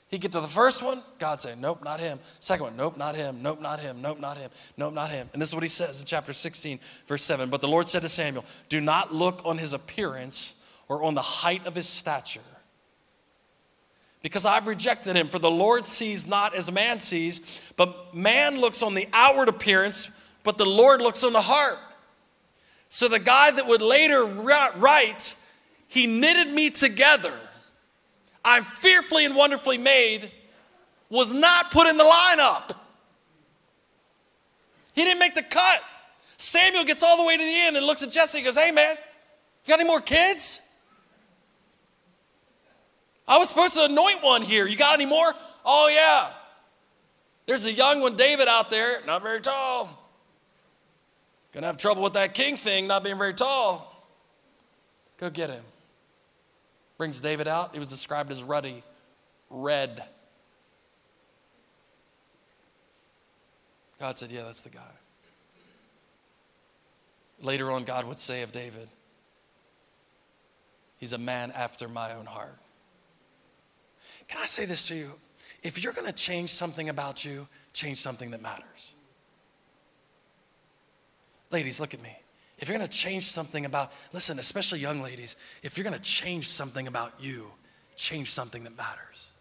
He'd 0.09 0.21
get 0.21 0.31
to 0.31 0.39
the 0.39 0.47
first 0.47 0.81
one, 0.81 1.01
God 1.19 1.41
say, 1.41 1.53
Nope, 1.57 1.83
not 1.83 1.99
him. 1.99 2.17
Second 2.39 2.63
one, 2.63 2.77
Nope, 2.77 2.97
not 2.97 3.15
him. 3.15 3.43
Nope, 3.43 3.59
not 3.61 3.81
him. 3.81 4.01
Nope, 4.01 4.19
not 4.21 4.37
him. 4.37 4.49
Nope, 4.77 4.93
not 4.93 5.11
him. 5.11 5.29
And 5.33 5.41
this 5.41 5.49
is 5.49 5.55
what 5.55 5.65
he 5.65 5.69
says 5.69 5.99
in 5.99 6.05
chapter 6.05 6.31
16, 6.31 6.79
verse 7.07 7.23
7. 7.23 7.49
But 7.49 7.59
the 7.59 7.67
Lord 7.67 7.87
said 7.87 8.03
to 8.03 8.09
Samuel, 8.09 8.45
Do 8.69 8.79
not 8.79 9.13
look 9.13 9.41
on 9.43 9.57
his 9.57 9.73
appearance 9.73 10.65
or 10.87 11.03
on 11.03 11.13
the 11.13 11.21
height 11.21 11.65
of 11.65 11.75
his 11.75 11.89
stature, 11.89 12.39
because 14.21 14.45
I've 14.45 14.67
rejected 14.67 15.15
him. 15.15 15.27
For 15.27 15.39
the 15.39 15.51
Lord 15.51 15.85
sees 15.85 16.27
not 16.27 16.55
as 16.55 16.71
man 16.71 16.99
sees, 16.99 17.71
but 17.75 18.15
man 18.15 18.59
looks 18.59 18.83
on 18.83 18.93
the 18.93 19.07
outward 19.13 19.49
appearance, 19.49 20.29
but 20.43 20.57
the 20.57 20.65
Lord 20.65 21.01
looks 21.01 21.23
on 21.23 21.33
the 21.33 21.41
heart. 21.41 21.77
So 22.89 23.07
the 23.07 23.19
guy 23.19 23.51
that 23.51 23.67
would 23.67 23.81
later 23.81 24.25
write, 24.25 25.35
He 25.87 26.07
knitted 26.07 26.53
me 26.53 26.69
together 26.69 27.33
I'm 28.47 28.63
fearfully 28.63 29.25
and 29.25 29.35
wonderfully 29.35 29.77
made 29.77 30.31
was 31.09 31.33
not 31.33 31.69
put 31.69 31.85
in 31.85 31.97
the 31.97 32.05
lineup. 32.05 32.71
He 34.93 35.03
didn't 35.03 35.19
make 35.19 35.35
the 35.35 35.43
cut. 35.43 35.81
Samuel 36.37 36.85
gets 36.85 37.03
all 37.03 37.17
the 37.17 37.25
way 37.25 37.35
to 37.35 37.43
the 37.43 37.61
end 37.63 37.75
and 37.75 37.85
looks 37.85 38.03
at 38.03 38.11
Jesse 38.11 38.37
and 38.37 38.45
goes, 38.45 38.57
Hey, 38.57 38.71
man, 38.71 38.95
you 38.95 39.69
got 39.69 39.81
any 39.81 39.87
more 39.87 39.99
kids? 39.99 40.61
I 43.27 43.37
was 43.37 43.49
supposed 43.49 43.75
to 43.75 43.85
anoint 43.85 44.23
one 44.23 44.41
here. 44.41 44.67
You 44.67 44.77
got 44.77 44.93
any 44.93 45.05
more? 45.05 45.33
Oh, 45.65 45.89
yeah. 45.89 46.31
There's 47.45 47.65
a 47.65 47.73
young 47.73 48.01
one, 48.01 48.15
David, 48.15 48.47
out 48.47 48.69
there, 48.69 49.01
not 49.05 49.21
very 49.21 49.41
tall. 49.41 49.89
Gonna 51.53 51.67
have 51.67 51.77
trouble 51.77 52.03
with 52.03 52.13
that 52.13 52.33
king 52.33 52.57
thing, 52.57 52.87
not 52.87 53.03
being 53.03 53.17
very 53.17 53.33
tall. 53.33 54.05
Go 55.17 55.29
get 55.29 55.49
him. 55.49 55.63
Brings 56.97 57.21
David 57.21 57.47
out. 57.47 57.73
He 57.73 57.79
was 57.79 57.89
described 57.89 58.31
as 58.31 58.43
ruddy, 58.43 58.83
red. 59.49 60.03
God 63.99 64.17
said, 64.17 64.29
Yeah, 64.29 64.43
that's 64.43 64.61
the 64.61 64.69
guy. 64.69 64.81
Later 67.41 67.71
on, 67.71 67.83
God 67.83 68.05
would 68.05 68.19
say 68.19 68.41
of 68.41 68.51
David, 68.51 68.87
He's 70.97 71.13
a 71.13 71.17
man 71.17 71.51
after 71.51 71.87
my 71.87 72.13
own 72.13 72.25
heart. 72.25 72.57
Can 74.27 74.41
I 74.41 74.45
say 74.45 74.65
this 74.65 74.87
to 74.89 74.95
you? 74.95 75.11
If 75.63 75.83
you're 75.83 75.93
going 75.93 76.07
to 76.07 76.13
change 76.13 76.49
something 76.49 76.89
about 76.89 77.25
you, 77.25 77.47
change 77.73 77.97
something 77.97 78.31
that 78.31 78.41
matters. 78.41 78.93
Ladies, 81.51 81.79
look 81.79 81.93
at 81.93 82.01
me. 82.03 82.15
If 82.59 82.67
you're 82.67 82.77
gonna 82.77 82.89
change 82.89 83.23
something 83.23 83.65
about, 83.65 83.91
listen, 84.13 84.39
especially 84.39 84.79
young 84.79 85.01
ladies, 85.01 85.35
if 85.63 85.77
you're 85.77 85.83
gonna 85.83 85.99
change 85.99 86.47
something 86.47 86.87
about 86.87 87.13
you, 87.19 87.51
change 87.95 88.31
something 88.31 88.63
that 88.63 88.75
matters. 88.75 89.31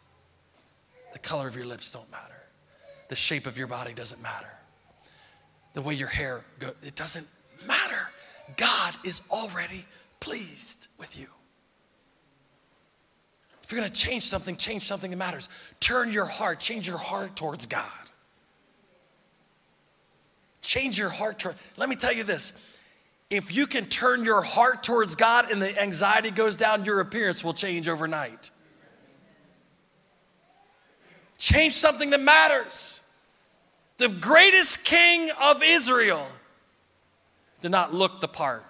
The 1.12 1.18
color 1.18 1.48
of 1.48 1.56
your 1.56 1.66
lips 1.66 1.90
don't 1.90 2.10
matter. 2.10 2.42
The 3.08 3.16
shape 3.16 3.46
of 3.46 3.56
your 3.56 3.68
body 3.68 3.94
doesn't 3.94 4.22
matter. 4.22 4.50
The 5.72 5.82
way 5.82 5.94
your 5.94 6.08
hair 6.08 6.44
goes, 6.58 6.74
it 6.82 6.94
doesn't 6.94 7.26
matter. 7.66 8.08
God 8.56 8.94
is 9.04 9.22
already 9.30 9.84
pleased 10.20 10.88
with 10.98 11.18
you. 11.18 11.28
If 13.66 13.72
you're 13.72 13.80
gonna 13.80 13.92
change 13.92 14.22
something, 14.22 14.54
change 14.54 14.84
something 14.84 15.10
that 15.10 15.16
matters. 15.16 15.48
Turn 15.80 16.12
your 16.12 16.24
heart, 16.24 16.60
change 16.60 16.86
your 16.86 16.98
heart 16.98 17.34
towards 17.34 17.66
God. 17.66 17.82
Change 20.60 20.96
your 20.96 21.08
heart. 21.08 21.40
Toward, 21.40 21.56
let 21.76 21.88
me 21.88 21.96
tell 21.96 22.12
you 22.12 22.22
this 22.22 22.78
if 23.28 23.52
you 23.56 23.66
can 23.66 23.86
turn 23.86 24.24
your 24.24 24.40
heart 24.40 24.84
towards 24.84 25.16
God 25.16 25.50
and 25.50 25.60
the 25.60 25.82
anxiety 25.82 26.30
goes 26.30 26.54
down, 26.54 26.84
your 26.84 27.00
appearance 27.00 27.42
will 27.42 27.54
change 27.54 27.88
overnight. 27.88 28.52
Change 31.36 31.72
something 31.72 32.10
that 32.10 32.20
matters. 32.20 33.00
The 33.98 34.10
greatest 34.10 34.84
king 34.84 35.28
of 35.42 35.60
Israel 35.64 36.24
did 37.62 37.72
not 37.72 37.92
look 37.92 38.20
the 38.20 38.28
part. 38.28 38.64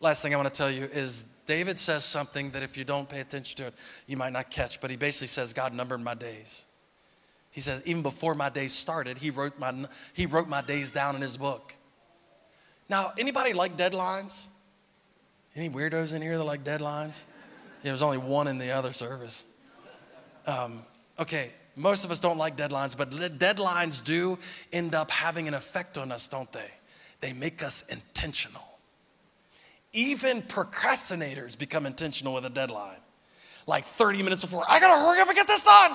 Last 0.00 0.22
thing 0.22 0.34
I 0.34 0.36
want 0.36 0.52
to 0.52 0.54
tell 0.54 0.70
you 0.70 0.84
is 0.84 1.22
David 1.46 1.78
says 1.78 2.04
something 2.04 2.50
that 2.50 2.62
if 2.62 2.76
you 2.76 2.84
don't 2.84 3.08
pay 3.08 3.20
attention 3.20 3.56
to 3.58 3.66
it, 3.68 3.74
you 4.06 4.16
might 4.16 4.32
not 4.32 4.50
catch, 4.50 4.80
but 4.80 4.90
he 4.90 4.96
basically 4.96 5.28
says, 5.28 5.52
God 5.52 5.72
numbered 5.72 6.02
my 6.02 6.14
days. 6.14 6.64
He 7.50 7.60
says, 7.60 7.86
even 7.86 8.02
before 8.02 8.34
my 8.34 8.50
days 8.50 8.72
started, 8.72 9.16
he 9.16 9.30
wrote 9.30 9.58
my, 9.58 9.86
he 10.12 10.26
wrote 10.26 10.48
my 10.48 10.60
days 10.60 10.90
down 10.90 11.16
in 11.16 11.22
his 11.22 11.38
book. 11.38 11.74
Now, 12.90 13.12
anybody 13.18 13.54
like 13.54 13.76
deadlines? 13.76 14.48
Any 15.54 15.70
weirdos 15.70 16.14
in 16.14 16.20
here 16.20 16.36
that 16.36 16.44
like 16.44 16.64
deadlines? 16.64 17.24
Yeah, 17.26 17.84
there 17.84 17.92
was 17.92 18.02
only 18.02 18.18
one 18.18 18.46
in 18.46 18.58
the 18.58 18.72
other 18.72 18.92
service. 18.92 19.44
Um, 20.46 20.82
okay, 21.18 21.50
most 21.74 22.04
of 22.04 22.10
us 22.10 22.20
don't 22.20 22.36
like 22.36 22.56
deadlines, 22.56 22.96
but 22.96 23.10
deadlines 23.10 24.04
do 24.04 24.38
end 24.72 24.94
up 24.94 25.10
having 25.10 25.48
an 25.48 25.54
effect 25.54 25.96
on 25.96 26.12
us, 26.12 26.28
don't 26.28 26.50
they? 26.52 26.70
They 27.22 27.32
make 27.32 27.62
us 27.62 27.88
intentional. 27.88 28.75
Even 29.96 30.42
procrastinators 30.42 31.58
become 31.58 31.86
intentional 31.86 32.34
with 32.34 32.44
a 32.44 32.50
deadline. 32.50 32.98
Like 33.66 33.86
30 33.86 34.22
minutes 34.22 34.42
before, 34.42 34.62
I 34.68 34.78
gotta 34.78 35.00
hurry 35.00 35.20
up 35.20 35.26
and 35.26 35.34
get 35.34 35.46
this 35.46 35.62
done. 35.62 35.92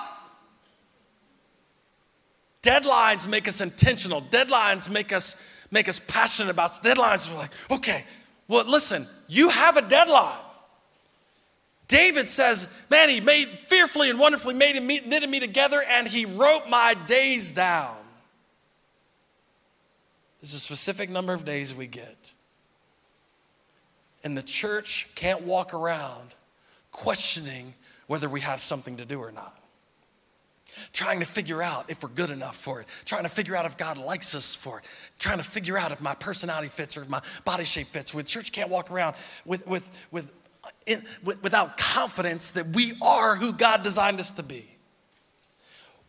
Deadlines 2.63 3.29
make 3.29 3.47
us 3.47 3.61
intentional. 3.61 4.21
Deadlines 4.23 4.89
make 4.89 5.13
us 5.13 5.67
make 5.69 5.87
us 5.87 5.99
passionate 5.99 6.49
about 6.49 6.71
deadlines. 6.83 7.31
We're 7.31 7.37
like, 7.37 7.51
okay, 7.69 8.03
well, 8.47 8.65
listen, 8.67 9.05
you 9.27 9.49
have 9.49 9.77
a 9.77 9.87
deadline. 9.87 10.41
David 11.87 12.27
says, 12.27 12.85
man, 12.89 13.07
he 13.07 13.21
made 13.21 13.49
fearfully 13.49 14.09
and 14.09 14.17
wonderfully 14.17 14.55
made 14.55 14.75
and 14.77 14.87
knitted 14.87 15.29
me 15.29 15.39
together, 15.39 15.81
and 15.87 16.07
he 16.07 16.25
wrote 16.25 16.63
my 16.69 16.95
days 17.05 17.53
down. 17.53 17.97
There's 20.41 20.55
a 20.55 20.59
specific 20.59 21.09
number 21.11 21.33
of 21.33 21.45
days 21.45 21.75
we 21.75 21.85
get. 21.85 22.33
And 24.23 24.37
the 24.37 24.43
church 24.43 25.13
can't 25.15 25.41
walk 25.41 25.73
around 25.73 26.35
questioning 26.91 27.73
whether 28.07 28.29
we 28.29 28.41
have 28.41 28.59
something 28.59 28.97
to 28.97 29.05
do 29.05 29.19
or 29.19 29.31
not 29.31 29.61
trying 30.93 31.19
to 31.19 31.25
figure 31.25 31.61
out 31.61 31.89
if 31.89 32.03
we're 32.03 32.09
good 32.09 32.29
enough 32.29 32.55
for 32.55 32.81
it, 32.81 32.87
trying 33.05 33.23
to 33.23 33.29
figure 33.29 33.55
out 33.55 33.65
if 33.65 33.77
God 33.77 33.97
likes 33.97 34.35
us 34.35 34.55
for 34.55 34.79
it, 34.79 34.85
trying 35.19 35.37
to 35.37 35.43
figure 35.43 35.77
out 35.77 35.91
if 35.91 36.01
my 36.01 36.13
personality 36.15 36.69
fits 36.69 36.97
or 36.97 37.01
if 37.01 37.09
my 37.09 37.21
body 37.45 37.63
shape 37.63 37.87
fits. 37.87 38.13
With 38.13 38.27
church 38.27 38.51
can't 38.51 38.69
walk 38.69 38.91
around 38.91 39.15
with, 39.45 39.65
with, 39.67 40.07
with, 40.11 40.31
in, 40.85 41.01
with, 41.23 41.43
without 41.43 41.77
confidence 41.77 42.51
that 42.51 42.67
we 42.67 42.93
are 43.01 43.35
who 43.35 43.53
God 43.53 43.83
designed 43.83 44.19
us 44.19 44.31
to 44.31 44.43
be. 44.43 44.70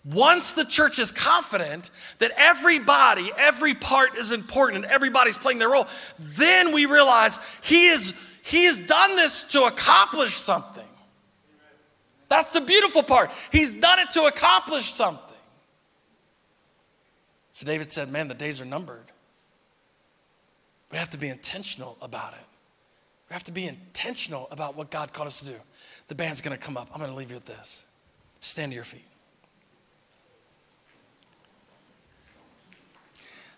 Once 0.04 0.54
the 0.54 0.64
church 0.64 0.98
is 0.98 1.12
confident 1.12 1.90
that 2.18 2.32
everybody, 2.36 3.30
every 3.38 3.74
part 3.74 4.16
is 4.16 4.32
important 4.32 4.84
and 4.84 4.92
everybody's 4.92 5.38
playing 5.38 5.58
their 5.58 5.70
role, 5.70 5.86
then 6.18 6.72
we 6.72 6.86
realize 6.86 7.38
He 7.62 7.86
is 7.86 8.28
He 8.42 8.64
has 8.64 8.84
done 8.86 9.14
this 9.14 9.44
to 9.52 9.62
accomplish 9.64 10.32
something. 10.32 10.84
That's 12.28 12.48
the 12.50 12.62
beautiful 12.62 13.02
part. 13.02 13.30
He's 13.52 13.78
done 13.78 13.98
it 14.00 14.10
to 14.12 14.22
accomplish 14.22 14.86
something. 14.86 15.36
So 17.52 17.66
David 17.66 17.92
said, 17.92 18.10
Man, 18.10 18.26
the 18.26 18.34
days 18.34 18.60
are 18.60 18.64
numbered. 18.64 19.04
We 20.90 20.98
have 20.98 21.10
to 21.10 21.18
be 21.18 21.28
intentional 21.28 21.96
about 22.02 22.32
it. 22.32 22.46
We 23.30 23.34
have 23.34 23.44
to 23.44 23.52
be 23.52 23.66
intentional 23.66 24.48
about 24.50 24.76
what 24.76 24.90
God 24.90 25.12
called 25.12 25.28
us 25.28 25.44
to 25.44 25.52
do. 25.52 25.58
The 26.08 26.14
band's 26.16 26.40
gonna 26.40 26.58
come 26.58 26.76
up. 26.76 26.88
I'm 26.92 27.00
gonna 27.00 27.14
leave 27.14 27.30
you 27.30 27.36
with 27.36 27.46
this. 27.46 27.86
Stand 28.40 28.72
to 28.72 28.74
your 28.74 28.84
feet. 28.84 29.06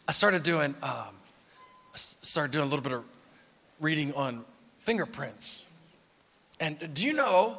I 0.06 0.12
started 0.12 0.42
doing, 0.42 0.74
um, 0.82 1.14
started 1.94 2.52
doing 2.52 2.64
a 2.64 2.68
little 2.68 2.82
bit 2.82 2.92
of 2.92 3.04
reading 3.80 4.12
on 4.14 4.44
fingerprints. 4.78 5.68
And 6.60 6.94
do 6.94 7.04
you 7.04 7.12
know 7.12 7.58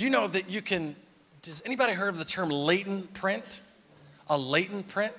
do 0.00 0.06
you 0.06 0.10
know 0.10 0.26
that 0.28 0.48
you 0.48 0.62
can, 0.62 0.96
does 1.42 1.62
anybody 1.66 1.92
heard 1.92 2.08
of 2.08 2.16
the 2.16 2.24
term 2.24 2.48
latent 2.48 3.12
print? 3.12 3.60
A 4.30 4.38
latent 4.38 4.88
print? 4.88 5.12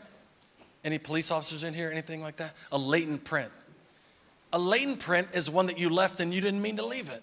Any 0.84 0.98
police 0.98 1.30
officers 1.30 1.64
in 1.64 1.76
here, 1.76 1.92
anything 1.92 2.20
like 2.20 2.38
that? 2.38 2.56
A 2.72 2.80
latent 2.80 3.24
print. 3.24 3.52
A 4.52 4.58
latent 4.58 5.00
print 5.00 5.28
is 5.36 5.52
one 5.52 5.68
that 5.68 5.78
you 5.78 5.92
left 5.92 6.20
and 6.20 6.34
you 6.34 6.42
didn't 6.42 6.64
mean 6.64 6.78
to 6.78 6.84
leave 6.88 7.12
it. 7.12 7.22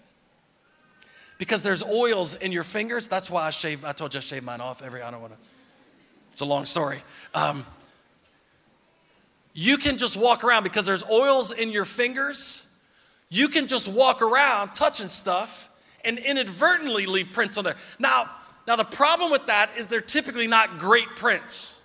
Because 1.37 1.61
there's 1.61 1.83
oils 1.83 2.35
in 2.35 2.53
your 2.53 2.63
fingers. 2.63 3.09
That's 3.09 3.29
why 3.29 3.47
I 3.47 3.49
shave, 3.49 3.83
I 3.83 3.91
told 3.91 4.13
you 4.13 4.19
I 4.19 4.21
shave 4.21 4.45
mine 4.45 4.61
off 4.61 4.81
every, 4.81 5.01
I 5.01 5.11
don't 5.11 5.19
want 5.19 5.33
to, 5.33 5.39
it's 6.31 6.39
a 6.39 6.45
long 6.45 6.63
story. 6.63 6.99
Um, 7.35 7.65
you 9.59 9.75
can 9.75 9.97
just 9.97 10.15
walk 10.15 10.45
around 10.45 10.63
because 10.63 10.85
there's 10.85 11.03
oils 11.09 11.51
in 11.51 11.69
your 11.69 11.83
fingers. 11.83 12.73
You 13.27 13.49
can 13.49 13.67
just 13.67 13.91
walk 13.91 14.21
around 14.21 14.73
touching 14.73 15.09
stuff 15.09 15.69
and 16.05 16.17
inadvertently 16.17 17.05
leave 17.05 17.33
prints 17.33 17.57
on 17.57 17.65
there. 17.65 17.75
Now, 17.99 18.29
now 18.65 18.77
the 18.77 18.85
problem 18.85 19.31
with 19.31 19.47
that 19.47 19.69
is 19.77 19.89
they're 19.89 19.99
typically 19.99 20.47
not 20.47 20.79
great 20.79 21.09
prints. 21.17 21.83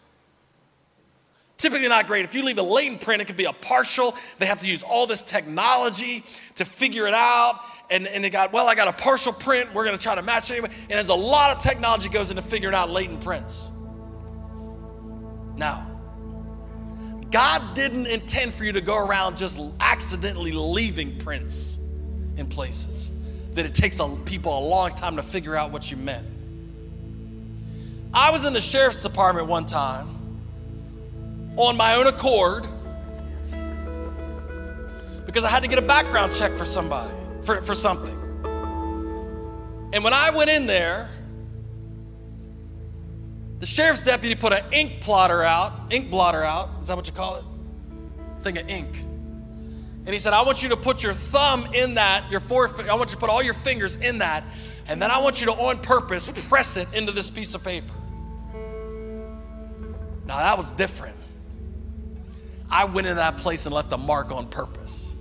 typically 1.57 1.89
not 1.89 2.07
great. 2.07 2.25
If 2.25 2.33
you 2.33 2.45
leave 2.45 2.59
a 2.59 2.63
latent 2.63 3.01
print, 3.01 3.21
it 3.21 3.25
could 3.25 3.37
be 3.37 3.47
a 3.47 3.53
partial. 3.53 4.15
They 4.39 4.47
have 4.47 4.61
to 4.61 4.69
use 4.69 4.85
all 4.85 5.09
this 5.09 5.25
technology 5.25 6.23
to 6.55 6.65
figure 6.65 7.09
it 7.09 7.15
out. 7.15 7.59
And, 7.91 8.07
and 8.07 8.23
they 8.23 8.31
got, 8.31 8.53
well, 8.53 8.69
I 8.69 8.77
got 8.77 8.87
a 8.87 8.93
partial 8.93 9.33
print. 9.33 9.75
We're 9.75 9.85
going 9.85 9.99
to 9.99 10.03
try 10.03 10.15
to 10.15 10.23
match 10.23 10.53
it. 10.53 10.63
And 10.63 10.91
there's 10.91 11.09
a 11.09 11.15
lot 11.15 11.57
of 11.57 11.61
technology 11.61 12.09
goes 12.09 12.31
into 12.31 12.43
figuring 12.43 12.77
out 12.77 12.89
latent 12.89 13.25
prints. 13.25 13.73
Now, 15.57 15.94
God 17.35 17.75
didn't 17.75 18.07
intend 18.07 18.55
for 18.55 18.63
you 18.63 18.71
to 18.71 18.81
go 18.81 18.97
around 18.97 19.37
just 19.37 19.61
accidentally 19.81 20.53
leaving 20.53 21.19
prints 21.19 21.81
in 22.37 22.47
places 22.47 23.11
that 23.55 23.67
it 23.67 23.75
takes 23.75 23.99
a, 23.99 24.07
people 24.25 24.57
a 24.57 24.65
long 24.65 24.91
time 24.91 25.17
to 25.17 25.23
figure 25.25 25.57
out 25.57 25.73
what 25.73 25.91
you 25.91 25.97
meant. 25.97 26.25
I 28.15 28.31
was 28.31 28.45
in 28.45 28.53
the 28.53 28.61
sheriff's 28.61 29.03
department 29.03 29.49
one 29.49 29.65
time 29.65 30.07
on 31.57 31.77
my 31.77 31.97
own 31.97 32.07
accord 32.07 32.69
because 35.27 35.43
I 35.43 35.49
had 35.49 35.65
to 35.65 35.69
get 35.69 35.81
a 35.81 35.87
background 35.87 36.31
check 36.31 36.53
for 36.53 36.65
somebody, 36.65 37.13
for, 37.43 37.61
for 37.61 37.75
something. 37.75 38.15
And 39.93 40.05
when 40.05 40.15
I 40.15 40.31
went 40.37 40.51
in 40.51 40.67
there, 40.67 41.09
the 43.61 43.67
sheriff's 43.67 44.05
deputy 44.05 44.35
put 44.35 44.53
an 44.53 44.63
ink 44.73 45.01
plotter 45.01 45.43
out, 45.43 45.73
ink 45.91 46.11
blotter 46.11 46.43
out. 46.43 46.71
Is 46.81 46.89
that 46.89 46.97
what 46.97 47.07
you 47.07 47.13
call 47.13 47.37
it? 47.37 47.45
Thing 48.43 48.59
of 48.59 48.69
ink. 48.69 49.05
And 50.07 50.13
he 50.13 50.19
said, 50.19 50.35
I 50.35 50.43
want 50.43 50.63
you 50.63 50.69
to 50.69 50.77
put 50.77 51.03
your 51.03 51.15
thumb 51.15 51.67
in 51.75 51.95
that, 51.95 52.27
your 52.31 52.41
four, 52.41 52.69
I 52.91 52.95
want 52.95 53.11
you 53.11 53.15
to 53.15 53.17
put 53.17 53.31
all 53.31 53.43
your 53.43 53.55
fingers 53.55 53.97
in 53.97 54.19
that, 54.19 54.45
and 54.87 55.01
then 55.01 55.11
I 55.11 55.23
want 55.23 55.41
you 55.41 55.47
to, 55.47 55.53
on 55.53 55.79
purpose, 55.79 56.31
press 56.49 56.77
it 56.77 56.93
into 56.93 57.13
this 57.13 57.31
piece 57.31 57.55
of 57.55 57.65
paper. 57.65 57.95
Now 60.27 60.39
that 60.39 60.57
was 60.57 60.73
different. 60.73 61.17
I 62.71 62.85
went 62.85 63.07
into 63.07 63.17
that 63.17 63.39
place 63.39 63.67
and 63.67 63.75
left 63.75 63.93
a 63.93 63.97
mark 63.97 64.31
on 64.31 64.47
purpose. 64.47 65.15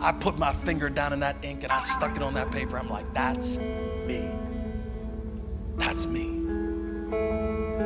I 0.00 0.10
put 0.10 0.38
my 0.38 0.52
finger 0.52 0.88
down 0.88 1.12
in 1.12 1.20
that 1.20 1.36
ink 1.44 1.62
and 1.62 1.70
I 1.70 1.78
stuck 1.78 2.16
it 2.16 2.22
on 2.22 2.34
that 2.34 2.50
paper. 2.50 2.76
I'm 2.76 2.90
like, 2.90 3.12
that's 3.14 3.58
me. 3.58 4.32
That's 5.76 6.06
me. 6.06 6.41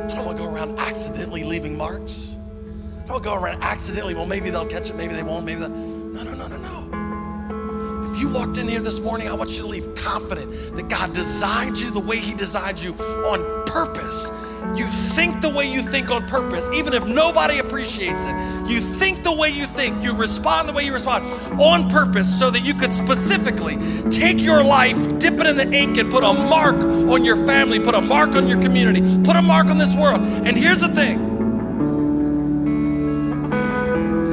I 0.07 0.15
don't 0.15 0.25
want 0.25 0.37
to 0.37 0.43
go 0.43 0.49
around 0.49 0.79
accidentally 0.79 1.43
leaving 1.43 1.77
marks. 1.77 2.37
I 2.37 2.99
don't 2.99 3.09
want 3.09 3.23
to 3.23 3.29
go 3.29 3.35
around 3.35 3.61
accidentally. 3.61 4.15
Well, 4.15 4.25
maybe 4.25 4.49
they'll 4.49 4.65
catch 4.65 4.89
it, 4.89 4.95
maybe 4.95 5.13
they 5.13 5.23
won't, 5.23 5.45
maybe 5.45 5.59
they'll. 5.59 5.69
No, 5.69 6.23
no, 6.23 6.33
no, 6.33 6.47
no, 6.47 6.57
no. 6.57 8.09
If 8.09 8.21
you 8.21 8.31
walked 8.31 8.57
in 8.57 8.69
here 8.69 8.79
this 8.79 9.01
morning, 9.01 9.27
I 9.27 9.33
want 9.33 9.51
you 9.57 9.63
to 9.63 9.67
leave 9.67 9.93
confident 9.95 10.49
that 10.75 10.87
God 10.87 11.13
designed 11.13 11.77
you 11.79 11.91
the 11.91 11.99
way 11.99 12.17
He 12.19 12.33
designed 12.33 12.81
you 12.81 12.93
on 12.93 13.65
purpose. 13.65 14.31
You 14.75 14.85
think 14.85 15.41
the 15.41 15.49
way 15.49 15.65
you 15.71 15.81
think 15.81 16.11
on 16.11 16.27
purpose, 16.27 16.69
even 16.71 16.93
if 16.93 17.07
nobody 17.07 17.59
appreciates 17.59 18.25
it. 18.25 18.35
You 18.67 18.81
think 18.81 19.23
the 19.23 19.33
way 19.33 19.49
you 19.49 19.65
think, 19.65 20.03
you 20.03 20.13
respond 20.13 20.67
the 20.67 20.73
way 20.73 20.83
you 20.83 20.93
respond 20.93 21.25
on 21.59 21.89
purpose 21.89 22.27
so 22.39 22.49
that 22.51 22.61
you 22.61 22.73
could 22.73 22.91
specifically 22.91 23.77
take 24.09 24.39
your 24.39 24.63
life, 24.63 24.97
dip 25.19 25.35
it 25.35 25.47
in 25.47 25.57
the 25.57 25.71
ink, 25.71 25.97
and 25.97 26.11
put 26.11 26.23
a 26.23 26.33
mark 26.33 26.75
on 26.75 27.23
your 27.23 27.37
family, 27.47 27.79
put 27.79 27.95
a 27.95 28.01
mark 28.01 28.35
on 28.35 28.47
your 28.47 28.61
community, 28.61 29.01
put 29.23 29.35
a 29.35 29.41
mark 29.41 29.67
on 29.67 29.77
this 29.77 29.95
world. 29.95 30.21
And 30.21 30.57
here's 30.57 30.81
the 30.81 30.89
thing 30.89 31.37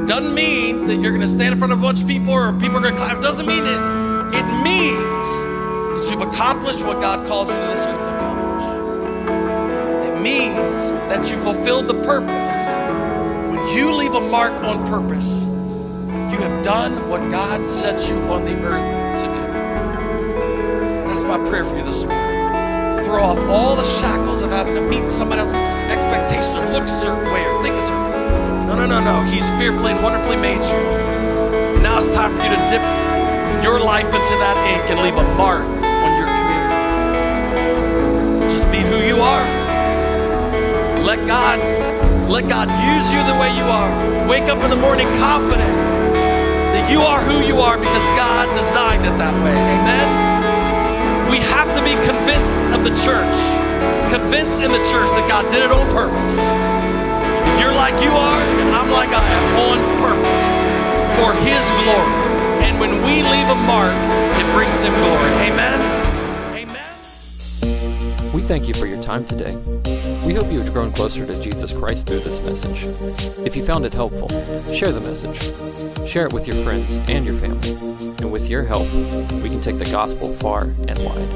it 0.05 0.07
doesn't 0.07 0.35
mean 0.35 0.85
that 0.85 0.97
you're 0.97 1.11
going 1.11 1.21
to 1.21 1.27
stand 1.27 1.53
in 1.53 1.57
front 1.57 1.73
of 1.73 1.79
a 1.79 1.81
bunch 1.81 2.01
of 2.01 2.07
people 2.07 2.33
or 2.33 2.53
people 2.53 2.77
are 2.77 2.81
going 2.81 2.93
to 2.93 2.99
clap. 2.99 3.17
It 3.17 3.21
doesn't 3.21 3.47
mean 3.47 3.63
it. 3.63 3.79
It 4.35 4.45
means 4.63 5.23
that 5.95 6.07
you've 6.11 6.21
accomplished 6.21 6.85
what 6.85 7.01
God 7.01 7.25
called 7.27 7.47
you 7.47 7.55
to 7.55 7.61
this 7.61 7.85
earth 7.87 8.14
means 10.25 10.89
that 11.05 11.29
you 11.29 11.37
fulfilled 11.37 11.85
the 11.87 11.93
purpose. 12.01 12.49
When 13.47 13.61
you 13.77 13.93
leave 13.93 14.15
a 14.15 14.19
mark 14.19 14.53
on 14.63 14.83
purpose, 14.87 15.45
you 16.33 16.39
have 16.41 16.63
done 16.63 17.07
what 17.07 17.21
God 17.29 17.63
set 17.63 18.09
you 18.09 18.15
on 18.33 18.43
the 18.43 18.57
earth 18.65 19.21
to 19.21 19.27
do. 19.27 19.45
That's 21.05 21.21
my 21.21 21.37
prayer 21.47 21.63
for 21.63 21.77
you 21.77 21.83
this 21.83 22.05
morning. 22.05 23.03
Throw 23.05 23.21
off 23.21 23.37
all 23.45 23.75
the 23.75 23.85
shackles 23.85 24.41
of 24.41 24.49
having 24.49 24.73
to 24.73 24.81
meet 24.81 25.07
somebody 25.07 25.41
else's 25.41 25.59
expectations 25.93 26.57
or 26.57 26.65
look 26.73 26.85
a 26.85 26.87
certain 26.87 27.31
way 27.31 27.45
or 27.45 27.61
think 27.61 27.75
a 27.75 27.81
certain 27.81 28.09
way. 28.09 28.17
No, 28.65 28.73
no, 28.75 28.87
no, 28.87 28.99
no. 28.99 29.21
He's 29.29 29.47
fearfully 29.61 29.91
and 29.91 30.01
wonderfully 30.01 30.37
made 30.37 30.63
you. 30.65 30.81
Now 31.83 31.97
it's 31.97 32.15
time 32.15 32.35
for 32.35 32.41
you 32.41 32.49
to 32.49 32.57
dip 32.65 32.81
your 33.61 33.79
life 33.79 34.09
into 34.09 34.33
that 34.41 34.57
ink 34.73 34.89
and 34.89 35.01
leave 35.05 35.17
a 35.21 35.23
mark 35.37 35.69
on 35.69 36.17
your 36.17 36.25
community. 36.33 36.81
Just 38.49 38.71
be 38.71 38.79
who 38.79 39.05
you 39.05 39.21
are. 39.21 39.54
Let 41.05 41.21
God 41.27 41.61
let 42.25 42.49
God 42.49 42.65
use 42.81 43.13
you 43.13 43.21
the 43.29 43.37
way 43.37 43.53
you 43.53 43.69
are. 43.69 43.93
Wake 44.25 44.49
up 44.49 44.57
in 44.65 44.73
the 44.73 44.81
morning 44.81 45.05
confident 45.21 45.69
that 46.73 46.89
you 46.89 47.05
are 47.05 47.21
who 47.21 47.45
you 47.45 47.61
are 47.61 47.77
because 47.77 48.01
God 48.17 48.49
designed 48.57 49.05
it 49.05 49.13
that 49.21 49.37
way. 49.45 49.53
Amen. 49.53 50.09
We 51.29 51.45
have 51.53 51.69
to 51.77 51.81
be 51.85 51.93
convinced 52.01 52.57
of 52.73 52.81
the 52.81 52.89
church, 53.05 53.37
convinced 54.09 54.65
in 54.65 54.73
the 54.73 54.81
church 54.89 55.05
that 55.13 55.29
God 55.29 55.45
did 55.53 55.61
it 55.61 55.69
on 55.69 55.85
purpose. 55.93 56.41
You're 57.61 57.77
like 57.77 58.01
you 58.01 58.09
are, 58.09 58.41
and 58.65 58.73
I'm 58.73 58.89
like 58.89 59.13
I 59.13 59.21
am 59.21 59.45
on 59.61 59.79
purpose 60.01 60.49
for 61.13 61.37
His 61.45 61.61
glory. 61.85 62.17
And 62.65 62.81
when 62.81 62.97
we 63.05 63.21
leave 63.21 63.45
a 63.53 63.59
mark, 63.69 63.93
it 64.41 64.47
brings 64.57 64.81
Him 64.81 64.97
glory. 65.05 65.53
Amen. 65.53 65.94
We 68.35 68.41
thank 68.41 68.67
you 68.67 68.73
for 68.73 68.85
your 68.85 69.01
time 69.01 69.23
today. 69.23 69.55
We 70.27 70.33
hope 70.33 70.51
you 70.51 70.59
have 70.59 70.73
grown 70.73 70.91
closer 70.91 71.25
to 71.25 71.41
Jesus 71.41 71.71
Christ 71.71 72.05
through 72.05 72.19
this 72.19 72.45
message. 72.45 72.83
If 73.47 73.55
you 73.55 73.63
found 73.63 73.85
it 73.85 73.93
helpful, 73.93 74.27
share 74.73 74.91
the 74.91 74.99
message. 74.99 75.39
Share 76.05 76.25
it 76.25 76.33
with 76.33 76.45
your 76.45 76.57
friends 76.57 76.97
and 77.07 77.25
your 77.25 77.35
family. 77.35 77.71
And 78.17 78.33
with 78.33 78.49
your 78.49 78.63
help, 78.63 78.91
we 79.41 79.49
can 79.49 79.61
take 79.61 79.77
the 79.77 79.85
gospel 79.89 80.33
far 80.33 80.63
and 80.63 80.99
wide. 81.05 81.31